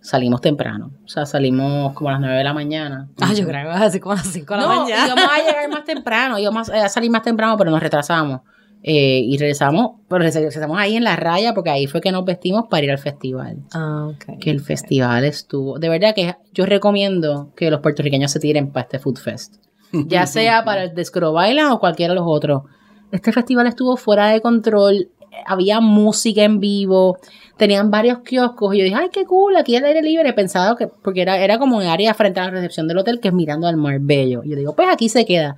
salimos 0.01 0.41
temprano. 0.41 0.91
O 1.05 1.07
sea, 1.07 1.25
salimos 1.25 1.93
como 1.93 2.09
a 2.09 2.13
las 2.13 2.21
9 2.21 2.35
de 2.37 2.43
la 2.43 2.53
mañana. 2.53 3.09
Ah, 3.21 3.33
yo 3.33 3.45
creo 3.47 3.63
que 3.63 3.69
así 3.77 3.99
como 3.99 4.13
a 4.13 4.15
las 4.17 4.27
5 4.27 4.53
de 4.53 4.59
la 4.61 4.67
No, 4.67 4.81
mañana. 4.83 5.05
íbamos 5.05 5.25
a 5.31 5.37
llegar 5.45 5.69
más 5.69 5.83
temprano, 5.85 6.37
íbamos 6.39 6.69
a 6.69 6.89
salir 6.89 7.09
más 7.11 7.21
temprano, 7.23 7.55
pero 7.57 7.71
nos 7.71 7.79
retrasamos. 7.81 8.41
Eh, 8.83 9.19
y 9.23 9.37
regresamos, 9.37 9.99
pero 10.09 10.23
regresamos 10.23 10.75
ahí 10.79 10.95
en 10.95 11.03
la 11.03 11.15
raya 11.15 11.53
porque 11.53 11.69
ahí 11.69 11.85
fue 11.85 12.01
que 12.01 12.11
nos 12.11 12.25
vestimos 12.25 12.65
para 12.67 12.83
ir 12.83 12.89
al 12.91 12.97
festival. 12.97 13.57
Ah, 13.73 14.07
ok. 14.09 14.39
Que 14.39 14.49
el 14.49 14.59
festival 14.59 15.23
estuvo. 15.23 15.77
De 15.77 15.87
verdad 15.87 16.15
que 16.15 16.35
yo 16.51 16.65
recomiendo 16.65 17.51
que 17.55 17.69
los 17.69 17.79
puertorriqueños 17.81 18.31
se 18.31 18.39
tiren 18.39 18.71
para 18.71 18.83
este 18.85 18.99
Food 18.99 19.17
Fest. 19.19 19.55
Ya 20.07 20.25
sea 20.25 20.63
para 20.63 20.85
el 20.85 20.95
de 20.95 21.05
Scrub 21.05 21.35
Island 21.47 21.73
o 21.73 21.79
cualquiera 21.79 22.13
de 22.13 22.19
los 22.19 22.27
otros. 22.27 22.63
Este 23.11 23.31
festival 23.31 23.67
estuvo 23.67 23.97
fuera 23.97 24.27
de 24.29 24.41
control. 24.41 25.09
Había 25.45 25.79
música 25.81 26.43
en 26.43 26.59
vivo. 26.59 27.17
Tenían 27.61 27.91
varios 27.91 28.21
kioscos. 28.21 28.73
Y 28.73 28.79
yo 28.79 28.85
dije, 28.85 28.95
ay, 28.95 29.09
qué 29.13 29.23
cool, 29.23 29.55
aquí 29.55 29.75
el 29.75 29.85
aire 29.85 30.01
libre. 30.01 30.33
Pensado 30.33 30.75
que, 30.75 30.87
porque 30.87 31.21
era, 31.21 31.37
era 31.37 31.59
como 31.59 31.77
un 31.77 31.83
área 31.83 32.11
frente 32.15 32.39
a 32.39 32.45
la 32.45 32.49
recepción 32.49 32.87
del 32.87 32.97
hotel 32.97 33.19
que 33.19 33.27
es 33.27 33.35
mirando 33.35 33.67
al 33.67 33.77
mar 33.77 33.99
bello. 33.99 34.41
Y 34.43 34.49
yo 34.49 34.55
digo, 34.55 34.75
pues 34.75 34.87
aquí 34.91 35.09
se 35.09 35.27
queda. 35.27 35.57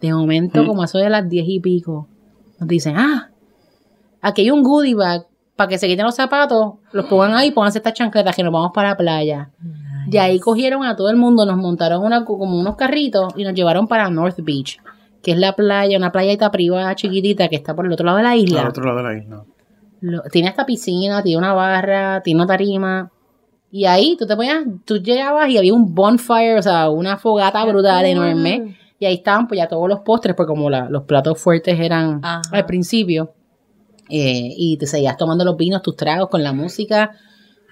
De 0.00 0.14
momento, 0.14 0.66
como 0.66 0.82
eso 0.82 0.96
de 0.96 1.10
las 1.10 1.28
diez 1.28 1.44
y 1.46 1.60
pico, 1.60 2.08
nos 2.58 2.66
dicen, 2.70 2.96
ah, 2.96 3.28
aquí 4.22 4.40
hay 4.40 4.50
un 4.50 4.62
goodie 4.62 4.94
bag 4.94 5.26
para 5.54 5.68
que 5.68 5.76
se 5.76 5.88
quiten 5.88 6.06
los 6.06 6.14
zapatos, 6.14 6.76
los 6.90 7.04
pongan 7.04 7.34
ahí, 7.34 7.50
pónganse 7.50 7.80
estas 7.80 7.92
chancletas 7.92 8.34
que 8.34 8.42
nos 8.42 8.50
vamos 8.50 8.70
para 8.74 8.88
la 8.88 8.96
playa. 8.96 9.50
De 10.06 10.20
ahí 10.20 10.40
cogieron 10.40 10.86
a 10.86 10.96
todo 10.96 11.10
el 11.10 11.16
mundo, 11.16 11.44
nos 11.44 11.58
montaron 11.58 12.02
una, 12.02 12.24
como 12.24 12.58
unos 12.58 12.76
carritos 12.76 13.34
y 13.36 13.44
nos 13.44 13.52
llevaron 13.52 13.88
para 13.88 14.08
North 14.08 14.38
Beach, 14.42 14.80
que 15.22 15.32
es 15.32 15.36
la 15.36 15.52
playa, 15.54 15.98
una 15.98 16.12
playita 16.12 16.50
privada 16.50 16.94
chiquitita 16.94 17.48
que 17.48 17.56
está 17.56 17.76
por 17.76 17.84
el 17.84 17.92
otro 17.92 18.06
lado 18.06 18.16
de 18.16 18.24
la 18.24 18.36
isla. 18.36 18.62
Al 18.62 18.68
otro 18.68 18.84
lado 18.84 18.96
de 18.96 19.02
la 19.02 19.18
isla. 19.18 19.44
Lo- 20.02 20.22
tiene 20.30 20.48
esta 20.48 20.66
piscina, 20.66 21.22
tiene 21.22 21.38
una 21.38 21.54
barra, 21.54 22.20
tiene 22.22 22.38
una 22.42 22.46
tarima. 22.46 23.10
Y 23.70 23.86
ahí 23.86 24.16
tú 24.18 24.26
te 24.26 24.36
ponías, 24.36 24.64
tú 24.84 24.98
llegabas 24.98 25.48
y 25.48 25.56
había 25.56 25.72
un 25.72 25.94
bonfire, 25.94 26.58
o 26.58 26.62
sea, 26.62 26.90
una 26.90 27.16
fogata 27.16 27.64
brutal 27.64 28.04
enorme. 28.04 28.76
Y 28.98 29.06
ahí 29.06 29.14
estaban 29.14 29.48
pues 29.48 29.58
ya 29.58 29.66
todos 29.68 29.88
los 29.88 30.00
postres, 30.00 30.36
porque 30.36 30.48
como 30.50 30.68
la- 30.68 30.88
los 30.90 31.04
platos 31.04 31.40
fuertes 31.40 31.80
eran 31.80 32.20
Ajá. 32.22 32.42
al 32.52 32.66
principio. 32.66 33.32
eh, 34.14 34.52
y 34.58 34.76
te 34.76 34.86
seguías 34.86 35.16
tomando 35.16 35.42
los 35.42 35.56
vinos, 35.56 35.80
tus 35.80 35.96
tragos 35.96 36.28
con 36.28 36.42
la 36.42 36.52
música. 36.52 37.12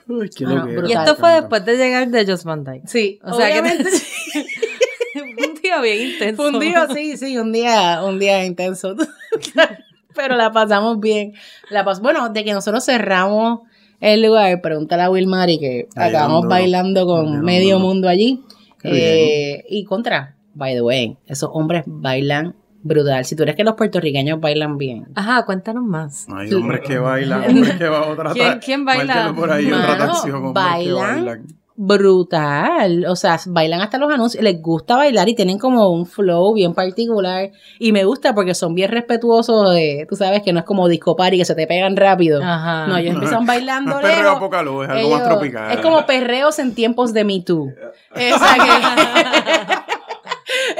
Uy, 0.09 0.31
qué 0.31 0.45
loquera. 0.45 0.73
Y 0.73 0.77
brutal. 0.77 1.05
esto 1.05 1.16
fue 1.16 1.33
después 1.35 1.64
de 1.66 1.77
llegar 1.77 2.09
de 2.09 2.25
Just 2.27 2.45
Van 2.45 2.64
Dyke. 2.64 2.87
Sí, 2.88 3.19
O 3.23 3.35
sea 3.35 3.53
que 3.53 3.61
obviamente. 3.61 3.90
un 5.49 5.55
día 5.61 5.81
bien 5.83 6.12
intenso. 6.12 6.43
Fue 6.43 6.51
un 6.51 6.59
día, 6.61 6.87
sí, 6.95 7.16
sí, 7.19 7.37
un 7.37 7.53
día, 7.53 8.03
un 8.05 8.19
día 8.19 8.45
intenso. 8.47 8.95
Pero 10.14 10.37
la 10.37 10.53
pasamos 10.53 11.01
bien. 11.01 11.33
La 11.70 11.85
pas 11.85 12.01
bueno, 12.01 12.29
de 12.31 12.44
que 12.44 12.53
nosotros 12.53 12.85
cerramos 12.85 13.61
el 14.01 14.23
lugar, 14.23 14.61
pregúntale 14.62 15.03
a 15.03 15.11
Wilmary 15.11 15.59
que 15.59 15.88
Ahí 15.96 16.09
acabamos 16.11 16.46
bailando 16.46 17.07
con 17.07 17.40
medio 17.42 17.79
mundo 17.79 18.09
allí. 18.09 18.42
Eh, 18.83 19.64
y 19.68 19.85
contra, 19.85 20.37
by 20.55 20.73
the 20.75 20.81
way, 20.83 21.16
esos 21.27 21.51
hombres 21.53 21.85
bailan 21.87 22.55
brutal. 22.83 23.25
Si 23.27 23.37
tú 23.37 23.42
eres 23.42 23.57
que 23.57 23.64
los 23.64 23.75
puertorriqueños 23.75 24.40
bailan 24.40 24.79
bien. 24.79 25.09
Ajá, 25.14 25.44
cuéntanos 25.44 25.85
más. 25.85 26.27
Hay 26.35 26.53
hombres 26.55 26.81
que 26.81 26.99
bailan, 26.99 27.44
hombres 27.51 27.75
que 27.77 27.88
va 27.88 27.99
a 27.99 28.07
otra 28.09 28.33
¿Quién- 28.33 28.59
quién 28.59 28.85
baila? 28.87 29.35
por 29.37 29.51
ahí, 29.51 29.66
otra 29.66 29.79
Mano, 29.88 29.92
atracción, 29.92 30.44
hombres 30.46 30.66
que 30.79 30.92
bailan. 30.92 31.46
Brutal. 31.83 33.07
O 33.09 33.16
sea, 33.16 33.38
bailan 33.47 33.81
hasta 33.81 33.97
los 33.99 34.12
anuncios. 34.12 34.43
Les 34.45 34.61
gusta 34.61 34.97
bailar 34.97 35.29
y 35.29 35.35
tienen 35.35 35.59
como 35.59 35.88
un 35.90 36.05
flow 36.07 36.53
bien 36.55 36.75
particular. 36.75 37.51
Y 37.79 37.93
me 37.93 38.05
gusta 38.05 38.35
porque 38.35 38.55
son 38.55 38.75
bien 38.75 38.90
respetuosos 38.90 39.73
de, 39.75 40.07
tú 40.09 40.14
sabes, 40.16 40.43
que 40.43 40.53
no 40.53 40.59
es 40.61 40.64
como 40.66 40.88
disco 40.88 41.16
party 41.16 41.38
que 41.38 41.45
se 41.45 41.55
te 41.55 41.66
pegan 41.66 41.97
rápido. 41.97 42.43
Ajá. 42.43 42.87
No, 42.87 42.97
ellos 42.99 43.14
empiezan 43.14 43.47
bailando 43.47 43.90
No 43.95 43.99
es 44.01 44.03
perreo 44.07 44.23
lejos. 44.25 44.37
a 44.37 44.40
poca 44.40 44.62
luz, 44.62 44.85
es 44.85 44.90
algo 44.90 45.01
Ellos- 45.09 45.19
más 45.21 45.29
tropical. 45.29 45.71
Es 45.73 45.79
como 45.81 46.05
perreos 46.07 46.59
en 46.59 46.75
tiempos 46.75 47.12
de 47.14 47.25
Me 47.25 47.40
Too. 47.40 47.69
Que- 48.14 48.31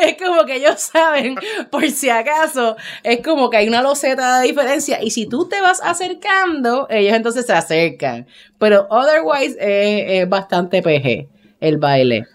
es 0.03 0.17
como 0.17 0.45
que 0.45 0.57
ellos 0.57 0.81
saben, 0.81 1.37
por 1.71 1.89
si 1.91 2.11
acaso, 2.11 2.77
es 3.03 3.21
como 3.23 3.51
que 3.51 3.59
hay 3.59 3.69
una 3.69 3.83
loseta 3.83 4.41
de 4.41 4.49
diferencia. 4.49 5.03
Y 5.03 5.11
si 5.11 5.27
tú 5.27 5.49
te 5.49 5.61
vas 5.61 5.81
acercando, 5.83 6.87
ellos 6.91 7.15
entonces 7.15 7.47
se 7.47 7.53
acercan. 7.53 8.27
Pero 8.59 8.87
otherwise 8.91 9.57
es, 9.61 10.23
es 10.23 10.29
bastante 10.29 10.83
PG 10.83 11.29
el 11.61 11.79
baile. 11.79 12.27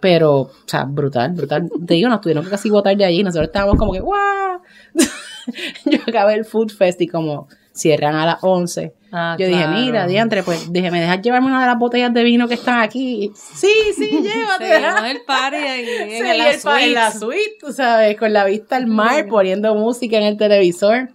Pero, 0.00 0.32
o 0.40 0.50
sea, 0.66 0.84
brutal, 0.84 1.32
brutal. 1.32 1.70
Te 1.86 1.94
digo, 1.94 2.08
nos 2.08 2.20
tuvieron 2.20 2.44
que 2.44 2.50
casi 2.50 2.70
botar 2.70 2.96
de 2.96 3.04
allí. 3.04 3.22
Nosotros 3.22 3.48
estábamos 3.48 3.76
como 3.76 3.92
que, 3.92 4.00
¡guau! 4.00 4.60
Yo 5.84 5.98
acabé 6.06 6.34
el 6.34 6.44
Food 6.44 6.70
Fest 6.70 7.00
y 7.00 7.08
como 7.08 7.48
cierran 7.76 8.14
a 8.16 8.26
las 8.26 8.38
11. 8.42 8.92
Ah, 9.12 9.36
Yo 9.38 9.46
dije, 9.46 9.66
mira, 9.68 10.06
diantre, 10.06 10.42
pues 10.42 10.72
dije, 10.72 10.90
¿me 10.90 11.00
dejas 11.00 11.22
llevarme 11.22 11.46
una 11.48 11.60
de 11.60 11.66
las 11.66 11.78
botellas 11.78 12.12
de 12.12 12.24
vino 12.24 12.48
que 12.48 12.54
están 12.54 12.80
aquí? 12.80 13.30
Sí, 13.34 13.68
sí, 13.96 14.10
llévate. 14.22 14.66
Seguimos 14.68 15.04
el 15.10 15.20
party 15.26 15.56
en, 15.56 16.24
la 16.38 16.50
el 16.50 16.60
pa- 16.60 16.82
en 16.82 16.94
la 16.94 17.10
suite. 17.12 17.26
suite, 17.36 17.56
tú 17.60 17.72
sabes, 17.72 18.16
con 18.16 18.32
la 18.32 18.44
vista 18.44 18.76
al 18.76 18.86
mar, 18.86 19.26
poniendo 19.28 19.74
música 19.74 20.16
en 20.16 20.24
el 20.24 20.36
televisor. 20.36 21.10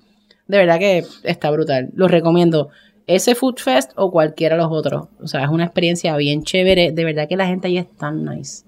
De 0.48 0.58
verdad 0.58 0.80
que 0.80 1.04
está 1.24 1.50
brutal. 1.52 1.90
Lo 1.94 2.08
recomiendo. 2.08 2.70
Ese 3.08 3.36
Food 3.36 3.58
Fest 3.58 3.92
o 3.96 4.12
cualquiera 4.12 4.56
de 4.56 4.62
los 4.62 4.72
otros. 4.72 5.08
O 5.22 5.28
sea, 5.28 5.44
es 5.44 5.50
una 5.50 5.66
experiencia 5.66 6.16
bien 6.18 6.44
chévere. 6.44 6.92
De 6.92 7.04
verdad 7.04 7.28
que 7.28 7.36
la 7.36 7.46
gente 7.48 7.68
ahí 7.68 7.78
es 7.78 7.90
tan 7.98 8.24
nice. 8.24 8.64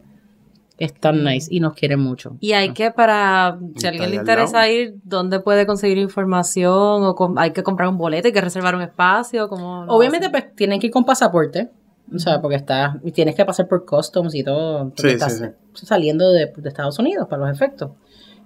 Es 0.80 0.94
tan 0.94 1.24
nice 1.24 1.48
y 1.54 1.60
nos 1.60 1.74
quieren 1.76 2.00
mucho. 2.00 2.36
Y 2.40 2.54
hay 2.54 2.74
que, 2.74 2.90
para, 2.92 3.58
si 3.78 3.86
a 3.86 3.90
alguien 3.90 4.10
le 4.10 4.16
interesa 4.18 4.62
lado. 4.62 4.72
ir, 4.72 4.96
¿dónde 5.04 5.40
puede 5.40 5.66
conseguir 5.68 5.98
información? 6.00 7.04
¿O 7.04 7.16
com- 7.16 7.38
hay 7.38 7.52
que 7.52 7.62
comprar 7.64 7.90
un 7.90 7.98
boleto? 7.98 8.28
¿Hay 8.28 8.34
que 8.34 8.42
reservar 8.42 8.76
un 8.76 8.82
espacio? 8.82 9.48
como 9.48 9.86
Obviamente, 9.88 10.30
pues 10.30 10.56
tienen 10.56 10.80
que 10.80 10.88
ir 10.88 10.94
con 10.94 11.06
pasaporte. 11.06 11.70
O 12.14 12.20
sea, 12.20 12.42
porque 12.42 12.58
está, 12.58 13.00
y 13.04 13.12
tienes 13.12 13.36
que 13.36 13.46
pasar 13.46 13.68
por 13.68 13.86
customs 13.86 14.36
y 14.36 14.44
todo. 14.44 14.90
porque 14.90 15.02
Sí, 15.04 15.08
sí, 15.10 15.14
estás 15.14 15.38
sí. 15.74 15.86
saliendo 15.86 16.32
de, 16.32 16.52
de 16.56 16.70
Estados 16.70 17.00
Unidos 17.00 17.28
para 17.30 17.46
los 17.48 17.56
efectos. 17.56 17.92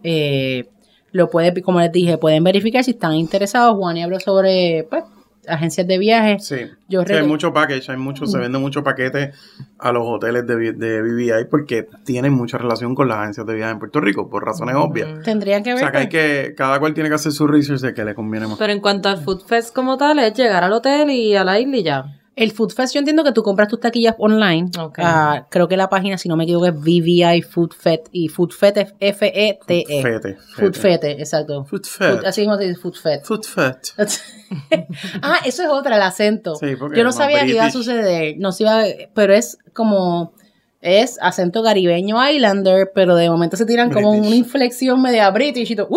Eh, 0.04 0.70
lo 1.12 1.30
puede, 1.30 1.62
como 1.62 1.80
les 1.80 1.92
dije, 1.92 2.18
pueden 2.18 2.44
verificar 2.44 2.84
si 2.84 2.92
están 2.92 3.16
interesados. 3.16 3.76
Juan 3.78 3.98
y 3.98 4.04
habló 4.04 4.20
sobre 4.20 4.86
pues, 4.90 5.04
agencias 5.47 5.88
de 5.88 5.97
viaje. 5.97 6.38
Sí, 6.39 6.57
Yo 6.88 7.03
Sí, 7.03 7.13
hay 7.13 7.25
mucho 7.25 7.53
package, 7.53 7.89
hay 7.91 7.97
mucho, 7.97 8.25
se 8.25 8.38
venden 8.38 8.62
muchos 8.62 8.83
paquetes 8.83 9.36
a 9.79 9.91
los 9.91 10.03
hoteles 10.05 10.45
de, 10.47 10.73
de 10.73 11.01
BVI 11.01 11.45
porque 11.49 11.88
tienen 12.03 12.33
mucha 12.33 12.57
relación 12.57 12.95
con 12.95 13.07
las 13.07 13.17
agencias 13.19 13.45
de 13.45 13.55
viaje 13.55 13.71
en 13.71 13.79
Puerto 13.79 13.99
Rico, 13.99 14.29
por 14.29 14.45
razones 14.45 14.75
obvias. 14.75 15.23
Tendrían 15.23 15.63
que 15.63 15.73
O 15.73 15.75
ver. 15.75 15.83
sea, 15.83 15.91
que 15.91 15.97
hay 15.97 16.10
que, 16.10 16.53
cada 16.55 16.79
cual 16.79 16.93
tiene 16.93 17.10
que 17.10 17.15
hacer 17.15 17.31
su 17.31 17.47
research 17.47 17.81
de 17.81 17.93
que 17.93 18.03
le 18.05 18.15
conviene 18.15 18.47
más. 18.47 18.57
Pero 18.57 18.73
en 18.73 18.79
cuanto 18.81 19.10
al 19.10 19.17
Food 19.17 19.41
Fest 19.45 19.73
como 19.73 19.97
tal, 19.97 20.19
es 20.19 20.33
llegar 20.33 20.63
al 20.63 20.73
hotel 20.73 21.10
y 21.10 21.36
a 21.36 21.43
la 21.43 21.60
isla 21.60 21.77
y 21.77 21.83
ya. 21.83 22.05
El 22.38 22.52
Food 22.52 22.71
Fest, 22.71 22.93
yo 22.93 23.00
entiendo 23.00 23.23
que 23.23 23.32
tú 23.32 23.41
compras 23.41 23.67
tus 23.67 23.80
taquillas 23.80 24.13
online. 24.19 24.69
Ah, 25.00 25.47
creo 25.50 25.67
que 25.67 25.76
la 25.76 25.89
página, 25.89 26.19
si 26.19 26.30
no 26.30 26.38
me 26.38 26.43
equivoco, 26.43 26.67
es 26.67 26.76
VVI 26.76 27.41
Food 27.41 27.73
Fest 27.73 28.08
y 28.12 28.28
Food 28.30 28.52
Fest 28.52 28.78
es 28.78 28.93
F-E-T-E. 29.00 30.02
Fete. 30.04 30.30
E. 30.30 30.36
Food 30.56 30.76
Fete, 30.76 31.12
exacto. 31.13 31.65
Food 31.65 31.82
Food- 31.86 32.12
Fest. 32.15 32.26
así 32.28 32.41
mismo 32.41 32.56
se 32.58 32.65
dice 32.65 32.80
Food 32.80 32.95
Fest. 32.95 33.26
Food 33.26 33.43
Fest. 33.43 34.00
ah, 35.23 35.39
eso 35.45 35.63
es 35.63 35.69
otra, 35.69 35.95
el 35.95 36.02
acento. 36.04 36.56
Sí, 36.56 36.76
porque 36.78 36.97
Yo 37.00 37.04
no 37.04 37.12
sabía 37.12 37.43
que 37.43 37.54
iba 37.54 37.65
a 37.65 37.71
suceder. 37.71 38.36
No 38.38 38.52
se 38.52 38.63
iba, 38.63 38.84
pero 39.15 39.34
es 39.34 39.58
como 39.73 40.34
es 40.80 41.17
acento 41.21 41.63
caribeño 41.63 42.17
islander, 42.30 42.91
pero 42.93 43.15
de 43.15 43.32
momento 43.32 43.58
se 43.58 43.65
tiran 43.65 43.91
como 43.91 44.12
una 44.12 44.36
inflexión 44.36 45.02
media 45.02 45.30
british 45.32 45.71
y 45.71 45.76
todo. 45.76 45.89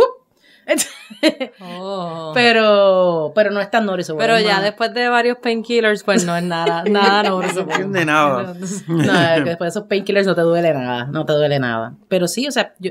Oh. 1.61 2.33
pero 2.35 3.33
pero 3.35 3.51
no 3.51 3.61
es 3.61 3.71
tan 3.71 3.87
noticeable. 3.87 4.25
Pero 4.25 4.39
ya 4.41 4.61
después 4.63 4.93
de 4.95 5.09
varios 5.09 5.39
painkillers, 5.39 6.03
pues 6.03 6.25
no 6.25 6.37
es 6.37 6.43
nada, 6.43 6.85
nada 6.91 7.23
No 7.23 7.41
noticeable. 7.41 7.73
entiende 7.75 8.05
nada. 8.05 8.55
No, 8.89 9.45
después 9.45 9.59
de 9.59 9.69
esos 9.69 9.85
painkillers 9.85 10.27
no 10.27 10.35
te 10.35 10.43
duele 10.43 10.73
nada, 10.73 11.05
no 11.07 11.25
te 11.25 11.33
duele 11.33 11.59
nada. 11.59 11.95
Pero 12.09 12.29
sí, 12.29 12.47
o 12.47 12.51
sea, 12.53 12.75
yo, 12.79 12.91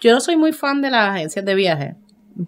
yo 0.00 0.12
no 0.12 0.20
soy 0.20 0.36
muy 0.36 0.52
fan 0.52 0.80
de 0.82 0.90
las 0.90 1.10
agencias 1.16 1.44
de 1.44 1.54
viaje, 1.54 1.94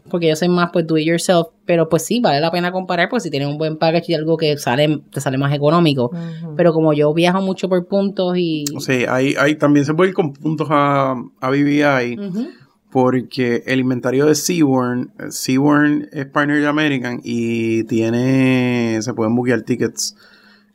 porque 0.09 0.29
yo 0.29 0.37
soy 0.37 0.49
más 0.49 0.71
pues 0.73 0.87
do 0.87 0.97
it 0.97 1.07
yourself, 1.07 1.49
pero 1.67 1.89
pues 1.89 2.05
sí, 2.05 2.21
vale 2.21 2.41
la 2.41 2.51
pena 2.51 2.73
comparar, 2.73 3.09
pues 3.09 3.23
si 3.25 3.31
tienen 3.31 3.49
un 3.49 3.59
buen 3.59 3.77
package 3.77 4.11
y 4.11 4.15
algo 4.15 4.37
que 4.37 4.57
sale, 4.57 5.01
te 5.11 5.21
sale 5.21 5.39
más 5.39 5.53
económico. 5.53 6.11
Pero 6.57 6.73
como 6.73 6.93
yo 6.93 7.13
viajo 7.13 7.41
mucho 7.43 7.69
por 7.69 7.87
puntos 7.87 8.35
y... 8.37 8.65
Sí, 8.79 9.05
hay, 9.09 9.35
hay, 9.39 9.57
también 9.57 9.85
se 9.85 9.93
puede 9.95 10.11
ir 10.11 10.15
con 10.15 10.33
puntos 10.33 10.69
a, 10.71 11.15
a 11.41 11.51
BVI 11.51 12.19
Ujú. 12.19 12.49
Porque 12.93 13.63
el 13.67 13.81
inventario 13.81 14.27
de 14.27 14.35
Seaborn, 14.35 15.13
eh, 15.19 15.31
Seaborn 15.31 16.09
es 16.13 16.27
partner 16.27 16.61
de 16.61 16.69
American 16.69 17.21
y 17.25 17.85
tiene, 17.85 18.99
se 19.01 19.15
pueden 19.15 19.35
buquear 19.35 19.63
tickets. 19.63 20.15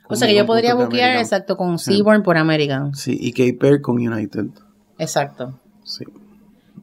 O 0.09 0.15
sea 0.15 0.27
que 0.27 0.35
yo 0.35 0.45
podría 0.45 0.73
buquear, 0.73 1.17
exacto, 1.17 1.55
con 1.55 1.77
Seaborn 1.77 2.23
por 2.23 2.37
American. 2.37 2.95
Sí, 2.95 3.15
y 3.19 3.31
Cape 3.33 3.67
Air 3.67 3.81
con 3.81 3.95
United. 3.95 4.47
Exacto. 4.97 5.59
Sí. 5.83 6.05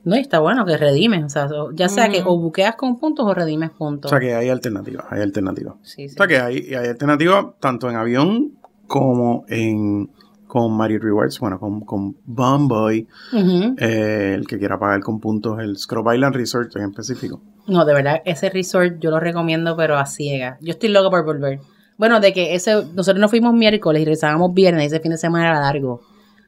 No, 0.04 0.14
y 0.16 0.20
está 0.20 0.38
bueno 0.38 0.64
que 0.66 0.76
redimes, 0.76 1.24
o 1.24 1.28
sea, 1.28 1.48
ya 1.72 1.88
sea 1.88 2.10
que 2.10 2.22
o 2.24 2.38
buqueas 2.38 2.76
con 2.76 2.98
puntos 2.98 3.26
o 3.26 3.34
redimes 3.34 3.70
O 3.70 3.78
puntos. 3.78 4.10
sea 4.10 4.20
que 4.20 4.34
hay 4.34 4.50
alternativas, 4.50 5.06
hay 5.10 5.22
alternativas. 5.22 5.74
Sí, 5.82 6.08
sí. 6.08 6.14
O 6.14 6.18
sea 6.18 6.26
que 6.26 6.38
hay, 6.38 6.74
hay 6.74 6.88
alternativas 6.88 7.46
tanto 7.58 7.90
en 7.90 7.96
avión 7.96 8.52
como 8.86 9.44
en 9.48 10.10
con 10.54 10.76
Marriott 10.76 11.02
Rewards, 11.02 11.40
bueno, 11.40 11.58
con, 11.58 11.80
con 11.80 12.16
Bomboy, 12.26 13.08
Ujú. 13.32 13.74
eh, 13.76 14.34
el 14.36 14.46
que 14.46 14.56
quiera 14.56 14.78
pagar 14.78 15.00
con 15.00 15.18
puntos, 15.18 15.58
el 15.58 15.76
Scrub 15.76 16.12
Island 16.14 16.36
Resort 16.36 16.76
en 16.76 16.90
específico. 16.90 17.42
No, 17.66 17.84
de 17.84 17.92
verdad, 17.92 18.22
ese 18.24 18.50
resort 18.50 19.00
yo 19.00 19.10
lo 19.10 19.18
recomiendo, 19.18 19.76
pero 19.76 19.96
a 19.98 20.06
ciegas. 20.06 20.56
Yo 20.60 20.70
estoy 20.70 20.90
loca 20.90 21.10
por 21.10 21.24
volver. 21.24 21.58
Bueno, 21.98 22.20
de 22.20 22.32
que 22.32 22.54
ese, 22.54 22.84
nosotros 22.94 23.18
nos 23.20 23.30
fuimos 23.32 23.52
miércoles 23.52 24.02
y 24.02 24.04
regresábamos 24.04 24.54
viernes, 24.54 24.86
ese 24.92 25.00
fin 25.00 25.10
de 25.10 25.18
semana 25.18 25.48
era 25.50 25.60
largo. 25.60 26.02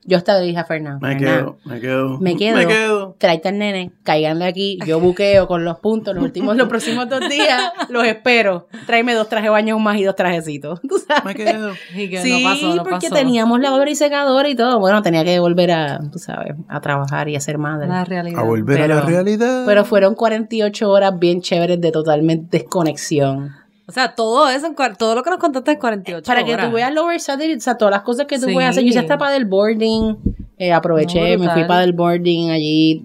Yo 0.09 0.17
hasta 0.17 0.39
le 0.39 0.47
dije 0.47 0.59
a 0.59 0.65
Fernando, 0.65 1.05
Me 1.07 1.15
"Fernando, 1.15 1.57
quedo, 1.63 1.73
me 1.75 1.81
quedo. 1.81 2.19
me 2.21 2.37
quedo, 2.37 2.57
Me 2.57 2.67
quedo. 2.67 3.17
tráete 3.19 3.49
al 3.49 3.59
nene, 3.59 3.91
caiganle 4.05 4.45
aquí, 4.45 4.79
yo 4.87 5.01
buqueo 5.01 5.49
con 5.49 5.65
los 5.65 5.81
puntos, 5.81 6.15
los 6.15 6.23
últimos, 6.23 6.57
los 6.57 6.69
próximos 6.69 7.09
dos 7.09 7.21
días, 7.29 7.73
los 7.89 8.05
espero. 8.07 8.69
Tráeme 8.87 9.15
dos 9.15 9.29
trajes 9.29 9.47
de 9.47 9.51
baño 9.51 9.79
más 9.81 9.99
y 9.99 10.05
dos 10.05 10.15
trajecitos, 10.15 10.81
¿tú 10.89 10.99
sabes? 10.99 11.25
Me 11.25 11.35
quedo. 11.35 11.73
Y 11.95 12.09
que 12.09 12.19
Sí, 12.23 12.43
no 12.43 12.49
pasó, 12.51 12.75
no 12.77 12.85
porque 12.85 13.09
pasó. 13.09 13.15
teníamos 13.17 13.61
lavadora 13.61 13.91
y 13.91 13.97
secadora 13.97 14.49
y 14.49 14.55
todo. 14.55 14.79
Bueno, 14.79 15.03
tenía 15.03 15.25
que 15.25 15.39
volver 15.41 15.73
a, 15.73 16.01
tú 16.13 16.19
sabes, 16.19 16.55
a 16.69 16.81
trabajar 16.81 17.29
y 17.29 17.37
a 17.37 17.41
ser 17.41 17.59
madre. 17.59 17.89
La 17.89 18.05
realidad. 18.05 18.39
A 18.41 18.45
volver 18.45 18.83
a 18.83 18.89
la 18.89 19.01
realidad. 19.01 19.65
Pero 19.67 19.85
fueron 19.85 20.15
48 20.15 20.89
horas 20.91 21.19
bien 21.19 21.41
chéveres 21.41 21.81
de 21.81 21.91
totalmente 21.91 22.59
desconexión. 22.59 23.51
O 23.89 23.93
sea, 23.93 24.15
todo 24.15 24.49
eso, 24.49 24.67
en 24.67 24.75
todo 24.97 25.15
lo 25.15 25.23
que 25.23 25.31
nos 25.31 25.39
contaste 25.39 25.73
es 25.73 25.79
48 25.79 26.27
Para 26.27 26.45
que 26.45 26.57
tú 26.57 26.73
veas 26.73 26.93
Lower 26.93 27.21
Saturday, 27.21 27.55
o 27.55 27.61
sea, 27.61 27.77
todas 27.77 27.93
las 27.93 28.03
cosas 28.03 28.27
que 28.27 28.39
tú 28.39 28.47
Sí. 28.47 28.53
puedes 28.53 28.71
hacer. 28.71 28.83
Yo 28.83 28.89
hice 28.89 28.99
hasta 28.99 29.17
para 29.17 29.37
el 29.37 29.45
boarding, 29.45 30.17
eh, 30.59 30.73
aproveché, 30.73 31.37
No, 31.37 31.45
me 31.45 31.51
fui 31.51 31.65
para 31.65 31.85
el 31.85 31.93
boarding 31.93 32.51
allí. 32.51 33.05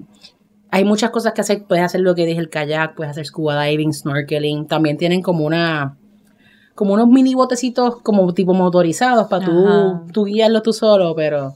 Hay 0.72 0.84
muchas 0.86 1.12
cosas 1.12 1.34
que 1.34 1.41
hacer. 1.41 1.63
Puedes 1.67 1.84
hacer 1.84 2.02
lo 2.02 2.15
que 2.15 2.26
dije, 2.26 2.39
el 2.39 2.50
kayak, 2.50 2.96
puedes 2.96 3.12
hacer 3.12 3.26
scuba 3.26 3.62
diving, 3.63 3.94
snorkeling. 3.94 4.67
También 4.67 4.98
tienen 4.98 5.22
como 5.22 5.46
una 5.46 5.98
como 6.74 6.94
unos 6.94 7.10
mini 7.10 7.36
botecitos 7.36 8.02
como 8.02 8.34
tipo 8.34 8.54
motorizados 8.54 9.28
para 9.28 9.46
tú, 9.46 10.12
tú 10.13 10.24
guiarlo 10.26 10.62
tú 10.63 10.74
solo, 10.74 11.13
pero 11.13 11.54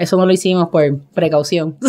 eso 0.00 0.16
no 0.16 0.26
lo 0.26 0.32
hicimos 0.32 0.68
por 0.68 0.98
precaución. 1.14 1.76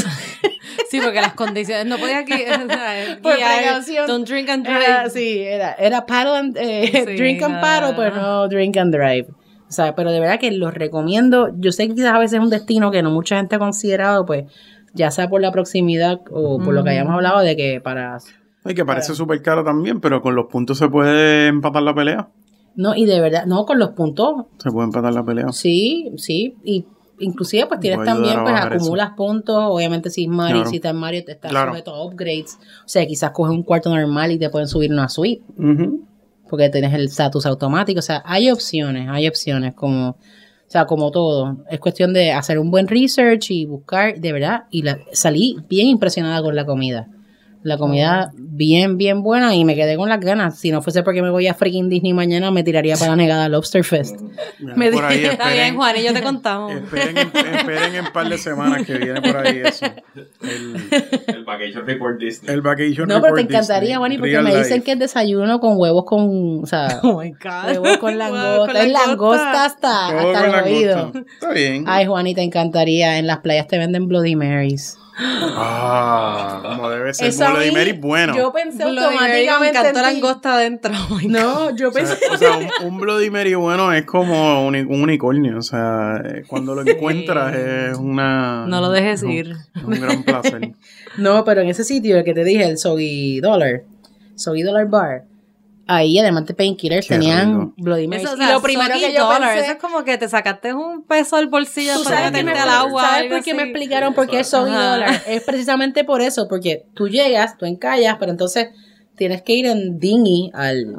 Sí, 0.89 0.99
porque 1.01 1.21
las 1.21 1.33
condiciones 1.33 1.85
no 1.85 1.97
podía 1.97 2.25
sea, 2.27 3.19
Por 3.21 3.35
precaución. 3.35 4.07
Don't 4.07 4.27
drink 4.27 4.49
and 4.49 4.65
drive. 4.65 4.83
Era, 4.83 5.09
sí, 5.09 5.39
era, 5.39 5.73
era 5.73 6.05
paddle 6.05 6.37
and, 6.37 6.57
eh, 6.57 7.05
Sí, 7.07 7.15
drink 7.17 7.41
and 7.41 7.61
paddle, 7.61 7.93
pero 7.95 8.15
no 8.17 8.47
drink 8.49 8.75
and 8.75 8.93
drive. 8.93 9.27
O 9.69 9.71
sea, 9.71 9.95
pero 9.95 10.11
de 10.11 10.19
verdad 10.19 10.37
que 10.37 10.51
los 10.51 10.73
recomiendo. 10.73 11.49
Yo 11.57 11.71
sé 11.71 11.87
que 11.87 11.95
quizás 11.95 12.13
a 12.13 12.19
veces 12.19 12.39
es 12.39 12.43
un 12.43 12.49
destino 12.49 12.91
que 12.91 13.01
no 13.01 13.09
mucha 13.09 13.37
gente 13.37 13.55
ha 13.55 13.59
considerado, 13.59 14.25
pues, 14.25 14.51
ya 14.93 15.11
sea 15.11 15.29
por 15.29 15.39
la 15.39 15.53
proximidad 15.53 16.19
o 16.29 16.59
por 16.59 16.73
lo 16.73 16.83
que 16.83 16.89
hayamos 16.89 17.13
hablado 17.13 17.39
de 17.39 17.55
que 17.55 17.79
para... 17.79 18.17
Ay, 18.65 18.75
que 18.75 18.83
parece 18.83 19.15
súper 19.15 19.41
caro 19.41 19.63
también, 19.63 20.01
pero 20.01 20.21
con 20.21 20.35
los 20.35 20.47
puntos 20.47 20.77
se 20.77 20.89
puede 20.89 21.47
empatar 21.47 21.83
la 21.83 21.95
pelea. 21.95 22.27
No, 22.75 22.95
y 22.95 23.05
de 23.05 23.21
verdad, 23.21 23.45
no, 23.45 23.65
con 23.65 23.79
los 23.79 23.91
puntos, 23.91 24.45
Se 24.57 24.69
puede 24.71 24.87
empatar 24.87 25.13
la 25.13 25.23
pelea. 25.23 25.53
sí, 25.53 26.11
sí, 26.17 26.57
y 26.65 26.85
inclusive 27.21 27.65
pues 27.67 27.79
tienes 27.79 28.05
también, 28.05 28.39
a 28.39 28.43
pues 28.43 28.55
eso. 28.55 28.67
acumulas 28.75 29.11
puntos, 29.15 29.57
obviamente 29.59 30.09
si 30.09 30.23
es 30.23 30.29
Mario, 30.29 30.55
Claro. 30.57 30.69
si 30.69 30.75
está 30.77 30.89
en 30.89 30.95
Mario 30.97 31.23
te 31.25 31.31
estás 31.33 31.51
Claro. 31.51 31.71
sujeto 31.71 31.93
a 31.95 32.03
upgrades, 32.05 32.57
o 32.85 32.87
sea, 32.87 33.05
quizás 33.05 33.31
coges 33.31 33.53
un 33.55 33.63
cuarto 33.63 33.89
normal 33.89 34.31
y 34.31 34.37
te 34.39 34.49
pueden 34.49 34.67
subir 34.67 34.91
una 34.91 35.07
suite, 35.09 35.43
Ujú. 35.57 36.01
porque 36.49 36.69
tienes 36.69 36.93
el 36.93 37.05
status 37.05 37.45
automático, 37.45 37.99
o 37.99 38.01
sea, 38.03 38.21
hay 38.25 38.49
opciones, 38.51 39.07
hay 39.09 39.27
opciones 39.27 39.73
como, 39.73 40.09
o 40.09 40.15
sea, 40.67 40.85
como 40.85 41.11
todo, 41.11 41.57
es 41.69 41.79
cuestión 41.79 42.13
de 42.13 42.31
hacer 42.31 42.57
un 42.59 42.71
buen 42.71 42.87
research 42.87 43.51
y 43.51 43.65
buscar, 43.65 44.19
de 44.19 44.31
verdad, 44.33 44.63
y 44.71 44.81
la, 44.83 44.99
salí 45.13 45.57
bien 45.69 45.87
impresionada 45.87 46.41
con 46.41 46.55
la 46.55 46.65
comida. 46.65 47.07
La 47.63 47.77
comida 47.77 48.31
bien, 48.35 48.97
bien 48.97 49.21
buena 49.23 49.55
y 49.55 49.65
me 49.65 49.75
quedé 49.75 49.95
con 49.95 50.09
las 50.09 50.19
ganas. 50.19 50.57
Si 50.57 50.71
no 50.71 50.81
fuese 50.81 51.03
porque 51.03 51.21
me 51.21 51.29
voy 51.29 51.47
a 51.47 51.53
freaking 51.53 51.89
Disney 51.89 52.13
mañana, 52.13 52.51
me 52.51 52.63
tiraría 52.63 52.95
para 52.95 53.11
la 53.11 53.15
negada 53.15 53.49
Lobster 53.49 53.83
Fest. 53.83 54.19
Me 54.59 54.91
por 54.91 55.03
ahí, 55.03 55.25
Está 55.25 55.51
bien, 55.51 55.75
Juan, 55.75 55.95
y 55.97 56.03
yo 56.03 56.13
te 56.13 56.21
contamos. 56.21 56.71
esperen, 56.75 57.17
en, 57.17 57.27
esperen 57.55 57.95
en 57.95 58.05
un 58.05 58.11
par 58.11 58.29
de 58.29 58.37
semanas 58.37 58.85
que 58.85 58.97
viene 58.97 59.21
por 59.21 59.37
ahí 59.37 59.61
eso. 59.65 59.85
El, 60.41 60.75
El 61.27 61.43
Vacation 61.43 61.85
Report 61.85 62.19
Disney. 62.19 62.53
el 62.53 62.61
Vacation 62.61 63.07
No, 63.07 63.21
pero 63.21 63.35
te 63.35 63.41
encantaría, 63.41 63.99
Wani, 63.99 64.17
porque 64.17 64.31
Real 64.31 64.43
me 64.43 64.55
dicen 64.55 64.73
life. 64.75 64.83
que 64.83 64.91
es 64.93 64.99
desayuno 64.99 65.59
con 65.59 65.77
huevos 65.77 66.05
con, 66.05 66.63
o 66.63 66.65
sea, 66.65 66.99
Oh 67.03 67.19
my 67.21 67.31
God. 67.31 67.77
huevos 67.81 67.97
con 67.97 68.17
langosta. 68.17 68.83
Es 68.83 68.91
langosta 68.91 69.65
hasta, 69.65 70.07
hasta 70.07 70.59
el 70.59 70.63
oído. 70.65 71.11
Está 71.33 71.51
bien. 71.51 71.85
Ay, 71.87 72.05
Juani, 72.05 72.35
te 72.35 72.41
encantaría. 72.41 73.17
En 73.17 73.27
las 73.27 73.39
playas 73.39 73.67
te 73.67 73.77
venden 73.77 74.07
Bloody 74.07 74.35
Marys. 74.35 74.97
Ah, 75.23 76.59
como 76.75 76.89
debe 76.89 77.13
ser. 77.13 77.27
Eso 77.29 77.45
Bloody 77.49 77.69
mí, 77.69 77.75
Mary, 77.75 77.91
bueno. 77.93 78.35
Yo 78.35 78.51
pensé 78.51 78.83
Bloody 78.83 79.15
Mary, 79.15 79.17
me 79.45 79.49
automáticamente 79.49 79.83
la 79.83 79.91
ti. 79.93 79.99
langosta 80.13 80.53
adentro. 80.55 80.93
Oh. 81.09 81.19
No, 81.27 81.75
yo 81.75 81.89
O 81.89 81.91
sea, 81.91 82.05
pensé... 82.07 82.25
o 82.31 82.37
sea, 82.37 82.57
un, 82.81 82.93
un 82.93 82.99
Bloody 82.99 83.29
Mary 83.29 83.53
bueno 83.55 83.93
es 83.93 84.05
como 84.05 84.65
un, 84.65 84.75
un 84.75 85.01
unicornio. 85.01 85.57
O 85.57 85.61
sea, 85.61 86.21
eh, 86.25 86.43
cuando 86.47 86.75
lo 86.75 86.81
encuentras 86.85 87.55
es 87.55 87.97
una. 87.97 88.65
No 88.67 88.81
lo 88.81 88.89
dejes 88.89 89.23
un- 89.23 89.31
ir. 89.31 89.55
Un 89.83 89.99
gran 90.01 90.23
placer. 90.23 90.71
No, 91.17 91.43
pero 91.43 91.59
en 91.61 91.67
ese 91.69 91.83
sitio 91.83 92.17
el 92.17 92.23
que 92.23 92.33
te 92.33 92.43
dije, 92.45 92.63
el 92.63 92.77
Soggy 92.77 93.41
Dollar, 93.41 93.83
Soggy 94.35 94.61
Dollar 94.63 94.87
Bar, 94.87 95.23
ahí 95.95 96.17
además 96.19 96.45
de 96.45 96.53
painkillers 96.53 97.07
tenían 97.07 97.59
rico. 97.59 97.73
Bloody 97.77 98.07
Marys. 98.07 98.25
Eso, 98.25 98.33
o 98.33 98.37
y 98.37 98.39
sea, 98.39 98.53
lo 98.53 98.61
primero 98.61 98.93
que 98.93 99.13
yo 99.13 99.29
pensé... 99.29 99.59
Eso 99.59 99.71
es 99.71 99.77
como 99.77 100.03
que 100.03 100.17
te 100.17 100.29
sacaste 100.29 100.73
un 100.73 101.03
peso 101.03 101.35
del 101.35 101.47
bolsillo 101.47 101.93
¿Tú 101.95 102.03
para 102.05 102.31
meterte 102.31 102.59
al 102.59 102.69
agua. 102.69 103.01
¿sabes 103.01 103.31
por 103.31 103.43
qué 103.43 103.53
me 103.53 103.63
explicaron 103.63 104.13
por 104.13 104.27
qué 104.27 104.39
es 104.39 104.47
Soggy 104.47 104.71
Ajá. 104.71 104.91
Dollar? 104.91 105.21
Es 105.27 105.43
precisamente 105.43 106.03
por 106.03 106.21
eso, 106.21 106.47
porque 106.47 106.85
tú 106.93 107.07
llegas, 107.07 107.57
tú 107.57 107.65
encallas, 107.65 108.17
pero 108.19 108.31
entonces 108.31 108.69
tienes 109.15 109.41
que 109.41 109.53
ir 109.53 109.65
en 109.65 109.99
dinghy 109.99 110.51
al... 110.53 110.95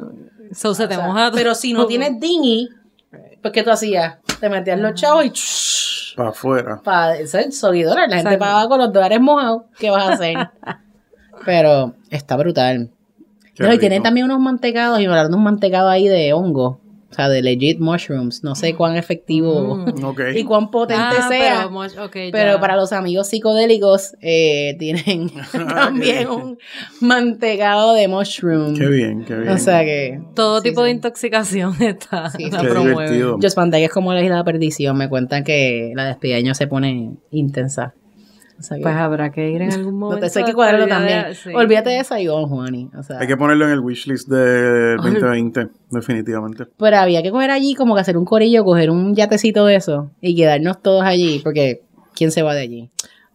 So, 0.53 0.75
se 0.75 0.87
te 0.87 0.95
sea, 0.95 1.31
pero 1.33 1.55
si 1.55 1.73
no 1.73 1.87
tienes 1.87 2.19
dinghy, 2.19 2.69
pues 3.41 3.51
¿qué 3.51 3.63
tú 3.63 3.71
hacías? 3.71 4.17
Te 4.39 4.49
metías 4.49 4.79
los 4.79 4.93
chavos 4.93 5.25
y... 5.25 6.15
Para 6.15 6.29
afuera. 6.29 6.81
Para, 6.83 7.15
Soggy 7.25 7.81
Dollar, 7.81 8.07
la 8.07 8.17
gente 8.17 8.37
pagaba 8.37 8.67
con 8.67 8.77
los 8.79 8.93
dólares 8.93 9.19
mojados, 9.19 9.63
¿qué 9.79 9.89
vas 9.89 10.07
a 10.07 10.13
hacer? 10.13 10.37
pero 11.45 11.95
está 12.11 12.35
brutal. 12.35 12.91
Qué 13.55 13.63
No, 13.63 13.73
y 13.73 13.77
tienen 13.77 14.01
también 14.03 14.25
unos 14.25 14.39
mantecados, 14.39 14.99
y 14.99 15.03
me 15.03 15.09
hablaron 15.09 15.31
de 15.31 15.37
un 15.37 15.43
mantecado 15.43 15.89
ahí 15.89 16.07
de 16.07 16.33
hongo, 16.33 16.79
o 17.11 17.15
sea, 17.15 17.29
de 17.29 17.43
legit 17.43 17.79
mushrooms. 17.79 18.43
No 18.43 18.55
sé 18.55 18.73
cuán 18.73 18.95
efectivo 18.97 19.75
Mm. 19.77 19.83
Y 20.35 20.43
cuán 20.43 20.71
potente 20.71 21.03
Ah, 21.19 21.27
sea. 21.29 21.69
pero, 22.31 22.59
para 22.59 22.75
los 22.75 22.91
amigos 22.91 23.27
psicodélicos 23.27 24.15
eh, 24.21 24.75
tienen 24.79 25.29
también 25.51 26.27
un 26.29 26.57
mantecado 27.01 27.93
de 27.93 28.07
mushroom. 28.07 28.75
Qué 28.75 28.87
bien, 28.87 29.23
qué 29.25 29.35
bien. 29.35 29.49
O 29.53 29.57
sea 29.59 29.83
que 29.83 30.19
Todo 30.33 30.61
sí, 30.61 30.69
tipo 30.69 30.81
sí. 30.81 30.85
de 30.85 30.91
intoxicación 30.91 31.75
está, 31.81 32.29
Sí, 32.31 32.49
la 32.49 32.61
promueve. 32.61 32.89
divertido. 33.11 33.37
Just 33.41 33.55
Pantalla 33.55 33.85
es 33.85 33.91
como 33.91 34.13
la 34.13 34.21
isla 34.21 34.35
de 34.35 34.39
la 34.39 34.43
perdición. 34.45 34.97
Me 34.97 35.09
cuentan 35.09 35.43
que 35.43 35.91
la 35.95 36.05
despedida 36.05 36.35
de 36.37 36.41
año 36.41 36.55
se 36.55 36.65
pone 36.67 37.11
intensa. 37.31 37.93
O 38.59 38.63
sea 38.63 38.77
que, 38.77 38.83
Pues 38.83 38.95
habrá 38.95 39.31
que 39.31 39.49
ir 39.49 39.61
en 39.61 39.71
algún 39.73 39.99
no 39.99 40.05
momento. 40.07 40.25
eso 40.25 40.39
hay 40.39 40.45
que 40.45 40.53
cuadrarlo 40.53 40.87
también. 40.87 41.23
de- 41.29 41.35
sí. 41.35 41.49
Olvídate 41.53 41.89
de 41.89 42.03
Saigon, 42.03 42.47
Juani. 42.47 42.89
O 42.97 43.03
sea, 43.03 43.19
Hay 43.19 43.27
que 43.27 43.35
ponerlo 43.37 43.65
en 43.65 43.71
el 43.71 43.79
wishlist 43.79 44.29
del 44.29 44.97
2020, 44.97 45.67
definitivamente. 45.89 46.65
Pero 46.77 46.97
había 46.97 47.21
que 47.23 47.31
coger 47.31 47.51
allí 47.51 47.75
como 47.75 47.95
que 47.95 48.01
hacer 48.01 48.17
un 48.17 48.25
corillo, 48.25 48.63
coger 48.63 48.89
un 48.89 49.15
yatecito 49.15 49.65
de 49.65 49.75
eso 49.75 50.11
y 50.21 50.35
quedarnos 50.35 50.81
todos 50.81 51.03
allí, 51.03 51.39
porque 51.43 51.81
¿quién 52.15 52.31
se 52.31 52.41
va 52.43 52.53
de 52.53 52.61
allí? 52.61 52.89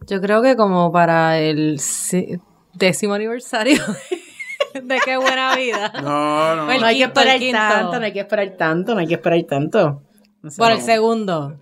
Yo 0.07 0.21
creo 0.21 0.41
que 0.43 0.57
como 0.57 0.93
para 0.93 1.39
el 1.41 1.79
ci- 1.79 2.41
décimo 2.75 3.15
aniversario 3.15 3.83
de 4.75 4.99
Qué 5.05 5.17
Buena 5.17 5.55
Vida. 5.57 5.93
No, 6.03 6.55
no. 6.57 6.65
Bueno, 6.67 6.81
no 6.83 6.87
hay 6.87 6.99
que 6.99 7.05
esperar 7.05 7.39
quinto. 7.39 7.59
tanto, 7.59 7.99
no 7.99 8.05
hay 8.07 8.13
que 8.13 8.21
esperar 8.21 8.51
tanto, 8.57 8.95
no 8.95 9.01
hay 9.01 9.07
que 9.07 9.15
esperar 9.15 9.43
tanto. 9.45 10.03
O 10.45 10.51
sea, 10.51 10.65
Por 10.65 10.73
el 10.73 10.81
segundo. 10.81 11.57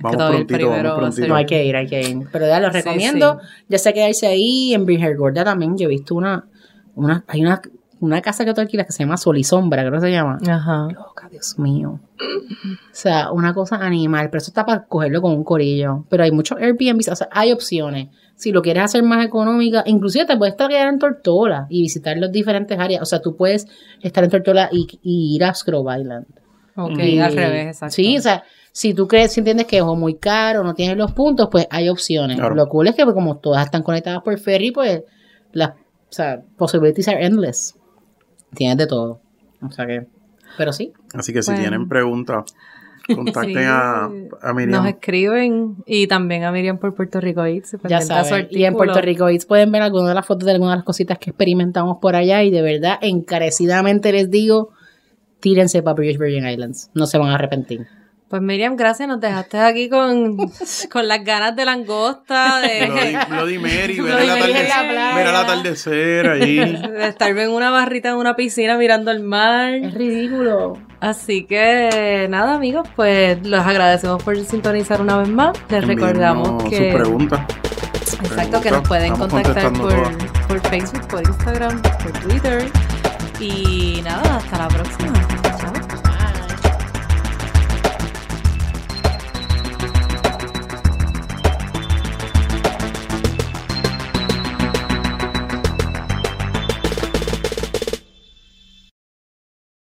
Vamos 0.00 0.16
prontito, 0.16 0.46
primero 0.46 0.70
vamos 0.90 0.98
prontito. 0.98 1.28
No 1.28 1.34
hay 1.36 1.46
que 1.46 1.64
ir, 1.64 1.76
hay 1.76 1.86
que 1.86 2.00
ir. 2.00 2.26
Pero 2.32 2.46
ya 2.46 2.60
lo 2.60 2.68
Sí, 2.68 2.78
recomiendo. 2.78 3.38
Ya 3.68 3.78
sé 3.78 3.92
quedarse 3.92 4.26
ahí. 4.26 4.74
En 4.74 4.86
Virgen 4.86 5.16
Gorda 5.16 5.44
también 5.44 5.76
yo 5.76 5.86
he 5.86 5.90
visto 5.90 6.14
una, 6.14 6.46
una 6.94 7.24
hay 7.28 7.42
una, 7.42 7.60
una 8.00 8.20
casa 8.22 8.44
que 8.44 8.54
tú 8.54 8.60
alquilas 8.60 8.86
que 8.86 8.92
se 8.92 9.02
llama 9.02 9.16
Sol 9.16 9.36
y 9.38 9.44
Sombra, 9.44 9.82
creo 9.82 9.92
que 9.92 10.00
se 10.06 10.10
llama. 10.12 10.38
Ajá. 10.48 10.88
Loca, 10.92 11.28
Dios 11.30 11.58
mío. 11.58 12.00
O 12.18 12.92
sea, 12.92 13.30
una 13.32 13.54
cosa 13.54 13.76
animal, 13.76 14.28
pero 14.30 14.38
eso 14.38 14.50
está 14.50 14.64
para 14.66 14.84
cogerlo 14.84 15.22
con 15.22 15.32
un 15.32 15.44
corillo. 15.44 16.04
Pero 16.08 16.24
hay 16.24 16.30
muchos 16.32 16.58
Airbnb, 16.58 17.00
o 17.10 17.16
sea, 17.16 17.28
hay 17.30 17.52
opciones. 17.52 18.08
Si 18.36 18.52
lo 18.52 18.62
quieres 18.62 18.84
hacer 18.84 19.02
más 19.02 19.24
económica, 19.24 19.82
inclusive 19.86 20.24
te 20.24 20.36
puedes 20.36 20.54
quedar 20.54 20.88
en 20.88 20.98
Tortola 20.98 21.66
y 21.68 21.82
visitar 21.82 22.16
las 22.16 22.32
diferentes 22.32 22.78
áreas. 22.78 23.02
O 23.02 23.04
sea, 23.04 23.20
tú 23.20 23.36
puedes 23.36 23.66
estar 24.00 24.24
en 24.24 24.30
Tortola 24.30 24.70
y, 24.72 24.86
y 25.02 25.36
ir 25.36 25.44
a 25.44 25.52
Scrub 25.52 25.86
Island. 25.94 26.26
Ok, 26.76 26.98
Y- 27.00 27.18
al 27.20 27.34
revés, 27.36 27.66
exacto. 27.66 27.94
Sí, 27.96 28.16
o 28.16 28.22
sea, 28.22 28.42
si 28.72 28.94
tú 28.94 29.08
crees, 29.08 29.32
si 29.32 29.40
entiendes 29.40 29.66
que 29.66 29.76
es 29.78 29.82
o 29.82 29.96
muy 29.96 30.14
caro, 30.14 30.62
no 30.62 30.74
tienes 30.74 30.96
los 30.96 31.12
puntos, 31.12 31.48
pues 31.50 31.66
hay 31.70 31.88
opciones. 31.88 32.36
Claro. 32.38 32.54
Lo 32.54 32.68
cool 32.68 32.88
es 32.88 32.94
que 32.94 33.04
pues, 33.04 33.14
como 33.14 33.38
todas 33.38 33.64
están 33.64 33.82
conectadas 33.82 34.22
por 34.22 34.38
ferry, 34.38 34.70
pues 34.70 35.02
las 35.52 35.70
o 35.70 36.12
sea, 36.12 36.40
possibilities 36.56 37.08
are 37.08 37.24
endless. 37.24 37.76
Tienes 38.54 38.76
de 38.76 38.86
todo. 38.86 39.20
O 39.62 39.70
sea 39.70 39.86
que, 39.86 40.06
pero 40.56 40.72
sí. 40.72 40.92
Así 41.14 41.32
que 41.32 41.42
si 41.42 41.50
Bueno. 41.50 41.62
tienen 41.62 41.88
preguntas, 41.88 42.44
contacten 43.14 43.54
Sí. 43.54 43.62
a, 43.64 44.04
a 44.42 44.52
Miriam. 44.54 44.82
Nos 44.82 44.86
escriben 44.92 45.76
y 45.86 46.06
también 46.06 46.44
a 46.44 46.52
Miriam 46.52 46.78
por 46.78 46.94
Puerto 46.94 47.20
Rico 47.20 47.44
Eats. 47.44 47.76
Ya 47.88 48.00
saben. 48.00 48.46
Y 48.50 48.64
en. 48.64 48.74
Puerto 48.74 49.00
Rico 49.00 49.28
Eats 49.28 49.46
pueden 49.46 49.70
ver 49.72 49.82
algunas 49.82 50.08
de 50.08 50.14
las 50.14 50.26
fotos 50.26 50.46
de 50.46 50.52
algunas 50.52 50.74
de 50.74 50.76
las 50.78 50.84
cositas 50.84 51.18
que 51.18 51.30
experimentamos 51.30 51.98
por 52.00 52.14
allá. 52.16 52.42
Y 52.44 52.50
de 52.50 52.62
verdad, 52.62 52.98
encarecidamente 53.00 54.12
les 54.12 54.30
digo, 54.30 54.70
tírense 55.40 55.82
para 55.82 55.94
British 55.94 56.18
Virgin 56.18 56.46
Islands. 56.48 56.90
No 56.94 57.06
se 57.06 57.18
van 57.18 57.30
a 57.30 57.34
arrepentir. 57.34 57.86
Pues 58.30 58.42
Miriam, 58.42 58.76
gracias, 58.76 59.08
nos 59.08 59.20
dejaste 59.20 59.58
aquí 59.58 59.88
con, 59.88 60.36
con 60.92 61.08
las 61.08 61.24
ganas 61.24 61.56
de 61.56 61.64
langosta, 61.64 62.60
de, 62.60 63.18
Bloody 63.28 63.58
Mary, 63.58 64.00
ver 64.00 64.12
Bloody 64.14 64.28
el, 64.28 64.38
Mary 64.38 64.52
en 64.52 64.68
la 64.68 64.78
atardecer, 64.78 64.88
playa. 64.88 65.16
ver 65.16 65.26
el 65.26 65.34
atardecer 65.34 66.28
ahí. 66.28 66.56
de 66.56 67.08
estar 67.08 67.36
en 67.36 67.50
una 67.50 67.70
barrita 67.72 68.10
en 68.10 68.14
una 68.14 68.36
piscina 68.36 68.78
mirando 68.78 69.10
el 69.10 69.24
mar. 69.24 69.74
Es 69.74 69.94
ridículo. 69.94 70.78
Así 71.00 71.42
que 71.42 72.28
nada, 72.30 72.54
amigos, 72.54 72.88
pues 72.94 73.44
los 73.44 73.66
agradecemos 73.66 74.22
por 74.22 74.38
sintonizar 74.38 75.00
una 75.00 75.16
vez 75.16 75.28
más. 75.28 75.58
Les 75.68 75.84
recordamos 75.84 76.62
que 76.70 76.92
sus 76.92 77.02
preguntas. 77.02 77.40
exacto 78.22 78.60
que 78.60 78.70
nos 78.70 78.86
pueden 78.86 79.12
Estamos 79.12 79.28
contactar 79.28 79.72
por, 79.72 80.46
por 80.46 80.68
Facebook, 80.68 81.08
por 81.08 81.22
Instagram, 81.26 81.82
por 81.82 82.12
Twitter. 82.12 82.70
Y 83.40 84.00
nada, 84.04 84.36
hasta 84.36 84.56
la 84.56 84.68
próxima. 84.68 85.19